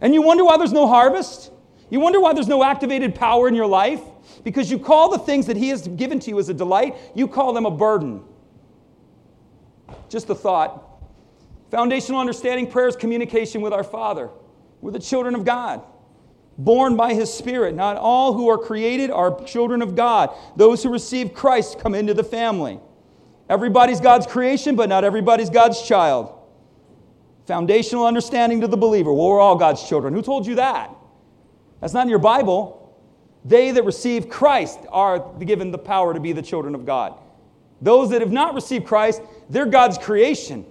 And 0.00 0.12
you 0.12 0.20
wonder 0.20 0.44
why 0.44 0.56
there's 0.58 0.72
no 0.72 0.88
harvest? 0.88 1.52
You 1.90 2.00
wonder 2.00 2.18
why 2.18 2.34
there's 2.34 2.48
no 2.48 2.64
activated 2.64 3.14
power 3.14 3.46
in 3.46 3.54
your 3.54 3.68
life? 3.68 4.02
Because 4.42 4.68
you 4.68 4.80
call 4.80 5.10
the 5.10 5.18
things 5.18 5.46
that 5.46 5.56
He 5.56 5.68
has 5.68 5.86
given 5.86 6.18
to 6.20 6.30
you 6.30 6.40
as 6.40 6.48
a 6.48 6.54
delight, 6.54 6.96
you 7.14 7.28
call 7.28 7.52
them 7.52 7.66
a 7.66 7.70
burden. 7.70 8.24
Just 10.08 10.28
a 10.30 10.34
thought. 10.34 10.82
Foundational 11.70 12.20
understanding 12.20 12.68
prayer 12.68 12.88
is 12.88 12.96
communication 12.96 13.60
with 13.60 13.72
our 13.72 13.84
Father. 13.84 14.28
We're 14.80 14.90
the 14.90 14.98
children 14.98 15.36
of 15.36 15.44
God, 15.44 15.82
born 16.58 16.96
by 16.96 17.14
His 17.14 17.32
Spirit. 17.32 17.74
Not 17.74 17.96
all 17.96 18.32
who 18.32 18.48
are 18.48 18.58
created 18.58 19.10
are 19.10 19.42
children 19.44 19.82
of 19.82 19.96
God. 19.96 20.30
Those 20.56 20.82
who 20.82 20.90
receive 20.90 21.34
Christ 21.34 21.78
come 21.78 21.94
into 21.94 22.14
the 22.14 22.24
family. 22.24 22.80
Everybody's 23.48 24.00
God's 24.00 24.26
creation, 24.26 24.76
but 24.76 24.88
not 24.88 25.04
everybody's 25.04 25.50
God's 25.50 25.82
child. 25.82 26.32
Foundational 27.46 28.06
understanding 28.06 28.62
to 28.62 28.68
the 28.68 28.76
believer. 28.76 29.12
Well, 29.12 29.28
we're 29.28 29.40
all 29.40 29.56
God's 29.56 29.86
children. 29.86 30.14
Who 30.14 30.22
told 30.22 30.46
you 30.46 30.54
that? 30.54 30.90
That's 31.80 31.92
not 31.92 32.02
in 32.02 32.08
your 32.08 32.18
Bible. 32.18 32.80
They 33.44 33.70
that 33.72 33.84
receive 33.84 34.30
Christ 34.30 34.78
are 34.90 35.34
given 35.34 35.70
the 35.70 35.78
power 35.78 36.14
to 36.14 36.20
be 36.20 36.32
the 36.32 36.40
children 36.40 36.74
of 36.74 36.86
God. 36.86 37.18
Those 37.82 38.08
that 38.10 38.22
have 38.22 38.32
not 38.32 38.54
received 38.54 38.86
Christ, 38.86 39.20
they're 39.50 39.66
God's 39.66 39.98
creation. 39.98 40.64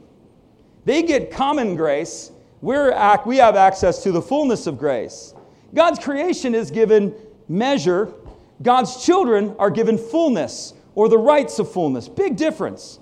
They 0.85 1.03
get 1.03 1.29
common 1.29 1.75
grace. 1.75 2.31
We're, 2.61 3.19
we 3.25 3.37
have 3.37 3.55
access 3.55 4.01
to 4.03 4.11
the 4.11 4.21
fullness 4.21 4.65
of 4.65 4.79
grace. 4.79 5.32
God's 5.73 5.99
creation 5.99 6.53
is 6.53 6.71
given 6.71 7.15
measure. 7.47 8.13
God's 8.61 9.03
children 9.03 9.55
are 9.59 9.69
given 9.69 9.97
fullness 9.97 10.73
or 10.95 11.09
the 11.09 11.17
rights 11.17 11.59
of 11.59 11.71
fullness. 11.71 12.07
Big 12.07 12.35
difference. 12.35 12.99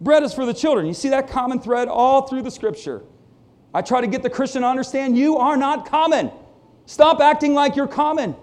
Bread 0.00 0.22
is 0.22 0.32
for 0.32 0.46
the 0.46 0.54
children. 0.54 0.86
You 0.86 0.94
see 0.94 1.10
that 1.10 1.28
common 1.28 1.60
thread 1.60 1.88
all 1.88 2.26
through 2.26 2.42
the 2.42 2.50
scripture. 2.50 3.02
I 3.74 3.82
try 3.82 4.00
to 4.00 4.06
get 4.06 4.22
the 4.22 4.30
Christian 4.30 4.62
to 4.62 4.68
understand 4.68 5.16
you 5.16 5.36
are 5.36 5.56
not 5.56 5.88
common. 5.88 6.30
Stop 6.86 7.20
acting 7.20 7.54
like 7.54 7.76
you're 7.76 7.86
common. 7.86 8.34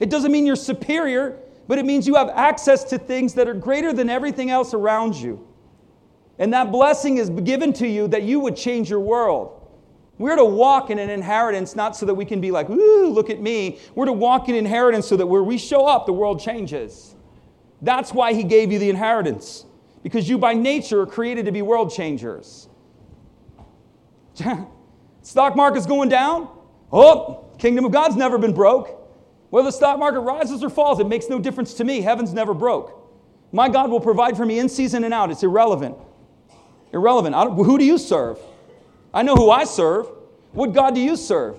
It 0.00 0.10
doesn't 0.10 0.32
mean 0.32 0.46
you're 0.46 0.56
superior, 0.56 1.38
but 1.68 1.78
it 1.78 1.84
means 1.84 2.06
you 2.06 2.16
have 2.16 2.30
access 2.30 2.84
to 2.84 2.98
things 2.98 3.34
that 3.34 3.48
are 3.48 3.54
greater 3.54 3.92
than 3.92 4.10
everything 4.10 4.50
else 4.50 4.74
around 4.74 5.14
you. 5.14 5.46
And 6.38 6.52
that 6.52 6.72
blessing 6.72 7.18
is 7.18 7.30
given 7.30 7.72
to 7.74 7.86
you 7.86 8.08
that 8.08 8.22
you 8.22 8.40
would 8.40 8.56
change 8.56 8.90
your 8.90 9.00
world. 9.00 9.63
We're 10.18 10.36
to 10.36 10.44
walk 10.44 10.90
in 10.90 10.98
an 10.98 11.10
inheritance 11.10 11.74
not 11.74 11.96
so 11.96 12.06
that 12.06 12.14
we 12.14 12.24
can 12.24 12.40
be 12.40 12.50
like, 12.50 12.70
ooh, 12.70 13.08
look 13.08 13.30
at 13.30 13.40
me. 13.40 13.80
We're 13.94 14.04
to 14.04 14.12
walk 14.12 14.48
in 14.48 14.54
inheritance 14.54 15.08
so 15.08 15.16
that 15.16 15.26
where 15.26 15.42
we 15.42 15.58
show 15.58 15.86
up, 15.86 16.06
the 16.06 16.12
world 16.12 16.40
changes. 16.40 17.16
That's 17.82 18.12
why 18.12 18.32
he 18.32 18.44
gave 18.44 18.70
you 18.70 18.78
the 18.78 18.88
inheritance, 18.88 19.66
because 20.02 20.28
you 20.28 20.38
by 20.38 20.54
nature 20.54 21.00
are 21.00 21.06
created 21.06 21.46
to 21.46 21.52
be 21.52 21.62
world 21.62 21.92
changers. 21.92 22.68
Stock 25.22 25.56
market's 25.56 25.86
going 25.86 26.08
down. 26.08 26.48
Oh, 26.92 27.50
kingdom 27.58 27.84
of 27.84 27.92
God's 27.92 28.14
never 28.14 28.38
been 28.38 28.54
broke. 28.54 29.00
Whether 29.50 29.68
the 29.68 29.72
stock 29.72 30.00
market 30.00 30.20
rises 30.20 30.64
or 30.64 30.70
falls, 30.70 30.98
it 30.98 31.06
makes 31.06 31.28
no 31.28 31.38
difference 31.38 31.74
to 31.74 31.84
me. 31.84 32.00
Heaven's 32.00 32.32
never 32.32 32.54
broke. 32.54 33.08
My 33.52 33.68
God 33.68 33.88
will 33.88 34.00
provide 34.00 34.36
for 34.36 34.44
me 34.44 34.58
in 34.58 34.68
season 34.68 35.04
and 35.04 35.14
out. 35.14 35.30
It's 35.30 35.44
irrelevant. 35.44 35.96
Irrelevant. 36.92 37.36
who 37.54 37.78
do 37.78 37.84
you 37.84 37.96
serve? 37.96 38.38
I 39.14 39.22
know 39.22 39.36
who 39.36 39.50
I 39.50 39.64
serve. 39.64 40.08
What 40.52 40.72
God 40.72 40.94
do 40.94 41.00
you 41.00 41.16
serve? 41.16 41.56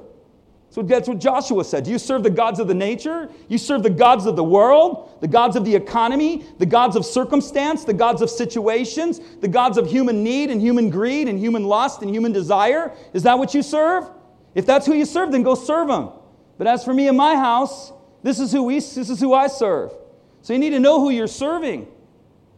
So 0.69 0.81
that's 0.81 1.07
what 1.07 1.19
Joshua 1.19 1.63
said. 1.63 1.85
Do 1.85 1.91
you 1.91 1.97
serve 1.97 2.21
the 2.21 2.29
gods 2.29 2.59
of 2.59 2.67
the 2.67 2.73
nature? 2.73 3.29
You 3.47 3.57
serve 3.57 3.81
the 3.81 3.89
gods 3.89 4.25
of 4.25 4.35
the 4.35 4.43
world, 4.43 5.17
the 5.21 5.27
gods 5.27 5.55
of 5.55 5.63
the 5.63 5.73
economy, 5.73 6.43
the 6.59 6.65
gods 6.65 6.97
of 6.97 7.05
circumstance, 7.05 7.85
the 7.85 7.93
gods 7.93 8.21
of 8.21 8.29
situations, 8.29 9.21
the 9.39 9.47
gods 9.47 9.77
of 9.77 9.89
human 9.89 10.21
need 10.21 10.51
and 10.51 10.59
human 10.59 10.89
greed 10.89 11.29
and 11.29 11.39
human 11.39 11.63
lust 11.63 12.01
and 12.01 12.13
human 12.13 12.33
desire? 12.33 12.91
Is 13.13 13.23
that 13.23 13.39
what 13.39 13.53
you 13.53 13.63
serve? 13.63 14.09
If 14.53 14.65
that's 14.65 14.85
who 14.85 14.93
you 14.93 15.05
serve, 15.05 15.31
then 15.31 15.43
go 15.43 15.55
serve 15.55 15.87
them. 15.87 16.09
But 16.57 16.67
as 16.67 16.83
for 16.83 16.93
me 16.93 17.07
and 17.07 17.15
my 17.15 17.35
house, 17.35 17.93
this 18.21 18.41
is 18.41 18.51
who 18.51 18.63
we 18.63 18.75
this 18.75 18.97
is 19.09 19.19
who 19.21 19.33
I 19.33 19.47
serve. 19.47 19.93
So 20.41 20.51
you 20.51 20.59
need 20.59 20.71
to 20.71 20.79
know 20.79 20.99
who 20.99 21.09
you're 21.09 21.27
serving. 21.27 21.87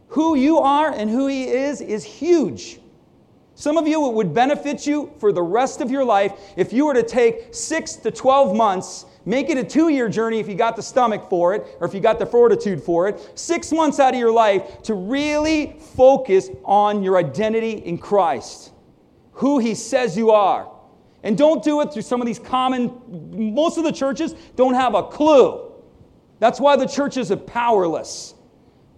Who 0.08 0.34
you 0.34 0.58
are 0.58 0.90
and 0.92 1.08
who 1.08 1.28
he 1.28 1.48
is 1.48 1.80
is 1.80 2.02
huge. 2.02 2.80
Some 3.58 3.76
of 3.76 3.88
you, 3.88 4.06
it 4.06 4.14
would 4.14 4.32
benefit 4.32 4.86
you 4.86 5.12
for 5.18 5.32
the 5.32 5.42
rest 5.42 5.80
of 5.80 5.90
your 5.90 6.04
life 6.04 6.32
if 6.54 6.72
you 6.72 6.86
were 6.86 6.94
to 6.94 7.02
take 7.02 7.52
six 7.52 7.96
to 7.96 8.12
12 8.12 8.54
months, 8.54 9.04
make 9.24 9.50
it 9.50 9.58
a 9.58 9.64
two 9.64 9.88
year 9.88 10.08
journey 10.08 10.38
if 10.38 10.48
you 10.48 10.54
got 10.54 10.76
the 10.76 10.82
stomach 10.82 11.28
for 11.28 11.56
it 11.56 11.66
or 11.80 11.86
if 11.88 11.92
you 11.92 11.98
got 11.98 12.20
the 12.20 12.24
fortitude 12.24 12.80
for 12.80 13.08
it, 13.08 13.32
six 13.36 13.72
months 13.72 13.98
out 13.98 14.14
of 14.14 14.20
your 14.20 14.30
life 14.30 14.80
to 14.84 14.94
really 14.94 15.76
focus 15.96 16.50
on 16.64 17.02
your 17.02 17.16
identity 17.16 17.72
in 17.72 17.98
Christ, 17.98 18.70
who 19.32 19.58
He 19.58 19.74
says 19.74 20.16
you 20.16 20.30
are. 20.30 20.70
And 21.24 21.36
don't 21.36 21.60
do 21.60 21.80
it 21.80 21.92
through 21.92 22.02
some 22.02 22.20
of 22.20 22.28
these 22.28 22.38
common, 22.38 22.92
most 23.52 23.76
of 23.76 23.82
the 23.82 23.90
churches 23.90 24.36
don't 24.54 24.74
have 24.74 24.94
a 24.94 25.02
clue. 25.02 25.72
That's 26.38 26.60
why 26.60 26.76
the 26.76 26.86
churches 26.86 27.32
are 27.32 27.36
powerless. 27.36 28.34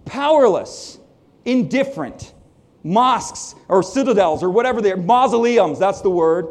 Powerless, 0.04 0.98
indifferent. 1.46 2.34
Mosques 2.82 3.54
or 3.68 3.82
citadels 3.82 4.42
or 4.42 4.50
whatever 4.50 4.80
they're, 4.80 4.96
mausoleums, 4.96 5.78
that's 5.78 6.00
the 6.00 6.10
word. 6.10 6.46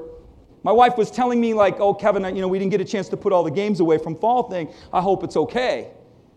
My 0.63 0.72
wife 0.72 0.98
was 0.98 1.10
telling 1.10 1.39
me, 1.39 1.54
like, 1.54 1.80
oh, 1.80 1.94
Kevin, 1.94 2.24
you 2.36 2.42
know, 2.42 2.48
we 2.48 2.60
didn't 2.60 2.72
get 2.72 2.82
a 2.82 2.86
chance 2.86 3.08
to 3.10 3.18
put 3.18 3.32
all 3.32 3.44
the 3.44 3.52
games 3.52 3.80
away 3.80 3.98
from 3.98 4.15
fall 4.15 4.50
thing. 4.50 4.72
I 4.92 5.02
hope 5.02 5.24
it's 5.24 5.38
okay. 5.38 5.89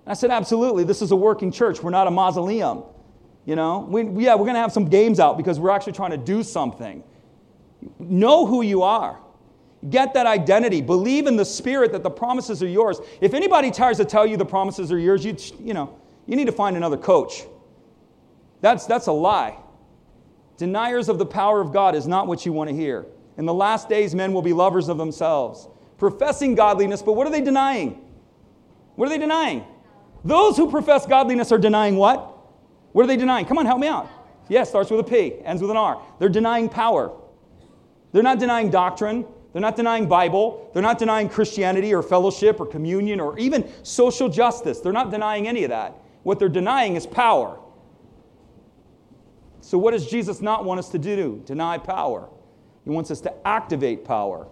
And 0.04 0.10
I 0.10 0.14
said, 0.14 0.30
absolutely. 0.30 0.84
This 0.84 1.02
is 1.02 1.10
a 1.10 1.16
working 1.16 1.50
church. 1.50 1.82
We're 1.82 1.90
not 1.90 2.06
a 2.06 2.10
mausoleum. 2.10 2.84
You 3.44 3.56
know, 3.56 3.80
we, 3.80 4.02
yeah, 4.24 4.34
we're 4.34 4.44
going 4.44 4.54
to 4.54 4.60
have 4.60 4.72
some 4.72 4.84
games 4.84 5.18
out 5.18 5.36
because 5.36 5.58
we're 5.58 5.70
actually 5.70 5.94
trying 5.94 6.12
to 6.12 6.16
do 6.16 6.44
something. 6.44 7.02
Know 7.98 8.46
who 8.46 8.62
you 8.62 8.82
are. 8.82 9.18
Get 9.90 10.14
that 10.14 10.26
identity. 10.26 10.80
Believe 10.80 11.26
in 11.26 11.34
the 11.34 11.44
spirit 11.44 11.90
that 11.90 12.04
the 12.04 12.10
promises 12.10 12.62
are 12.62 12.68
yours. 12.68 13.00
If 13.20 13.34
anybody 13.34 13.72
tries 13.72 13.96
to 13.96 14.04
tell 14.04 14.24
you 14.24 14.36
the 14.36 14.44
promises 14.44 14.92
are 14.92 14.98
yours, 14.98 15.24
you, 15.24 15.36
you 15.58 15.74
know, 15.74 15.98
you 16.26 16.36
need 16.36 16.44
to 16.44 16.52
find 16.52 16.76
another 16.76 16.96
coach. 16.96 17.42
That's, 18.60 18.86
that's 18.86 19.08
a 19.08 19.12
lie. 19.12 19.58
Deniers 20.62 21.08
of 21.08 21.18
the 21.18 21.26
power 21.26 21.60
of 21.60 21.72
God 21.72 21.96
is 21.96 22.06
not 22.06 22.28
what 22.28 22.46
you 22.46 22.52
want 22.52 22.70
to 22.70 22.76
hear. 22.76 23.04
In 23.36 23.46
the 23.46 23.52
last 23.52 23.88
days, 23.88 24.14
men 24.14 24.32
will 24.32 24.42
be 24.42 24.52
lovers 24.52 24.88
of 24.88 24.96
themselves, 24.96 25.66
professing 25.98 26.54
godliness, 26.54 27.02
but 27.02 27.14
what 27.14 27.26
are 27.26 27.30
they 27.30 27.40
denying? 27.40 28.00
What 28.94 29.06
are 29.06 29.08
they 29.08 29.18
denying? 29.18 29.64
Those 30.24 30.56
who 30.56 30.70
profess 30.70 31.04
godliness 31.04 31.50
are 31.50 31.58
denying 31.58 31.96
what? 31.96 32.38
What 32.92 33.02
are 33.02 33.08
they 33.08 33.16
denying? 33.16 33.44
Come 33.46 33.58
on, 33.58 33.66
help 33.66 33.80
me 33.80 33.88
out. 33.88 34.08
Yes, 34.48 34.50
yeah, 34.50 34.62
starts 34.62 34.88
with 34.88 35.00
a 35.00 35.02
P, 35.02 35.34
ends 35.44 35.60
with 35.60 35.72
an 35.72 35.76
R. 35.76 36.00
They're 36.20 36.28
denying 36.28 36.68
power. 36.68 37.10
They're 38.12 38.22
not 38.22 38.38
denying 38.38 38.70
doctrine. 38.70 39.26
They're 39.52 39.62
not 39.62 39.74
denying 39.74 40.06
Bible. 40.06 40.70
They're 40.72 40.80
not 40.80 41.00
denying 41.00 41.28
Christianity 41.28 41.92
or 41.92 42.04
fellowship 42.04 42.60
or 42.60 42.66
communion 42.66 43.18
or 43.18 43.36
even 43.36 43.68
social 43.82 44.28
justice. 44.28 44.78
They're 44.78 44.92
not 44.92 45.10
denying 45.10 45.48
any 45.48 45.64
of 45.64 45.70
that. 45.70 45.96
What 46.22 46.38
they're 46.38 46.48
denying 46.48 46.94
is 46.94 47.04
power. 47.04 47.58
So, 49.62 49.78
what 49.78 49.92
does 49.92 50.06
Jesus 50.06 50.42
not 50.42 50.66
want 50.66 50.78
us 50.78 50.90
to 50.90 50.98
do? 50.98 51.42
Deny 51.46 51.78
power. 51.78 52.28
He 52.84 52.90
wants 52.90 53.10
us 53.10 53.22
to 53.22 53.46
activate 53.46 54.04
power. 54.04 54.46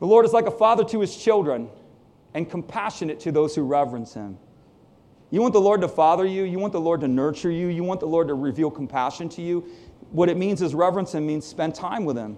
The 0.00 0.06
Lord 0.06 0.26
is 0.26 0.32
like 0.32 0.46
a 0.46 0.50
father 0.50 0.84
to 0.84 1.00
his 1.00 1.16
children 1.16 1.70
and 2.34 2.48
compassionate 2.50 3.20
to 3.20 3.32
those 3.32 3.54
who 3.54 3.62
reverence 3.62 4.12
him. 4.12 4.36
You 5.30 5.40
want 5.40 5.54
the 5.54 5.60
Lord 5.60 5.80
to 5.80 5.88
father 5.88 6.26
you, 6.26 6.42
you 6.42 6.58
want 6.58 6.72
the 6.72 6.80
Lord 6.80 7.00
to 7.00 7.08
nurture 7.08 7.50
you, 7.50 7.68
you 7.68 7.84
want 7.84 8.00
the 8.00 8.06
Lord 8.06 8.28
to 8.28 8.34
reveal 8.34 8.70
compassion 8.70 9.30
to 9.30 9.42
you. 9.42 9.64
What 10.10 10.28
it 10.28 10.36
means 10.36 10.60
is 10.60 10.74
reverence 10.74 11.14
him 11.14 11.26
means 11.26 11.46
spend 11.46 11.74
time 11.74 12.04
with 12.04 12.18
him. 12.18 12.36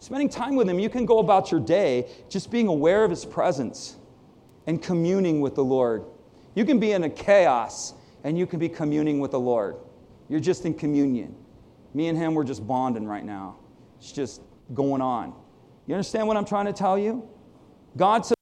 Spending 0.00 0.30
time 0.30 0.56
with 0.56 0.68
Him, 0.68 0.78
you 0.78 0.88
can 0.88 1.04
go 1.04 1.18
about 1.18 1.50
your 1.50 1.60
day 1.60 2.08
just 2.30 2.50
being 2.50 2.68
aware 2.68 3.04
of 3.04 3.10
His 3.10 3.26
presence 3.26 3.96
and 4.66 4.82
communing 4.82 5.42
with 5.42 5.54
the 5.54 5.62
Lord. 5.62 6.04
You 6.54 6.64
can 6.64 6.80
be 6.80 6.92
in 6.92 7.04
a 7.04 7.10
chaos 7.10 7.92
and 8.24 8.38
you 8.38 8.46
can 8.46 8.58
be 8.58 8.68
communing 8.68 9.20
with 9.20 9.32
the 9.32 9.40
Lord. 9.40 9.76
You're 10.30 10.38
just 10.38 10.64
in 10.64 10.74
communion. 10.74 11.34
Me 11.92 12.06
and 12.06 12.16
Him, 12.16 12.34
we're 12.34 12.44
just 12.44 12.64
bonding 12.64 13.04
right 13.04 13.24
now. 13.24 13.56
It's 13.98 14.12
just 14.12 14.40
going 14.72 15.02
on. 15.02 15.34
You 15.88 15.94
understand 15.96 16.28
what 16.28 16.36
I'm 16.36 16.44
trying 16.44 16.66
to 16.66 16.72
tell 16.72 16.96
you? 16.96 17.28
God 17.96 18.24
says, 18.24 18.36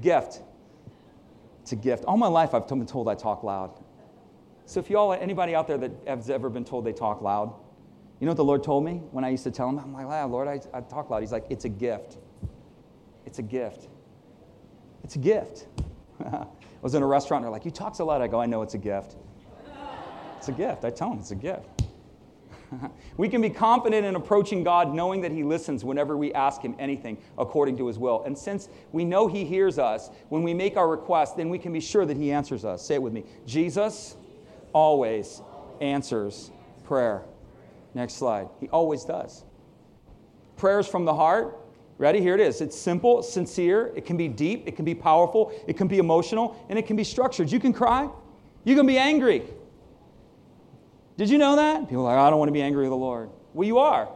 gift. 0.00 0.40
It's 1.60 1.72
a 1.72 1.76
gift. 1.76 2.06
All 2.06 2.16
my 2.16 2.28
life, 2.28 2.54
I've 2.54 2.66
been 2.66 2.86
told 2.86 3.10
I 3.10 3.14
talk 3.14 3.42
loud. 3.42 3.78
So 4.72 4.80
if 4.80 4.88
you 4.88 4.96
all, 4.96 5.12
anybody 5.12 5.54
out 5.54 5.66
there 5.66 5.76
that 5.76 5.90
has 6.06 6.30
ever 6.30 6.48
been 6.48 6.64
told 6.64 6.86
they 6.86 6.94
talk 6.94 7.20
loud, 7.20 7.52
you 8.18 8.24
know 8.24 8.30
what 8.30 8.38
the 8.38 8.44
Lord 8.44 8.64
told 8.64 8.86
me 8.86 9.02
when 9.10 9.22
I 9.22 9.28
used 9.28 9.44
to 9.44 9.50
tell 9.50 9.68
him? 9.68 9.78
I'm 9.78 9.92
like, 9.92 10.06
Lord, 10.30 10.48
I, 10.48 10.62
I 10.72 10.80
talk 10.80 11.10
loud. 11.10 11.20
He's 11.20 11.30
like, 11.30 11.44
it's 11.50 11.66
a 11.66 11.68
gift. 11.68 12.16
It's 13.26 13.38
a 13.38 13.42
gift. 13.42 13.88
It's 15.04 15.16
a 15.16 15.18
gift. 15.18 15.66
I 16.24 16.46
was 16.80 16.94
in 16.94 17.02
a 17.02 17.06
restaurant 17.06 17.42
and 17.42 17.48
they're 17.48 17.52
like, 17.52 17.66
you 17.66 17.70
talk 17.70 17.94
so 17.94 18.06
loud. 18.06 18.22
I 18.22 18.28
go, 18.28 18.40
I 18.40 18.46
know 18.46 18.62
it's 18.62 18.72
a 18.72 18.78
gift. 18.78 19.16
It's 20.38 20.48
a 20.48 20.52
gift. 20.52 20.86
I 20.86 20.90
tell 20.90 21.10
them 21.10 21.18
it's 21.18 21.32
a 21.32 21.36
gift. 21.36 21.82
we 23.18 23.28
can 23.28 23.42
be 23.42 23.50
confident 23.50 24.06
in 24.06 24.16
approaching 24.16 24.64
God 24.64 24.94
knowing 24.94 25.20
that 25.20 25.32
He 25.32 25.44
listens 25.44 25.84
whenever 25.84 26.16
we 26.16 26.32
ask 26.32 26.62
Him 26.62 26.74
anything 26.78 27.18
according 27.36 27.76
to 27.76 27.88
His 27.88 27.98
will. 27.98 28.22
And 28.24 28.38
since 28.38 28.70
we 28.90 29.04
know 29.04 29.28
He 29.28 29.44
hears 29.44 29.78
us, 29.78 30.08
when 30.30 30.42
we 30.42 30.54
make 30.54 30.78
our 30.78 30.88
request, 30.88 31.36
then 31.36 31.50
we 31.50 31.58
can 31.58 31.74
be 31.74 31.80
sure 31.80 32.06
that 32.06 32.16
He 32.16 32.32
answers 32.32 32.64
us. 32.64 32.82
Say 32.86 32.94
it 32.94 33.02
with 33.02 33.12
me 33.12 33.26
Jesus 33.44 34.16
always 34.72 35.42
answers 35.80 36.50
prayer. 36.84 37.22
Next 37.94 38.14
slide. 38.14 38.48
He 38.60 38.68
always 38.68 39.04
does. 39.04 39.44
prayers 40.56 40.86
from 40.86 41.04
the 41.04 41.14
heart. 41.14 41.58
Ready? 41.98 42.20
Here 42.20 42.34
it 42.34 42.40
is. 42.40 42.60
It's 42.60 42.78
simple, 42.78 43.22
sincere, 43.22 43.92
it 43.96 44.06
can 44.06 44.16
be 44.16 44.28
deep, 44.28 44.66
it 44.66 44.76
can 44.76 44.84
be 44.84 44.94
powerful, 44.94 45.52
it 45.66 45.76
can 45.76 45.88
be 45.88 45.98
emotional, 45.98 46.64
and 46.68 46.78
it 46.78 46.86
can 46.86 46.96
be 46.96 47.04
structured. 47.04 47.50
You 47.50 47.60
can 47.60 47.72
cry, 47.72 48.08
you 48.64 48.76
can 48.76 48.86
be 48.86 48.96
angry. 48.98 49.42
Did 51.16 51.28
you 51.30 51.38
know 51.38 51.56
that? 51.56 51.88
People 51.88 52.06
are 52.06 52.14
like, 52.14 52.24
I 52.24 52.30
don't 52.30 52.38
want 52.38 52.48
to 52.48 52.52
be 52.52 52.62
angry 52.62 52.82
with 52.82 52.90
the 52.90 52.96
Lord. 52.96 53.30
Well, 53.54 53.66
you 53.66 53.78
are. 53.78 54.08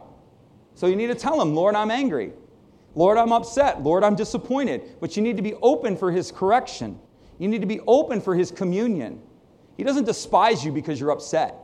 So 0.73 0.87
you 0.87 0.95
need 0.95 1.07
to 1.07 1.15
tell 1.15 1.41
him, 1.41 1.53
Lord, 1.53 1.75
I'm 1.75 1.91
angry. 1.91 2.33
Lord, 2.95 3.17
I'm 3.17 3.31
upset. 3.31 3.83
Lord, 3.83 4.03
I'm 4.03 4.15
disappointed. 4.15 4.97
But 4.99 5.15
you 5.15 5.21
need 5.21 5.37
to 5.37 5.43
be 5.43 5.53
open 5.55 5.95
for 5.95 6.11
his 6.11 6.31
correction. 6.31 6.99
You 7.39 7.47
need 7.47 7.61
to 7.61 7.67
be 7.67 7.81
open 7.87 8.19
for 8.21 8.35
his 8.35 8.51
communion. 8.51 9.21
He 9.77 9.83
doesn't 9.83 10.05
despise 10.05 10.65
you 10.65 10.71
because 10.71 10.99
you're 10.99 11.11
upset. 11.11 11.55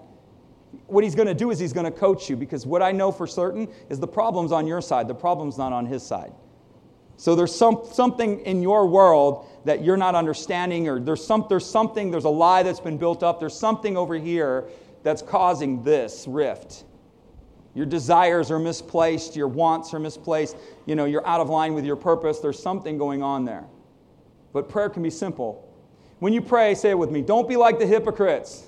What 0.88 1.04
he's 1.04 1.16
going 1.16 1.28
to 1.28 1.34
do 1.34 1.52
is 1.52 1.60
he's 1.60 1.74
going 1.74 1.92
to 1.92 1.92
coach 1.92 2.30
you 2.30 2.36
because 2.36 2.66
what 2.66 2.82
I 2.82 2.92
know 2.92 3.12
for 3.12 3.28
certain 3.28 3.68
is 3.90 4.00
the 4.00 4.08
problem's 4.08 4.52
on 4.52 4.68
your 4.68 4.82
side, 4.82 5.08
the 5.08 5.16
problem's 5.16 5.58
not 5.58 5.74
on 5.74 5.86
his 5.86 6.04
side. 6.04 6.34
So 7.18 7.36
there's 7.36 7.54
some, 7.54 7.82
something 7.92 8.40
in 8.42 8.62
your 8.62 8.88
world 8.88 9.48
that 9.66 9.84
you're 9.84 9.98
not 9.98 10.16
understanding, 10.16 10.88
or 10.88 11.00
there's, 11.00 11.26
some, 11.26 11.46
there's 11.48 11.66
something, 11.66 12.12
there's 12.12 12.26
a 12.26 12.30
lie 12.30 12.64
that's 12.64 12.80
been 12.80 12.98
built 12.98 13.24
up, 13.24 13.40
there's 13.40 13.58
something 13.58 13.98
over 13.98 14.16
here 14.16 14.66
that's 15.04 15.22
causing 15.22 15.84
this 15.84 16.26
rift. 16.28 16.86
Your 17.76 17.86
desires 17.86 18.52
are 18.52 18.60
misplaced, 18.60 19.36
your 19.36 19.48
wants 19.48 19.94
are 19.94 20.00
misplaced, 20.00 20.56
you 20.86 20.96
know, 20.96 21.06
you're 21.06 21.26
out 21.26 21.40
of 21.40 21.50
line 21.50 21.74
with 21.74 21.86
your 21.86 21.96
purpose, 21.96 22.40
there's 22.40 22.62
something 22.62 22.98
going 22.98 23.24
on 23.24 23.46
there. 23.46 23.66
But 24.54 24.70
prayer 24.70 24.90
can 24.90 25.02
be 25.02 25.10
simple. 25.10 25.73
When 26.20 26.34
you 26.34 26.42
pray, 26.42 26.76
say 26.76 26.92
it 26.92 26.98
with 26.98 27.12
me 27.12 27.22
don't 27.22 27.48
be 27.48 27.56
like 27.56 27.80
the 27.80 27.88
hypocrites. 27.88 28.68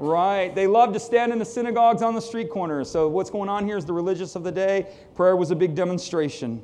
Right. 0.00 0.54
They 0.54 0.66
love 0.66 0.94
to 0.94 1.00
stand 1.00 1.30
in 1.30 1.38
the 1.38 1.44
synagogues 1.44 2.00
on 2.00 2.14
the 2.14 2.22
street 2.22 2.48
corners. 2.48 2.90
So, 2.90 3.06
what's 3.06 3.28
going 3.28 3.50
on 3.50 3.66
here 3.66 3.76
is 3.76 3.84
the 3.84 3.92
religious 3.92 4.34
of 4.34 4.42
the 4.42 4.50
day. 4.50 4.86
Prayer 5.14 5.36
was 5.36 5.50
a 5.50 5.54
big 5.54 5.74
demonstration. 5.74 6.62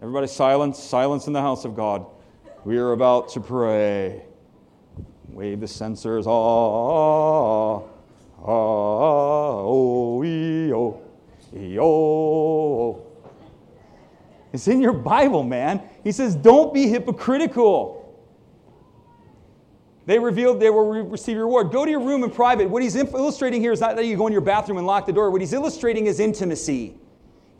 Everybody, 0.00 0.26
silence, 0.26 0.78
silence 0.78 1.26
in 1.26 1.34
the 1.34 1.42
house 1.42 1.66
of 1.66 1.76
God. 1.76 2.06
We 2.64 2.78
are 2.78 2.92
about 2.92 3.28
to 3.30 3.40
pray. 3.40 4.22
Wave 5.28 5.60
the 5.60 5.68
censers. 5.68 6.26
Ah, 6.26 7.82
ah, 7.82 7.82
oh, 8.46 10.24
ee, 10.24 10.72
oh, 10.72 11.02
ee, 11.54 11.78
oh. 11.78 13.06
It's 14.54 14.68
in 14.68 14.80
your 14.80 14.94
Bible, 14.94 15.42
man. 15.42 15.82
He 16.02 16.12
says, 16.12 16.34
don't 16.34 16.72
be 16.72 16.88
hypocritical. 16.88 17.99
They 20.10 20.18
revealed 20.18 20.58
they 20.58 20.70
will 20.70 20.90
receive 21.04 21.36
reward. 21.36 21.70
Go 21.70 21.84
to 21.84 21.90
your 21.92 22.00
room 22.00 22.24
in 22.24 22.32
private. 22.32 22.68
What 22.68 22.82
he's 22.82 22.96
illustrating 22.96 23.60
here 23.60 23.70
is 23.70 23.78
not 23.78 23.94
that 23.94 24.06
you 24.06 24.16
go 24.16 24.26
in 24.26 24.32
your 24.32 24.42
bathroom 24.42 24.76
and 24.78 24.84
lock 24.84 25.06
the 25.06 25.12
door. 25.12 25.30
What 25.30 25.40
he's 25.40 25.52
illustrating 25.52 26.06
is 26.06 26.18
intimacy. 26.18 26.96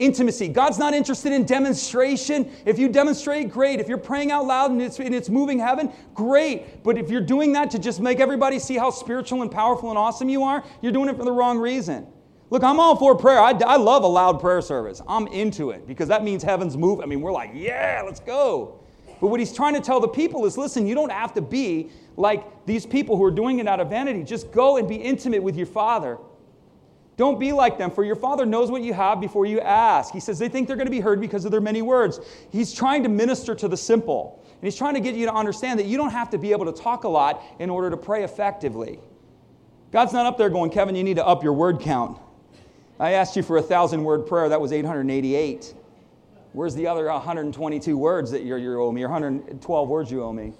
Intimacy. 0.00 0.48
God's 0.48 0.76
not 0.76 0.92
interested 0.92 1.30
in 1.30 1.44
demonstration. 1.44 2.50
If 2.66 2.76
you 2.76 2.88
demonstrate, 2.88 3.52
great. 3.52 3.78
If 3.78 3.86
you're 3.86 3.98
praying 3.98 4.32
out 4.32 4.46
loud 4.46 4.72
and 4.72 4.82
it's, 4.82 4.98
and 4.98 5.14
it's 5.14 5.28
moving 5.28 5.60
heaven, 5.60 5.92
great. 6.12 6.82
But 6.82 6.98
if 6.98 7.08
you're 7.08 7.20
doing 7.20 7.52
that 7.52 7.70
to 7.70 7.78
just 7.78 8.00
make 8.00 8.18
everybody 8.18 8.58
see 8.58 8.76
how 8.76 8.90
spiritual 8.90 9.42
and 9.42 9.50
powerful 9.52 9.88
and 9.88 9.96
awesome 9.96 10.28
you 10.28 10.42
are, 10.42 10.64
you're 10.82 10.90
doing 10.90 11.08
it 11.08 11.16
for 11.16 11.24
the 11.24 11.30
wrong 11.30 11.56
reason. 11.56 12.04
Look, 12.50 12.64
I'm 12.64 12.80
all 12.80 12.96
for 12.96 13.14
prayer. 13.14 13.38
I, 13.38 13.52
I 13.64 13.76
love 13.76 14.02
a 14.02 14.08
loud 14.08 14.40
prayer 14.40 14.60
service. 14.60 15.00
I'm 15.06 15.28
into 15.28 15.70
it 15.70 15.86
because 15.86 16.08
that 16.08 16.24
means 16.24 16.42
heaven's 16.42 16.76
moving. 16.76 17.04
I 17.04 17.06
mean, 17.06 17.20
we're 17.20 17.30
like, 17.30 17.52
yeah, 17.54 18.02
let's 18.04 18.18
go. 18.18 18.79
But 19.20 19.28
what 19.28 19.38
he's 19.38 19.52
trying 19.52 19.74
to 19.74 19.80
tell 19.80 20.00
the 20.00 20.08
people 20.08 20.46
is 20.46 20.56
listen, 20.56 20.86
you 20.86 20.94
don't 20.94 21.12
have 21.12 21.34
to 21.34 21.42
be 21.42 21.90
like 22.16 22.64
these 22.66 22.86
people 22.86 23.16
who 23.16 23.24
are 23.24 23.30
doing 23.30 23.58
it 23.58 23.68
out 23.68 23.80
of 23.80 23.90
vanity. 23.90 24.22
Just 24.22 24.50
go 24.50 24.78
and 24.78 24.88
be 24.88 24.96
intimate 24.96 25.42
with 25.42 25.56
your 25.56 25.66
Father. 25.66 26.18
Don't 27.16 27.38
be 27.38 27.52
like 27.52 27.76
them, 27.76 27.90
for 27.90 28.02
your 28.02 28.16
Father 28.16 28.46
knows 28.46 28.70
what 28.70 28.80
you 28.80 28.94
have 28.94 29.20
before 29.20 29.44
you 29.44 29.60
ask. 29.60 30.14
He 30.14 30.20
says 30.20 30.38
they 30.38 30.48
think 30.48 30.66
they're 30.66 30.76
going 30.76 30.86
to 30.86 30.90
be 30.90 31.00
heard 31.00 31.20
because 31.20 31.44
of 31.44 31.50
their 31.50 31.60
many 31.60 31.82
words. 31.82 32.18
He's 32.50 32.72
trying 32.72 33.02
to 33.02 33.10
minister 33.10 33.54
to 33.56 33.68
the 33.68 33.76
simple. 33.76 34.42
And 34.46 34.62
he's 34.62 34.76
trying 34.76 34.94
to 34.94 35.00
get 35.00 35.14
you 35.14 35.26
to 35.26 35.34
understand 35.34 35.78
that 35.80 35.86
you 35.86 35.98
don't 35.98 36.10
have 36.10 36.30
to 36.30 36.38
be 36.38 36.52
able 36.52 36.64
to 36.64 36.72
talk 36.72 37.04
a 37.04 37.08
lot 37.08 37.42
in 37.58 37.68
order 37.68 37.90
to 37.90 37.96
pray 37.96 38.24
effectively. 38.24 39.00
God's 39.92 40.14
not 40.14 40.24
up 40.24 40.38
there 40.38 40.48
going, 40.48 40.70
Kevin, 40.70 40.94
you 40.94 41.04
need 41.04 41.16
to 41.16 41.26
up 41.26 41.42
your 41.42 41.52
word 41.52 41.80
count. 41.80 42.18
I 42.98 43.12
asked 43.12 43.36
you 43.36 43.42
for 43.42 43.58
a 43.58 43.62
thousand 43.62 44.02
word 44.02 44.26
prayer, 44.26 44.48
that 44.48 44.60
was 44.60 44.72
888. 44.72 45.74
Where's 46.52 46.74
the 46.74 46.86
other 46.86 47.06
122 47.06 47.96
words 47.96 48.30
that 48.32 48.42
you 48.42 48.80
owe 48.80 48.90
me, 48.90 49.02
or 49.02 49.08
112 49.08 49.88
words 49.88 50.10
you 50.10 50.24
owe 50.24 50.32
me? 50.32 50.52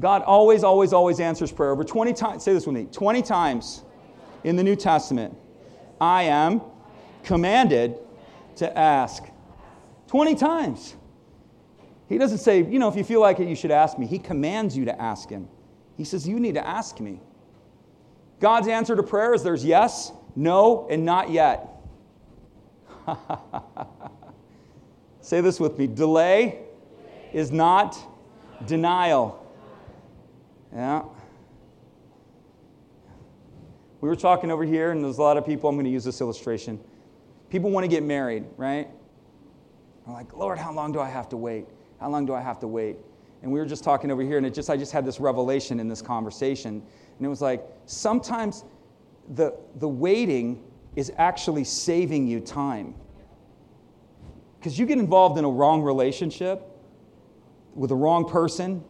God 0.00 0.22
always, 0.22 0.64
always, 0.64 0.92
always 0.92 1.20
answers 1.20 1.52
prayer. 1.52 1.72
Over 1.72 1.84
20 1.84 2.12
times, 2.12 2.44
say 2.44 2.52
this 2.52 2.66
with 2.66 2.74
me 2.74 2.86
20 2.90 3.20
times 3.22 3.82
in 4.44 4.56
the 4.56 4.62
New 4.62 4.76
Testament, 4.76 5.36
I 6.00 6.24
am 6.24 6.62
commanded 7.24 7.98
to 8.56 8.78
ask. 8.78 9.24
20 10.06 10.34
times. 10.36 10.96
He 12.08 12.16
doesn't 12.16 12.38
say, 12.38 12.62
you 12.62 12.78
know, 12.78 12.88
if 12.88 12.96
you 12.96 13.04
feel 13.04 13.20
like 13.20 13.40
it, 13.40 13.48
you 13.48 13.56
should 13.56 13.70
ask 13.70 13.98
me. 13.98 14.06
He 14.06 14.18
commands 14.18 14.76
you 14.76 14.86
to 14.86 15.00
ask 15.00 15.28
him. 15.28 15.48
He 15.96 16.04
says, 16.04 16.26
you 16.26 16.40
need 16.40 16.54
to 16.54 16.66
ask 16.66 17.00
me. 17.00 17.20
God's 18.40 18.68
answer 18.68 18.96
to 18.96 19.02
prayer 19.02 19.34
is 19.34 19.42
there's 19.42 19.64
yes, 19.64 20.12
no, 20.34 20.86
and 20.88 21.04
not 21.04 21.30
yet. 21.30 21.68
say 25.28 25.42
this 25.42 25.60
with 25.60 25.78
me 25.78 25.86
delay 25.86 26.58
is 27.34 27.52
not 27.52 27.98
denial. 28.66 29.46
Yeah. 30.74 31.02
We 34.00 34.08
were 34.08 34.16
talking 34.16 34.50
over 34.50 34.64
here, 34.64 34.90
and 34.90 35.04
there's 35.04 35.18
a 35.18 35.22
lot 35.22 35.36
of 35.36 35.44
people, 35.44 35.68
I'm 35.68 35.76
going 35.76 35.84
to 35.84 35.90
use 35.90 36.04
this 36.04 36.22
illustration. 36.22 36.80
People 37.50 37.70
want 37.70 37.84
to 37.84 37.88
get 37.88 38.02
married, 38.02 38.46
right? 38.56 38.88
I'm 40.06 40.14
like, 40.14 40.32
Lord, 40.34 40.56
how 40.56 40.72
long 40.72 40.92
do 40.92 41.00
I 41.00 41.10
have 41.10 41.28
to 41.28 41.36
wait? 41.36 41.66
How 42.00 42.08
long 42.08 42.24
do 42.24 42.32
I 42.32 42.40
have 42.40 42.58
to 42.60 42.66
wait? 42.66 42.96
And 43.42 43.52
we 43.52 43.58
were 43.58 43.66
just 43.66 43.84
talking 43.84 44.10
over 44.10 44.22
here, 44.22 44.38
and 44.38 44.46
it 44.46 44.54
just 44.54 44.70
I 44.70 44.78
just 44.78 44.92
had 44.92 45.04
this 45.04 45.20
revelation 45.20 45.78
in 45.78 45.88
this 45.88 46.00
conversation. 46.00 46.82
And 47.18 47.26
it 47.26 47.28
was 47.28 47.42
like, 47.42 47.66
sometimes 47.84 48.64
the, 49.34 49.54
the 49.76 49.88
waiting 49.88 50.64
is 50.96 51.12
actually 51.18 51.64
saving 51.64 52.26
you 52.26 52.40
time. 52.40 52.94
Because 54.58 54.78
you 54.78 54.86
get 54.86 54.98
involved 54.98 55.38
in 55.38 55.44
a 55.44 55.50
wrong 55.50 55.82
relationship 55.82 56.62
with 57.74 57.92
a 57.92 57.96
wrong 57.96 58.28
person, 58.28 58.82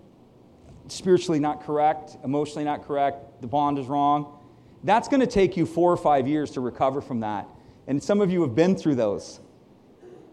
spiritually 0.89 1.39
not 1.39 1.63
correct, 1.63 2.17
emotionally 2.25 2.65
not 2.65 2.87
correct, 2.87 3.43
the 3.43 3.47
bond 3.47 3.79
is 3.79 3.87
wrong. 3.87 4.39
That's 4.85 5.09
going 5.09 5.21
to 5.21 5.27
take 5.27 5.57
you 5.57 5.67
four 5.67 5.93
or 5.93 5.97
five 5.97 6.27
years 6.27 6.53
to 6.53 6.61
recover 6.61 7.01
from 7.01 7.21
that. 7.21 7.47
And 7.87 8.03
some 8.03 8.21
of 8.21 8.31
you 8.31 8.43
have 8.43 8.55
been 8.55 8.77
through 8.77 8.95
those. 8.95 9.41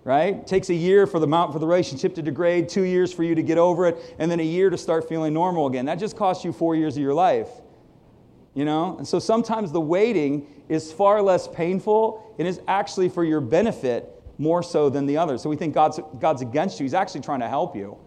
Right? 0.03 0.35
It 0.35 0.47
takes 0.47 0.69
a 0.69 0.73
year 0.73 1.07
for 1.07 1.19
the 1.19 1.25
mount 1.25 1.51
for 1.51 1.57
the 1.57 1.65
relationship 1.65 2.13
to 2.15 2.21
degrade, 2.21 2.69
two 2.69 2.83
years 2.83 3.11
for 3.11 3.23
you 3.23 3.33
to 3.33 3.41
get 3.41 3.57
over 3.57 3.87
it, 3.87 4.15
and 4.19 4.29
then 4.29 4.39
a 4.39 4.43
year 4.43 4.69
to 4.69 4.77
start 4.77 5.09
feeling 5.09 5.33
normal 5.33 5.65
again. 5.65 5.85
That 5.85 5.95
just 5.95 6.15
costs 6.15 6.45
you 6.45 6.53
four 6.53 6.75
years 6.75 6.95
of 6.95 7.01
your 7.01 7.15
life. 7.15 7.49
You 8.53 8.65
know? 8.65 8.97
And 8.97 9.07
so 9.07 9.17
sometimes 9.17 9.71
the 9.71 9.81
waiting 9.81 10.45
is 10.69 10.91
far 10.91 11.23
less 11.23 11.47
painful 11.47 12.35
and 12.37 12.47
is 12.47 12.61
actually 12.67 13.09
for 13.09 13.23
your 13.23 13.41
benefit 13.41 14.14
more 14.37 14.61
so 14.63 14.89
than 14.89 15.05
the 15.05 15.17
others. 15.17 15.41
So 15.41 15.49
we 15.49 15.55
think 15.55 15.73
God's, 15.73 15.99
God's 16.19 16.41
against 16.41 16.79
you. 16.79 16.83
He's 16.83 16.93
actually 16.93 17.21
trying 17.21 17.39
to 17.39 17.47
help 17.47 17.75
you. 17.75 17.97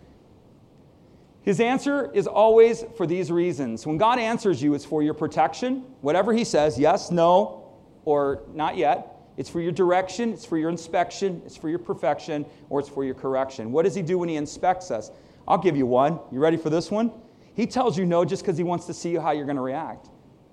His 1.43 1.61
answer 1.61 2.11
is 2.13 2.27
always 2.27 2.85
for 2.97 3.07
these 3.07 3.33
reasons. 3.33 3.87
When 3.87 3.97
God 3.97 4.19
answers 4.19 4.63
you, 4.63 4.75
it's 4.75 4.85
for 4.85 5.03
your 5.03 5.15
protection. 5.15 5.85
Whatever 6.03 6.33
He 6.33 6.45
says, 6.45 6.79
yes, 6.79 7.11
no, 7.11 7.73
or 8.05 8.43
not 8.53 8.77
yet. 8.77 9.15
It's 9.39 9.49
for 9.49 9.61
your 9.61 9.73
direction, 9.73 10.33
it's 10.33 10.45
for 10.45 10.59
your 10.59 10.69
inspection, 10.69 11.41
it's 11.47 11.57
for 11.57 11.69
your 11.69 11.79
perfection, 11.79 12.45
or 12.69 12.81
it's 12.81 12.89
for 12.89 13.05
your 13.05 13.15
correction. 13.15 13.71
What 13.71 13.85
does 13.85 13.95
He 13.95 14.03
do 14.03 14.19
when 14.19 14.29
He 14.29 14.37
inspects 14.37 14.91
us? 14.91 15.11
I'll 15.47 15.59
give 15.59 15.77
you 15.77 15.87
one. 15.87 16.19
You 16.33 16.41
ready 16.41 16.57
for 16.57 16.71
this 16.71 16.91
one? 16.91 17.13
He 17.55 17.67
tells 17.67 17.97
you 17.97 18.05
no 18.05 18.25
just 18.25 18.43
because 18.43 18.59
He 18.59 18.65
wants 18.65 18.87
to 18.87 18.95
see 18.95 19.15
how 19.15 19.31
you're 19.31 19.47
going 19.47 19.57
to 19.57 19.63
react. 19.63 20.11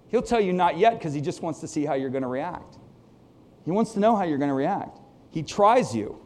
He'll 0.07 0.21
tell 0.21 0.39
you 0.39 0.53
not 0.53 0.77
yet 0.77 0.93
because 0.97 1.13
He 1.13 1.19
just 1.19 1.41
wants 1.41 1.59
to 1.59 1.67
see 1.67 1.83
how 1.83 1.95
you're 1.95 2.09
going 2.11 2.21
to 2.21 2.29
react. 2.29 2.77
He 3.65 3.71
wants 3.71 3.93
to 3.93 3.99
know 3.99 4.15
how 4.15 4.23
you're 4.23 4.37
going 4.37 4.49
to 4.49 4.55
react. 4.55 4.99
He 5.35 5.43
tries 5.43 5.93
you. 5.93 6.19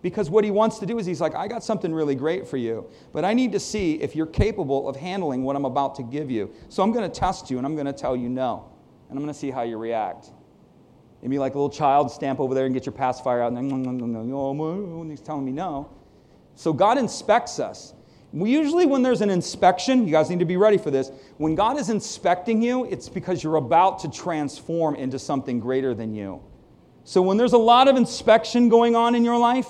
Because 0.00 0.28
what 0.28 0.42
he 0.42 0.50
wants 0.50 0.78
to 0.78 0.86
do 0.86 0.98
is 0.98 1.06
he's 1.06 1.20
like, 1.20 1.34
I 1.34 1.48
got 1.48 1.62
something 1.62 1.92
really 1.92 2.14
great 2.14 2.46
for 2.46 2.56
you, 2.58 2.86
but 3.12 3.24
I 3.24 3.32
need 3.32 3.52
to 3.52 3.60
see 3.60 3.94
if 4.02 4.14
you're 4.14 4.26
capable 4.26 4.88
of 4.88 4.96
handling 4.96 5.44
what 5.44 5.54
I'm 5.56 5.64
about 5.64 5.94
to 5.96 6.02
give 6.02 6.30
you. 6.30 6.50
So 6.68 6.82
I'm 6.82 6.92
going 6.92 7.10
to 7.10 7.20
test 7.20 7.50
you 7.50 7.56
and 7.58 7.66
I'm 7.66 7.74
going 7.74 7.86
to 7.86 7.92
tell 7.92 8.14
you 8.14 8.28
no. 8.28 8.70
And 9.08 9.18
I'm 9.18 9.22
going 9.22 9.32
to 9.32 9.38
see 9.38 9.50
how 9.50 9.62
you 9.62 9.78
react. 9.78 10.30
You'd 11.22 11.30
be 11.30 11.38
like 11.38 11.54
a 11.54 11.58
little 11.58 11.70
child, 11.70 12.10
stamp 12.10 12.40
over 12.40 12.54
there 12.54 12.66
and 12.66 12.74
get 12.74 12.84
your 12.84 12.92
pacifier 12.92 13.42
out, 13.42 13.52
and 13.52 13.56
then 13.56 15.10
he's 15.10 15.20
telling 15.20 15.44
me 15.44 15.52
no. 15.52 15.90
So 16.54 16.72
God 16.72 16.98
inspects 16.98 17.58
us. 17.58 17.94
We 18.32 18.50
usually, 18.50 18.84
when 18.84 19.02
there's 19.02 19.20
an 19.20 19.30
inspection, 19.30 20.06
you 20.06 20.12
guys 20.12 20.28
need 20.28 20.40
to 20.40 20.44
be 20.44 20.56
ready 20.58 20.76
for 20.76 20.90
this. 20.90 21.12
When 21.38 21.54
God 21.54 21.78
is 21.78 21.88
inspecting 21.88 22.60
you, 22.60 22.84
it's 22.86 23.08
because 23.08 23.42
you're 23.42 23.56
about 23.56 24.00
to 24.00 24.10
transform 24.10 24.96
into 24.96 25.18
something 25.18 25.60
greater 25.60 25.94
than 25.94 26.14
you. 26.14 26.42
So 27.04 27.20
when 27.22 27.36
there's 27.36 27.52
a 27.52 27.58
lot 27.58 27.86
of 27.86 27.96
inspection 27.96 28.68
going 28.68 28.96
on 28.96 29.14
in 29.14 29.24
your 29.24 29.38
life, 29.38 29.68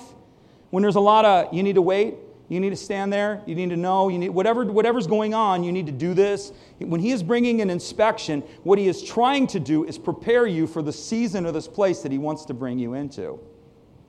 when 0.69 0.81
there's 0.81 0.95
a 0.95 1.01
lot 1.01 1.25
of, 1.25 1.53
you 1.53 1.63
need 1.63 1.75
to 1.75 1.81
wait, 1.81 2.15
You 2.47 2.59
need 2.59 2.69
to 2.69 2.75
stand 2.75 3.11
there. 3.11 3.41
You 3.45 3.55
need 3.55 3.71
to 3.71 3.77
know. 3.77 4.09
You 4.09 4.19
need 4.19 4.29
whatever 4.29 4.65
whatever's 4.65 5.07
going 5.07 5.33
on. 5.33 5.63
You 5.63 5.71
need 5.71 5.87
to 5.87 5.91
do 5.91 6.13
this. 6.13 6.51
When 6.77 6.99
he 6.99 7.11
is 7.11 7.23
bringing 7.23 7.61
an 7.61 7.69
inspection, 7.69 8.41
what 8.63 8.77
he 8.77 8.87
is 8.87 9.01
trying 9.01 9.47
to 9.47 9.59
do 9.59 9.83
is 9.85 9.97
prepare 9.97 10.45
you 10.45 10.67
for 10.67 10.81
the 10.81 10.93
season 10.93 11.45
or 11.45 11.51
this 11.51 11.67
place 11.67 12.01
that 12.01 12.11
he 12.11 12.17
wants 12.19 12.45
to 12.45 12.53
bring 12.53 12.77
you 12.77 12.93
into. 12.93 13.39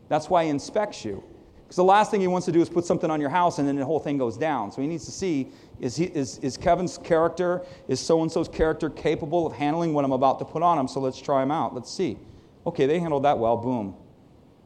That's 0.09 0.29
why 0.29 0.45
he 0.45 0.51
inspects 0.51 1.05
you. 1.05 1.25
Because 1.63 1.77
the 1.77 1.85
last 1.85 2.11
thing 2.11 2.21
he 2.21 2.29
wants 2.29 2.45
to 2.45 2.53
do 2.53 2.61
is 2.61 2.69
put 2.69 2.85
something 2.85 3.11
on 3.11 3.21
your 3.21 3.31
house 3.31 3.59
and 3.59 3.67
then 3.67 3.75
the 3.75 3.85
whole 3.85 3.99
thing 3.99 4.19
goes 4.19 4.37
down. 4.37 4.71
So 4.71 4.83
he 4.83 4.87
needs 4.87 5.05
to 5.07 5.11
see 5.11 5.51
is, 5.81 5.97
he, 5.97 6.05
is, 6.05 6.39
is 6.39 6.57
Kevin's 6.57 6.97
character, 6.99 7.63
is 7.89 7.99
so 7.99 8.23
and 8.23 8.31
so's 8.31 8.49
character 8.49 8.89
capable 8.89 9.47
of 9.47 9.53
handling 9.53 9.93
what 9.93 10.05
I'm 10.05 10.13
about 10.13 10.39
to 10.41 10.45
put 10.45 10.63
on 10.63 10.79
him? 10.79 10.87
So 10.87 11.01
let's 11.01 11.21
try 11.21 11.43
him 11.43 11.51
out. 11.51 11.75
Let's 11.75 11.91
see. 11.91 12.19
Okay, 12.67 12.87
they 12.87 12.99
handled 12.99 13.25
that 13.25 13.39
well. 13.39 13.57
Boom. 13.57 13.95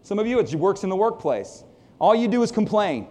Some 0.02 0.18
of 0.18 0.26
you, 0.26 0.38
it 0.38 0.54
works 0.54 0.82
in 0.82 0.88
the 0.88 0.96
workplace. 0.96 1.64
All 1.98 2.14
you 2.14 2.28
do 2.28 2.42
is 2.42 2.50
complain. 2.50 3.08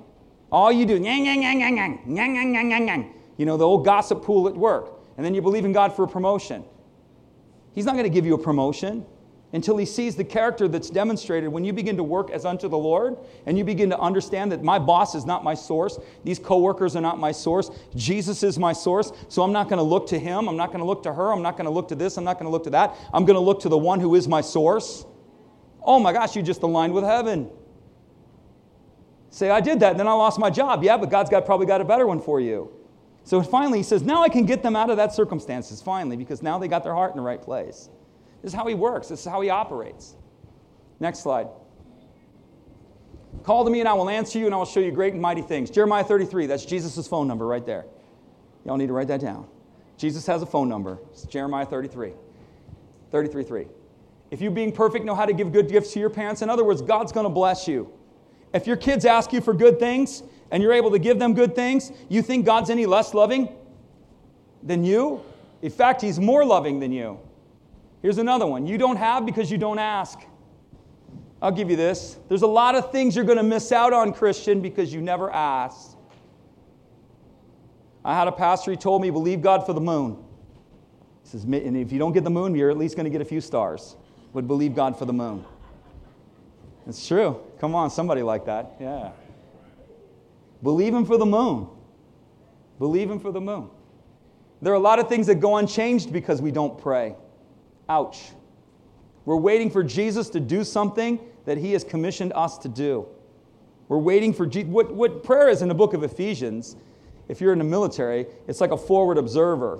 All 0.51 0.71
you 0.71 0.85
do, 0.85 0.95
yang, 0.95 1.25
yang, 1.25 1.43
yang, 1.43 1.59
yang, 1.59 1.77
yang, 1.77 2.01
yang, 2.07 2.35
yang, 2.35 2.53
yang, 2.55 2.71
yang, 2.71 2.87
yang. 2.87 3.13
You 3.37 3.45
know, 3.45 3.55
the 3.55 3.67
old 3.67 3.85
gossip 3.85 4.23
pool 4.23 4.47
at 4.47 4.55
work. 4.55 4.99
And 5.15 5.25
then 5.25 5.35
you 5.35 5.41
believe 5.41 5.63
in 5.63 5.71
God 5.71 5.95
for 5.95 6.03
a 6.03 6.07
promotion. 6.07 6.63
He's 7.73 7.85
not 7.85 7.93
going 7.93 8.05
to 8.05 8.09
give 8.09 8.25
you 8.25 8.33
a 8.33 8.37
promotion 8.37 9.05
until 9.51 9.77
he 9.77 9.85
sees 9.85 10.15
the 10.15 10.23
character 10.23 10.67
that's 10.67 10.89
demonstrated 10.89 11.49
when 11.49 11.65
you 11.65 11.73
begin 11.73 11.97
to 11.97 12.03
work 12.03 12.29
as 12.29 12.45
unto 12.45 12.67
the 12.67 12.77
Lord 12.77 13.17
and 13.45 13.57
you 13.57 13.63
begin 13.63 13.89
to 13.89 13.99
understand 13.99 14.51
that 14.51 14.63
my 14.63 14.77
boss 14.77 15.15
is 15.15 15.25
not 15.25 15.43
my 15.43 15.55
source, 15.55 15.97
these 16.23 16.37
coworkers 16.37 16.95
are 16.95 17.01
not 17.01 17.19
my 17.19 17.31
source, 17.31 17.71
Jesus 17.95 18.43
is 18.43 18.59
my 18.59 18.73
source, 18.73 19.11
so 19.27 19.41
I'm 19.41 19.51
not 19.51 19.67
going 19.67 19.77
to 19.77 19.83
look 19.83 20.07
to 20.07 20.19
him, 20.19 20.47
I'm 20.47 20.57
not 20.57 20.67
going 20.67 20.79
to 20.79 20.85
look 20.85 21.03
to 21.03 21.13
her, 21.13 21.31
I'm 21.31 21.41
not 21.41 21.57
going 21.57 21.65
to 21.65 21.71
look 21.71 21.87
to 21.87 21.95
this, 21.95 22.17
I'm 22.17 22.23
not 22.23 22.35
going 22.35 22.45
to 22.45 22.51
look 22.51 22.63
to 22.65 22.69
that. 22.71 22.95
I'm 23.13 23.25
going 23.25 23.35
to 23.35 23.41
look 23.41 23.61
to 23.61 23.69
the 23.69 23.77
one 23.77 23.99
who 23.99 24.15
is 24.15 24.27
my 24.27 24.41
source. 24.41 25.05
Oh 25.81 25.99
my 25.99 26.13
gosh, 26.13 26.35
you 26.35 26.43
just 26.43 26.61
aligned 26.61 26.93
with 26.93 27.03
heaven. 27.03 27.49
Say, 29.31 29.49
I 29.49 29.61
did 29.61 29.79
that, 29.79 29.97
then 29.97 30.07
I 30.07 30.13
lost 30.13 30.39
my 30.39 30.49
job. 30.49 30.83
Yeah, 30.83 30.97
but 30.97 31.09
God's 31.09 31.29
got 31.29 31.45
probably 31.45 31.65
got 31.65 31.81
a 31.81 31.85
better 31.85 32.05
one 32.05 32.19
for 32.19 32.39
you. 32.39 32.71
So 33.23 33.41
finally, 33.43 33.79
he 33.79 33.83
says, 33.83 34.01
Now 34.01 34.23
I 34.23 34.29
can 34.29 34.45
get 34.45 34.63
them 34.63 34.75
out 34.75 34.89
of 34.89 34.97
that 34.97 35.13
circumstances, 35.13 35.81
finally, 35.81 36.17
because 36.17 36.41
now 36.41 36.57
they 36.57 36.67
got 36.67 36.83
their 36.83 36.93
heart 36.93 37.11
in 37.11 37.17
the 37.17 37.23
right 37.23 37.41
place. 37.41 37.89
This 38.41 38.53
is 38.53 38.55
how 38.55 38.65
he 38.67 38.73
works, 38.73 39.09
this 39.09 39.19
is 39.19 39.25
how 39.25 39.41
he 39.41 39.49
operates. 39.49 40.15
Next 40.99 41.19
slide. 41.19 41.47
Call 43.43 43.63
to 43.63 43.71
me, 43.71 43.79
and 43.79 43.87
I 43.87 43.93
will 43.93 44.09
answer 44.09 44.39
you, 44.39 44.45
and 44.45 44.53
I 44.53 44.57
will 44.57 44.65
show 44.65 44.79
you 44.79 44.91
great 44.91 45.13
and 45.13 45.21
mighty 45.21 45.41
things. 45.41 45.69
Jeremiah 45.69 46.03
33, 46.03 46.45
that's 46.45 46.65
Jesus' 46.65 47.07
phone 47.07 47.27
number 47.27 47.45
right 47.45 47.65
there. 47.65 47.85
Y'all 48.65 48.77
need 48.77 48.87
to 48.87 48.93
write 48.93 49.07
that 49.07 49.21
down. 49.21 49.47
Jesus 49.97 50.25
has 50.27 50.41
a 50.41 50.45
phone 50.45 50.69
number. 50.69 50.99
It's 51.11 51.23
Jeremiah 51.23 51.65
33. 51.65 52.13
33 53.11 53.43
3. 53.43 53.67
If 54.31 54.41
you, 54.41 54.51
being 54.51 54.71
perfect, 54.71 55.05
know 55.05 55.15
how 55.15 55.25
to 55.25 55.33
give 55.33 55.51
good 55.51 55.69
gifts 55.69 55.93
to 55.93 55.99
your 55.99 56.09
parents, 56.09 56.41
in 56.41 56.49
other 56.49 56.63
words, 56.63 56.81
God's 56.81 57.11
going 57.11 57.25
to 57.25 57.31
bless 57.31 57.67
you. 57.67 57.91
If 58.53 58.67
your 58.67 58.77
kids 58.77 59.05
ask 59.05 59.33
you 59.33 59.41
for 59.41 59.53
good 59.53 59.79
things 59.79 60.23
and 60.51 60.61
you're 60.61 60.73
able 60.73 60.91
to 60.91 60.99
give 60.99 61.19
them 61.19 61.33
good 61.33 61.55
things, 61.55 61.91
you 62.09 62.21
think 62.21 62.45
God's 62.45 62.69
any 62.69 62.85
less 62.85 63.13
loving 63.13 63.49
than 64.63 64.83
you? 64.83 65.21
In 65.61 65.71
fact, 65.71 66.01
He's 66.01 66.19
more 66.19 66.45
loving 66.45 66.79
than 66.79 66.91
you. 66.91 67.19
Here's 68.01 68.17
another 68.17 68.47
one 68.47 68.65
you 68.65 68.77
don't 68.77 68.97
have 68.97 69.25
because 69.25 69.51
you 69.51 69.57
don't 69.57 69.79
ask. 69.79 70.19
I'll 71.41 71.51
give 71.51 71.69
you 71.69 71.75
this. 71.75 72.17
There's 72.27 72.41
a 72.41 72.47
lot 72.47 72.75
of 72.75 72.91
things 72.91 73.15
you're 73.15 73.25
going 73.25 73.37
to 73.37 73.43
miss 73.43 73.71
out 73.71 73.93
on, 73.93 74.13
Christian, 74.13 74.61
because 74.61 74.93
you 74.93 75.01
never 75.01 75.31
asked. 75.31 75.95
I 78.03 78.17
had 78.17 78.27
a 78.27 78.31
pastor, 78.31 78.71
he 78.71 78.77
told 78.77 79.01
me, 79.01 79.09
believe 79.09 79.41
God 79.41 79.65
for 79.65 79.73
the 79.73 79.81
moon. 79.81 80.23
He 81.23 81.29
says, 81.29 81.43
and 81.43 81.77
if 81.77 81.91
you 81.91 81.99
don't 81.99 82.11
get 82.11 82.23
the 82.23 82.29
moon, 82.29 82.55
you're 82.55 82.69
at 82.69 82.77
least 82.77 82.95
going 82.95 83.05
to 83.05 83.09
get 83.09 83.21
a 83.21 83.25
few 83.25 83.41
stars. 83.41 83.95
Would 84.33 84.47
believe 84.47 84.75
God 84.75 84.97
for 84.97 85.05
the 85.05 85.13
moon. 85.13 85.45
It's 86.87 87.07
true. 87.07 87.39
Come 87.59 87.75
on, 87.75 87.89
somebody 87.89 88.21
like 88.21 88.45
that. 88.45 88.75
Yeah. 88.79 89.11
Believe 90.61 90.93
Him 90.93 91.05
for 91.05 91.17
the 91.17 91.25
moon. 91.25 91.67
Believe 92.79 93.09
Him 93.09 93.19
for 93.19 93.31
the 93.31 93.41
moon. 93.41 93.69
There 94.61 94.73
are 94.73 94.77
a 94.77 94.79
lot 94.79 94.99
of 94.99 95.07
things 95.07 95.27
that 95.27 95.35
go 95.35 95.57
unchanged 95.57 96.11
because 96.11 96.41
we 96.41 96.51
don't 96.51 96.77
pray. 96.77 97.15
Ouch. 97.89 98.31
We're 99.25 99.35
waiting 99.35 99.69
for 99.69 99.83
Jesus 99.83 100.29
to 100.29 100.39
do 100.39 100.63
something 100.63 101.19
that 101.45 101.57
He 101.57 101.73
has 101.73 101.83
commissioned 101.83 102.31
us 102.33 102.57
to 102.59 102.69
do. 102.69 103.07
We're 103.87 103.97
waiting 103.97 104.33
for 104.33 104.45
Jesus. 104.45 104.69
What, 104.69 104.93
what 104.93 105.23
prayer 105.23 105.49
is 105.49 105.61
in 105.61 105.67
the 105.67 105.75
book 105.75 105.93
of 105.93 106.03
Ephesians, 106.03 106.75
if 107.27 107.41
you're 107.41 107.53
in 107.53 107.59
the 107.59 107.65
military, 107.65 108.27
it's 108.47 108.61
like 108.61 108.71
a 108.71 108.77
forward 108.77 109.17
observer. 109.17 109.79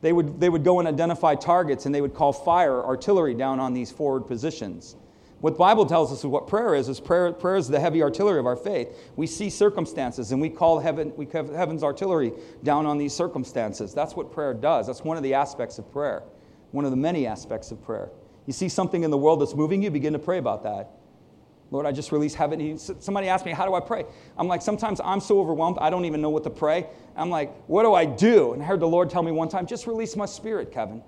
They 0.00 0.12
would, 0.12 0.40
they 0.40 0.48
would 0.48 0.64
go 0.64 0.80
and 0.80 0.88
identify 0.88 1.34
targets 1.34 1.86
and 1.86 1.94
they 1.94 2.00
would 2.00 2.14
call 2.14 2.32
fire, 2.32 2.84
artillery 2.84 3.34
down 3.34 3.60
on 3.60 3.72
these 3.72 3.90
forward 3.90 4.26
positions. 4.26 4.96
What 5.40 5.58
Bible 5.58 5.84
tells 5.84 6.10
us 6.10 6.20
is 6.20 6.26
what 6.26 6.46
prayer 6.46 6.74
is, 6.74 6.88
is 6.88 7.00
prayer, 7.00 7.30
prayer 7.32 7.56
is 7.56 7.68
the 7.68 7.80
heavy 7.80 8.02
artillery 8.02 8.38
of 8.38 8.46
our 8.46 8.56
faith. 8.56 8.96
We 9.16 9.26
see 9.26 9.50
circumstances 9.50 10.32
and 10.32 10.40
we 10.40 10.48
call 10.48 10.78
heaven, 10.78 11.12
we 11.16 11.26
heaven's 11.26 11.82
artillery 11.82 12.32
down 12.62 12.86
on 12.86 12.96
these 12.96 13.14
circumstances. 13.14 13.92
That's 13.92 14.16
what 14.16 14.32
prayer 14.32 14.54
does. 14.54 14.86
That's 14.86 15.04
one 15.04 15.18
of 15.18 15.22
the 15.22 15.34
aspects 15.34 15.78
of 15.78 15.90
prayer, 15.92 16.22
one 16.74 16.84
of 16.84 16.90
the 16.90 16.96
many 16.96 17.26
aspects 17.26 17.70
of 17.70 17.82
prayer. 17.82 18.10
You 18.46 18.52
see 18.52 18.68
something 18.68 19.04
in 19.04 19.10
the 19.10 19.16
world 19.16 19.40
that's 19.40 19.54
moving 19.54 19.82
you, 19.82 19.90
begin 19.90 20.12
to 20.12 20.18
pray 20.18 20.38
about 20.38 20.64
that. 20.64 20.90
Lord, 21.70 21.86
I 21.86 21.92
just 21.92 22.12
release 22.12 22.34
heaven. 22.34 22.78
Somebody 22.78 23.28
asked 23.28 23.46
me, 23.46 23.52
How 23.52 23.64
do 23.64 23.74
I 23.74 23.80
pray? 23.80 24.04
I'm 24.36 24.48
like, 24.48 24.60
Sometimes 24.60 25.00
I'm 25.02 25.20
so 25.20 25.40
overwhelmed, 25.40 25.78
I 25.80 25.88
don't 25.88 26.04
even 26.04 26.20
know 26.20 26.30
what 26.30 26.42
to 26.44 26.50
pray. 26.50 26.88
I'm 27.16 27.30
like, 27.30 27.54
What 27.68 27.84
do 27.84 27.94
I 27.94 28.04
do? 28.04 28.52
And 28.52 28.62
I 28.62 28.66
heard 28.66 28.80
the 28.80 28.88
Lord 28.88 29.08
tell 29.08 29.22
me 29.22 29.32
one 29.32 29.48
time, 29.48 29.66
Just 29.66 29.86
release 29.86 30.16
my 30.16 30.26
spirit, 30.26 30.72
Kevin. 30.72 31.02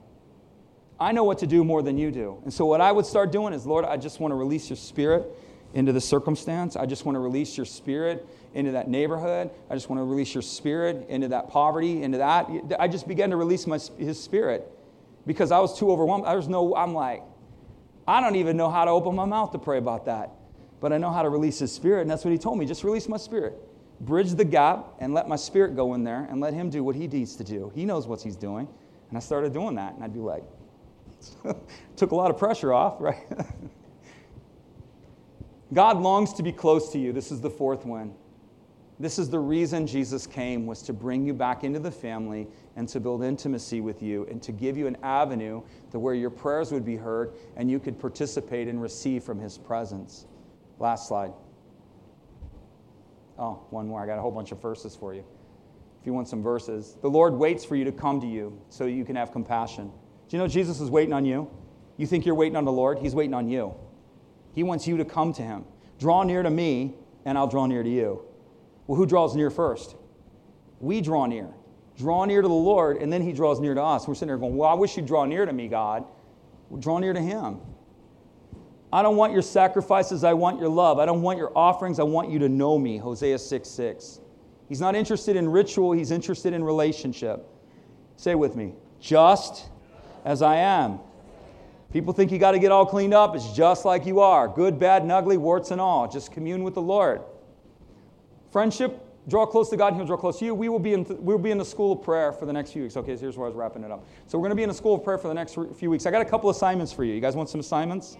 I 0.99 1.13
know 1.13 1.25
what 1.25 1.39
to 1.39 1.47
do 1.47 1.63
more 1.63 1.83
than 1.83 1.99
you 1.99 2.11
do. 2.11 2.41
And 2.45 2.53
so, 2.53 2.65
what 2.65 2.81
I 2.81 2.91
would 2.91 3.05
start 3.05 3.31
doing 3.31 3.53
is, 3.53 3.67
Lord, 3.67 3.85
I 3.85 3.97
just 3.97 4.19
want 4.19 4.31
to 4.31 4.37
release 4.37 4.71
your 4.71 4.79
spirit 4.79 5.27
into 5.75 5.93
the 5.93 6.01
circumstance. 6.01 6.75
I 6.75 6.87
just 6.87 7.05
want 7.05 7.17
to 7.17 7.21
release 7.21 7.57
your 7.57 7.67
spirit 7.67 8.27
into 8.55 8.71
that 8.73 8.89
neighborhood. 8.89 9.51
I 9.69 9.75
just 9.75 9.91
want 9.91 10.01
to 10.01 10.05
release 10.05 10.33
your 10.33 10.43
spirit 10.43 11.07
into 11.11 11.29
that 11.29 11.51
poverty, 11.51 12.03
into 12.03 12.19
that. 12.19 12.49
I 12.79 12.89
just 12.89 13.07
began 13.07 13.29
to 13.31 13.37
release 13.37 13.67
my, 13.67 13.79
his 13.99 14.23
spirit 14.23 14.73
because 15.27 15.51
I 15.51 15.59
was 15.59 15.79
too 15.79 15.91
overwhelmed. 15.91 16.25
Was 16.25 16.49
no, 16.49 16.75
I'm 16.77 16.95
like, 16.95 17.23
I 18.07 18.21
don't 18.21 18.37
even 18.37 18.57
know 18.57 18.71
how 18.71 18.85
to 18.85 18.91
open 18.91 19.15
my 19.15 19.25
mouth 19.25 19.53
to 19.53 19.59
pray 19.59 19.79
about 19.79 20.05
that. 20.07 20.31
But 20.81 20.93
I 20.93 20.99
know 20.99 21.11
how 21.11 21.23
to 21.23 21.29
release 21.29 21.59
his 21.59 21.73
spirit. 21.73 22.03
And 22.03 22.11
that's 22.11 22.25
what 22.25 22.33
he 22.33 22.39
told 22.39 22.59
me 22.59 22.67
just 22.67 22.85
release 22.85 23.09
my 23.09 23.17
spirit. 23.17 23.55
Bridge 24.01 24.33
the 24.33 24.45
gap 24.45 24.95
and 25.01 25.15
let 25.15 25.27
my 25.27 25.37
spirit 25.37 25.75
go 25.75 25.95
in 25.95 26.05
there 26.05 26.27
and 26.31 26.41
let 26.41 26.55
him 26.55 26.71
do 26.71 26.85
what 26.85 26.95
he 26.95 27.07
needs 27.07 27.35
to 27.37 27.45
do. 27.45 27.73
He 27.75 27.85
knows 27.85 28.07
what 28.07 28.21
he's 28.21 28.37
doing. 28.37 28.69
And 29.09 29.17
I 29.17 29.21
started 29.21 29.53
doing 29.53 29.75
that. 29.77 29.95
And 29.95 30.05
I'd 30.05 30.13
be 30.13 30.21
like, 30.21 30.45
Took 31.97 32.11
a 32.11 32.15
lot 32.15 32.31
of 32.31 32.39
pressure 32.39 32.73
off, 32.73 32.97
right? 33.01 33.25
God 35.73 36.01
longs 36.01 36.33
to 36.35 36.43
be 36.43 36.53
close 36.53 36.93
to 36.93 36.99
you. 36.99 37.13
This 37.13 37.33
is 37.33 37.41
the 37.41 37.51
fourth 37.51 37.85
one. 37.85 38.15
This 38.99 39.19
is 39.19 39.29
the 39.29 39.39
reason 39.39 39.87
Jesus 39.87 40.27
came 40.27 40.67
was 40.67 40.81
to 40.83 40.95
bring 40.95 41.27
you 41.27 41.35
back 41.35 41.65
into 41.65 41.79
the 41.79 41.91
family 41.91 42.49
and 42.77 42.89
to 42.89 42.99
build 42.99 43.23
intimacy 43.23 43.83
with 43.83 44.03
you 44.03 44.27
and 44.31 44.43
to 44.43 44.53
give 44.53 44.77
you 44.77 44.87
an 44.87 44.97
avenue 45.03 45.63
to 45.91 45.99
where 45.99 46.15
your 46.15 46.31
prayers 46.31 46.73
would 46.73 46.85
be 46.85 46.97
heard 46.97 47.35
and 47.57 47.71
you 47.71 47.79
could 47.79 47.99
participate 47.99 48.69
and 48.69 48.81
receive 48.81 49.23
from 49.23 49.39
his 49.39 49.59
presence. 49.59 50.27
Last 50.79 51.09
slide. 51.09 51.33
Oh, 53.39 53.67
one 53.69 53.87
more. 53.87 54.03
I 54.03 54.07
got 54.07 54.19
a 54.19 54.23
whole 54.23 54.31
bunch 54.31 54.51
of 54.53 54.63
verses 54.63 54.97
for 54.97 55.13
you. 55.13 55.25
If 56.01 56.07
you 56.07 56.15
want 56.15 56.29
some 56.29 56.43
verses, 56.43 56.97
the 57.03 57.11
Lord 57.11 57.35
waits 57.35 57.67
for 57.67 57.77
you 57.77 57.85
to 57.85 57.93
come 57.93 58.19
to 58.23 58.27
you 58.27 58.59
so 58.71 58.87
you 58.87 59.05
can 59.05 59.17
have 59.17 59.31
compassion. 59.31 59.91
Do 60.29 60.37
you 60.37 60.43
know 60.43 60.49
Jesus 60.49 60.81
is 60.81 60.91
waiting 60.91 61.13
on 61.13 61.27
you? 61.27 61.51
You 61.99 62.07
think 62.07 62.25
you're 62.25 62.35
waiting 62.35 62.57
on 62.57 62.65
the 62.65 62.73
Lord? 62.73 62.99
He's 62.99 63.15
waiting 63.15 63.35
on 63.35 63.49
you. 63.49 63.75
He 64.53 64.63
wants 64.63 64.87
you 64.87 64.97
to 64.97 65.05
come 65.05 65.35
to 65.35 65.43
him. 65.43 65.65
Draw 65.99 66.23
near 66.23 66.43
to 66.43 66.51
me, 66.51 66.95
and 67.27 67.37
I'll 67.37 67.47
draw 67.47 67.67
near 67.67 67.83
to 67.83 67.91
you. 67.91 68.26
Well, 68.87 68.97
who 68.97 69.07
draws 69.07 69.35
near 69.35 69.51
first? 69.51 69.97
We 70.81 71.01
draw 71.01 71.27
near. 71.27 71.49
Draw 71.97 72.27
near 72.27 72.43
to 72.43 72.49
the 72.49 72.55
Lord, 72.55 72.99
and 72.99 73.13
then 73.13 73.23
he 73.23 73.33
draws 73.33 73.59
near 73.59 73.75
to 73.75 73.83
us. 73.83 74.07
We're 74.07 74.15
sitting 74.15 74.29
there 74.29 74.39
going, 74.39 74.57
Well, 74.57 74.69
I 74.69 74.75
wish 74.75 74.97
you'd 74.97 75.07
draw 75.07 75.25
near 75.25 75.47
to 75.47 75.53
me, 75.53 75.69
God. 75.69 76.05
Well, 76.69 76.81
draw 76.81 76.99
near 76.99 77.13
to 77.13 77.21
him. 77.21 77.61
I 78.93 79.03
don't 79.03 79.17
want 79.17 79.33
your 79.33 79.43
sacrifices, 79.43 80.25
I 80.25 80.33
want 80.35 80.61
your 80.61 80.69
love. 80.69 80.99
I 80.99 81.07
don't 81.07 81.23
want 81.23 81.39
your 81.39 81.57
offerings, 81.57 81.99
I 81.99 82.05
want 82.05 82.31
you 82.31 82.39
to 82.41 82.49
know 82.49 82.79
me. 82.79 82.99
Hosea 82.99 83.39
6 83.39 83.69
6. 83.69 84.21
He's 84.69 84.81
not 84.81 84.95
interested 84.95 85.37
in 85.37 85.49
ritual, 85.49 85.93
he's 85.93 86.11
interested 86.11 86.53
in 86.53 86.63
relationship. 86.63 87.47
Say 88.17 88.35
with 88.35 88.57
me 88.57 88.75
just 89.01 89.69
as 90.25 90.43
I 90.43 90.57
am. 90.57 90.99
People 91.93 92.13
think 92.13 92.33
you 92.33 92.39
got 92.39 92.53
to 92.53 92.59
get 92.59 92.73
all 92.73 92.85
cleaned 92.85 93.15
up. 93.15 93.37
It's 93.37 93.53
just 93.53 93.85
like 93.85 94.07
you 94.07 94.21
are 94.21 94.49
good, 94.49 94.79
bad, 94.79 95.03
and 95.03 95.13
ugly, 95.13 95.37
warts 95.37 95.71
and 95.71 95.81
all. 95.81 96.09
Just 96.09 96.33
commune 96.33 96.65
with 96.65 96.75
the 96.75 96.83
Lord. 96.83 97.21
Friendship, 98.51 99.01
draw 99.29 99.47
close 99.47 99.71
to 99.71 99.77
God, 99.77 99.89
and 99.89 99.97
He'll 99.97 100.07
draw 100.07 100.17
close 100.17 100.39
to 100.39 100.45
you. 100.45 100.55
We 100.55 100.69
will 100.69 100.79
be 100.79 100.93
in, 100.93 101.05
th- 101.05 101.19
we'll 101.21 101.39
be 101.39 101.51
in 101.51 101.59
the 101.59 101.65
school 101.65 101.93
of 101.93 102.03
prayer 102.03 102.33
for 102.33 102.47
the 102.47 102.53
next 102.53 102.73
few 102.73 102.83
weeks. 102.83 102.97
Okay, 102.97 103.17
so 103.17 103.23
here's 103.23 103.37
where 103.37 103.47
I 103.47 103.49
was 103.49 103.57
wrapping 103.57 103.85
it 103.85 103.91
up. 103.91 104.07
So 104.27 104.39
we're 104.39 104.43
going 104.43 104.51
to 104.51 104.57
be 104.57 104.63
in 104.63 104.69
the 104.69 104.75
school 104.75 104.95
of 104.95 105.05
prayer 105.05 105.19
for 105.19 105.29
the 105.29 105.35
next 105.35 105.59
few 105.77 105.91
weeks. 105.91 106.07
I 106.07 106.11
got 106.11 106.23
a 106.23 106.27
couple 106.27 106.51
assignments 106.51 106.93
for 106.93 107.05
you. 107.05 107.15
You 107.15 107.21
guys 107.21 107.37
want 107.37 107.49
some 107.49 107.61
assignments? 107.61 108.17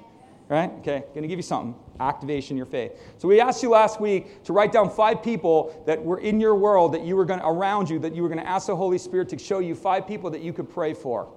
Right? 0.49 0.71
Okay, 0.79 1.03
going 1.09 1.23
to 1.23 1.29
give 1.29 1.41
you 1.41 1.43
something. 1.43 1.75
Activation 1.99 2.57
your 2.57 2.67
faith. 2.67 2.93
So 3.19 3.27
we 3.27 3.41
asked 3.41 3.65
you 3.65 3.71
last 3.71 4.01
week 4.01 4.45
to 4.45 4.53
write 4.53 4.71
down 4.71 4.91
five 4.91 5.23
people 5.23 5.83
that 5.87 6.01
were 6.01 6.19
in 6.21 6.41
your 6.41 6.55
world 6.55 6.95
that 6.95 7.03
you 7.03 7.17
were 7.17 7.25
going 7.25 7.41
to, 7.41 7.47
around 7.47 7.91
you, 7.91 7.99
that 7.99 8.15
you 8.15 8.23
were 8.23 8.29
going 8.29 8.41
to 8.41 8.49
ask 8.49 8.69
the 8.69 8.77
Holy 8.77 8.99
Spirit 8.99 9.29
to 9.31 9.39
show 9.39 9.59
you 9.59 9.75
five 9.75 10.07
people 10.07 10.31
that 10.31 10.43
you 10.43 10.53
could 10.53 10.71
pray 10.71 10.95
for 10.95 11.29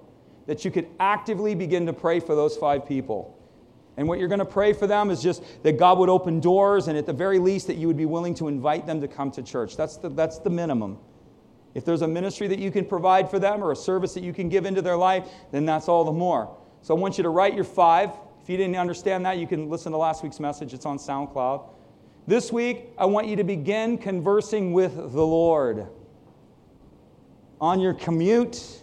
that 0.50 0.64
you 0.64 0.70
could 0.72 0.88
actively 0.98 1.54
begin 1.54 1.86
to 1.86 1.92
pray 1.92 2.18
for 2.18 2.34
those 2.34 2.56
five 2.56 2.84
people. 2.84 3.39
And 3.96 4.08
what 4.08 4.18
you're 4.18 4.28
going 4.28 4.38
to 4.38 4.44
pray 4.44 4.72
for 4.72 4.86
them 4.86 5.10
is 5.10 5.22
just 5.22 5.42
that 5.62 5.78
God 5.78 5.98
would 5.98 6.08
open 6.08 6.40
doors 6.40 6.88
and 6.88 6.96
at 6.96 7.06
the 7.06 7.12
very 7.12 7.38
least 7.38 7.66
that 7.66 7.76
you 7.76 7.86
would 7.86 7.96
be 7.96 8.06
willing 8.06 8.34
to 8.34 8.48
invite 8.48 8.86
them 8.86 9.00
to 9.00 9.08
come 9.08 9.30
to 9.32 9.42
church. 9.42 9.76
That's 9.76 9.96
the, 9.96 10.08
that's 10.08 10.38
the 10.38 10.50
minimum. 10.50 10.98
If 11.74 11.84
there's 11.84 12.02
a 12.02 12.08
ministry 12.08 12.48
that 12.48 12.58
you 12.58 12.70
can 12.70 12.84
provide 12.84 13.30
for 13.30 13.38
them 13.38 13.62
or 13.62 13.72
a 13.72 13.76
service 13.76 14.14
that 14.14 14.22
you 14.22 14.32
can 14.32 14.48
give 14.48 14.66
into 14.66 14.82
their 14.82 14.96
life, 14.96 15.28
then 15.52 15.64
that's 15.64 15.88
all 15.88 16.04
the 16.04 16.12
more. 16.12 16.56
So 16.82 16.96
I 16.96 16.98
want 16.98 17.18
you 17.18 17.22
to 17.22 17.28
write 17.28 17.54
your 17.54 17.64
five. 17.64 18.10
If 18.42 18.48
you 18.48 18.56
didn't 18.56 18.76
understand 18.76 19.24
that, 19.26 19.38
you 19.38 19.46
can 19.46 19.68
listen 19.68 19.92
to 19.92 19.98
last 19.98 20.22
week's 20.22 20.40
message. 20.40 20.72
It's 20.72 20.86
on 20.86 20.98
SoundCloud. 20.98 21.68
This 22.26 22.52
week, 22.52 22.88
I 22.98 23.06
want 23.06 23.26
you 23.26 23.36
to 23.36 23.44
begin 23.44 23.98
conversing 23.98 24.72
with 24.72 24.94
the 24.94 25.26
Lord. 25.26 25.86
On 27.60 27.80
your 27.80 27.94
commute, 27.94 28.79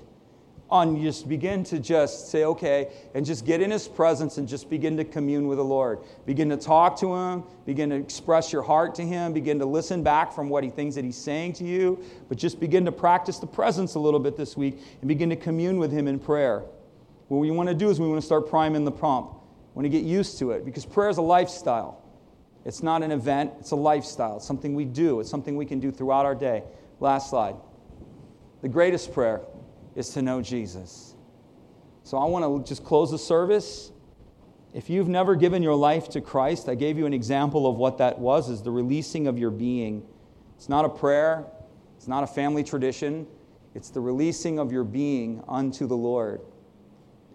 on 0.69 1.01
just 1.01 1.29
begin 1.29 1.63
to 1.63 1.79
just 1.79 2.29
say, 2.29 2.43
okay, 2.43 2.91
and 3.13 3.25
just 3.25 3.45
get 3.45 3.61
in 3.61 3.71
His 3.71 3.87
presence 3.87 4.37
and 4.37 4.47
just 4.47 4.69
begin 4.69 4.97
to 4.97 5.05
commune 5.05 5.47
with 5.47 5.57
the 5.57 5.63
Lord. 5.63 5.99
Begin 6.25 6.49
to 6.49 6.57
talk 6.57 6.99
to 6.99 7.13
Him, 7.13 7.43
begin 7.65 7.89
to 7.89 7.95
express 7.95 8.51
your 8.51 8.63
heart 8.63 8.93
to 8.95 9.03
Him, 9.03 9.31
begin 9.31 9.59
to 9.59 9.65
listen 9.65 10.03
back 10.03 10.33
from 10.33 10.49
what 10.49 10.63
He 10.63 10.69
thinks 10.69 10.95
that 10.95 11.05
He's 11.05 11.17
saying 11.17 11.53
to 11.53 11.63
you, 11.63 12.03
but 12.27 12.37
just 12.37 12.59
begin 12.59 12.83
to 12.85 12.91
practice 12.91 13.39
the 13.39 13.47
presence 13.47 13.95
a 13.95 13.99
little 13.99 14.19
bit 14.19 14.35
this 14.35 14.57
week 14.57 14.79
and 14.99 15.07
begin 15.07 15.29
to 15.29 15.37
commune 15.37 15.79
with 15.79 15.91
Him 15.91 16.07
in 16.07 16.19
prayer. 16.19 16.63
What 17.29 17.37
we 17.37 17.49
want 17.51 17.69
to 17.69 17.75
do 17.75 17.89
is 17.89 17.99
we 17.99 18.07
want 18.07 18.19
to 18.19 18.25
start 18.25 18.49
priming 18.49 18.83
the 18.83 18.91
pump. 18.91 19.31
We 19.73 19.83
want 19.83 19.85
to 19.85 19.89
get 19.89 20.03
used 20.03 20.37
to 20.39 20.51
it 20.51 20.65
because 20.65 20.85
prayer 20.85 21.09
is 21.09 21.17
a 21.17 21.21
lifestyle. 21.21 22.03
It's 22.65 22.83
not 22.83 23.03
an 23.03 23.11
event, 23.11 23.53
it's 23.59 23.71
a 23.71 23.77
lifestyle. 23.77 24.37
It's 24.37 24.45
something 24.45 24.75
we 24.75 24.83
do, 24.83 25.21
it's 25.21 25.29
something 25.29 25.55
we 25.55 25.65
can 25.65 25.79
do 25.79 25.91
throughout 25.91 26.25
our 26.25 26.35
day. 26.35 26.63
Last 26.99 27.29
slide. 27.29 27.55
The 28.61 28.67
greatest 28.67 29.13
prayer 29.13 29.41
is 29.97 30.09
to 30.09 30.21
know 30.21 30.41
Jesus. 30.41 31.15
So 32.03 32.17
I 32.17 32.25
want 32.25 32.45
to 32.45 32.69
just 32.69 32.85
close 32.85 33.09
the 33.09 33.17
service. 33.17 33.91
If 34.73 34.91
you've 34.91 35.09
never 35.09 35.35
given 35.35 35.63
your 35.63 35.73
life 35.73 36.07
to 36.09 36.21
Christ, 36.21 36.69
I 36.69 36.75
gave 36.75 36.99
you 36.99 37.07
an 37.07 37.13
example 37.13 37.65
of 37.65 37.77
what 37.77 37.97
that 37.97 38.19
was 38.19 38.47
is 38.47 38.61
the 38.61 38.69
releasing 38.69 39.25
of 39.25 39.39
your 39.39 39.49
being. 39.49 40.05
It's 40.55 40.69
not 40.69 40.85
a 40.85 40.89
prayer, 40.89 41.45
it's 41.97 42.07
not 42.07 42.23
a 42.23 42.27
family 42.27 42.63
tradition, 42.63 43.25
it's 43.73 43.89
the 43.89 43.99
releasing 43.99 44.59
of 44.59 44.71
your 44.71 44.83
being 44.83 45.43
unto 45.47 45.87
the 45.87 45.97
Lord. 45.97 46.41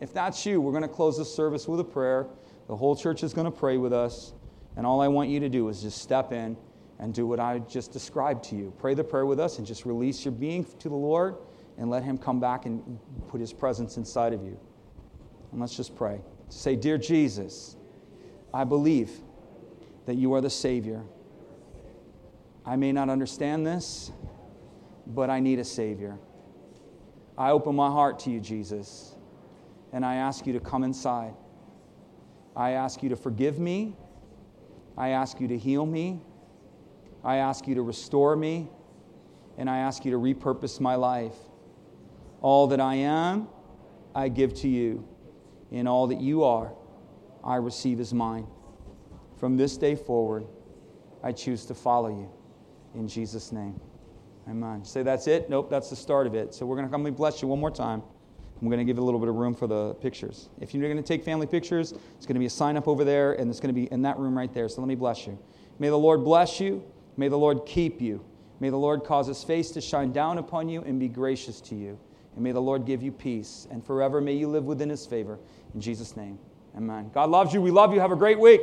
If 0.00 0.14
that's 0.14 0.46
you, 0.46 0.60
we're 0.60 0.72
going 0.72 0.82
to 0.82 0.88
close 0.88 1.18
the 1.18 1.24
service 1.24 1.66
with 1.66 1.80
a 1.80 1.84
prayer. 1.84 2.28
The 2.68 2.76
whole 2.76 2.94
church 2.94 3.24
is 3.24 3.34
going 3.34 3.44
to 3.44 3.56
pray 3.56 3.76
with 3.76 3.92
us. 3.92 4.34
And 4.76 4.86
all 4.86 5.00
I 5.00 5.08
want 5.08 5.30
you 5.30 5.40
to 5.40 5.48
do 5.48 5.68
is 5.68 5.82
just 5.82 6.00
step 6.00 6.32
in 6.32 6.56
and 7.00 7.12
do 7.12 7.26
what 7.26 7.40
I 7.40 7.58
just 7.58 7.92
described 7.92 8.44
to 8.44 8.56
you. 8.56 8.72
Pray 8.78 8.94
the 8.94 9.04
prayer 9.04 9.26
with 9.26 9.40
us 9.40 9.58
and 9.58 9.66
just 9.66 9.84
release 9.84 10.24
your 10.24 10.32
being 10.32 10.64
to 10.78 10.88
the 10.88 10.94
Lord 10.94 11.36
and 11.78 11.90
let 11.90 12.02
Him 12.02 12.18
come 12.18 12.40
back 12.40 12.66
and 12.66 12.98
put 13.28 13.40
His 13.40 13.52
presence 13.52 13.96
inside 13.96 14.32
of 14.32 14.42
you. 14.42 14.58
And 15.50 15.60
let's 15.60 15.76
just 15.76 15.96
pray. 15.96 16.20
Say, 16.48 16.76
Dear 16.76 16.98
Jesus, 16.98 17.76
I 18.52 18.64
believe 18.64 19.10
that 20.06 20.14
you 20.14 20.34
are 20.34 20.40
the 20.40 20.50
Savior. 20.50 21.02
I 22.64 22.76
may 22.76 22.92
not 22.92 23.08
understand 23.08 23.66
this, 23.66 24.12
but 25.06 25.30
I 25.30 25.40
need 25.40 25.58
a 25.58 25.64
Savior. 25.64 26.18
I 27.36 27.50
open 27.50 27.74
my 27.74 27.88
heart 27.90 28.18
to 28.20 28.30
you, 28.30 28.40
Jesus, 28.40 29.16
and 29.92 30.04
I 30.04 30.16
ask 30.16 30.46
you 30.46 30.52
to 30.52 30.60
come 30.60 30.84
inside. 30.84 31.34
I 32.54 32.72
ask 32.72 33.02
you 33.02 33.08
to 33.08 33.16
forgive 33.16 33.58
me. 33.58 33.96
I 34.96 35.10
ask 35.10 35.40
you 35.40 35.48
to 35.48 35.56
heal 35.56 35.86
me. 35.86 36.20
I 37.24 37.36
ask 37.36 37.66
you 37.66 37.74
to 37.76 37.82
restore 37.82 38.36
me. 38.36 38.68
And 39.56 39.68
I 39.70 39.78
ask 39.78 40.04
you 40.04 40.10
to 40.12 40.18
repurpose 40.18 40.80
my 40.80 40.94
life. 40.94 41.36
All 42.42 42.66
that 42.66 42.80
I 42.80 42.96
am, 42.96 43.48
I 44.14 44.28
give 44.28 44.52
to 44.56 44.68
you. 44.68 45.08
And 45.70 45.88
all 45.88 46.06
that 46.08 46.20
you 46.20 46.44
are, 46.44 46.74
I 47.42 47.56
receive 47.56 47.98
as 47.98 48.12
mine. 48.12 48.46
From 49.38 49.56
this 49.56 49.78
day 49.78 49.94
forward, 49.94 50.44
I 51.22 51.32
choose 51.32 51.64
to 51.66 51.74
follow 51.74 52.08
you. 52.08 52.30
In 52.94 53.08
Jesus' 53.08 53.52
name. 53.52 53.80
Amen. 54.48 54.84
Say 54.84 55.02
that's 55.02 55.28
it? 55.28 55.48
Nope, 55.48 55.70
that's 55.70 55.88
the 55.88 55.96
start 55.96 56.26
of 56.26 56.34
it. 56.34 56.52
So 56.52 56.66
we're 56.66 56.76
going 56.76 56.86
to 56.86 56.92
come 56.92 57.06
and 57.06 57.16
bless 57.16 57.40
you 57.40 57.48
one 57.48 57.60
more 57.60 57.70
time. 57.70 58.02
I'm 58.60 58.68
going 58.68 58.78
to 58.78 58.84
give 58.84 58.98
a 58.98 59.02
little 59.02 59.18
bit 59.18 59.28
of 59.28 59.34
room 59.34 59.54
for 59.54 59.66
the 59.66 59.94
pictures. 59.94 60.48
If 60.60 60.74
you're 60.74 60.82
going 60.84 60.96
to 60.96 61.02
take 61.02 61.24
family 61.24 61.46
pictures, 61.46 61.92
it's 62.16 62.26
going 62.26 62.34
to 62.34 62.40
be 62.40 62.46
a 62.46 62.50
sign 62.50 62.76
up 62.76 62.86
over 62.86 63.02
there, 63.02 63.32
and 63.32 63.50
it's 63.50 63.58
going 63.58 63.74
to 63.74 63.80
be 63.80 63.90
in 63.92 64.02
that 64.02 64.18
room 64.18 64.36
right 64.36 64.52
there. 64.52 64.68
So 64.68 64.80
let 64.80 64.88
me 64.88 64.94
bless 64.94 65.26
you. 65.26 65.38
May 65.78 65.88
the 65.88 65.98
Lord 65.98 66.22
bless 66.22 66.60
you. 66.60 66.84
May 67.16 67.28
the 67.28 67.38
Lord 67.38 67.66
keep 67.66 68.00
you. 68.00 68.24
May 68.60 68.70
the 68.70 68.76
Lord 68.76 69.04
cause 69.04 69.26
his 69.26 69.42
face 69.42 69.70
to 69.72 69.80
shine 69.80 70.12
down 70.12 70.38
upon 70.38 70.68
you 70.68 70.82
and 70.82 71.00
be 71.00 71.08
gracious 71.08 71.60
to 71.62 71.74
you. 71.74 71.98
And 72.34 72.44
may 72.44 72.52
the 72.52 72.60
Lord 72.60 72.86
give 72.86 73.02
you 73.02 73.12
peace. 73.12 73.66
And 73.70 73.84
forever 73.84 74.20
may 74.20 74.34
you 74.34 74.48
live 74.48 74.64
within 74.64 74.88
his 74.88 75.06
favor. 75.06 75.38
In 75.74 75.80
Jesus' 75.80 76.16
name, 76.16 76.38
amen. 76.76 77.10
God 77.14 77.30
loves 77.30 77.52
you. 77.52 77.60
We 77.60 77.70
love 77.70 77.92
you. 77.92 78.00
Have 78.00 78.12
a 78.12 78.16
great 78.16 78.38
week. 78.38 78.62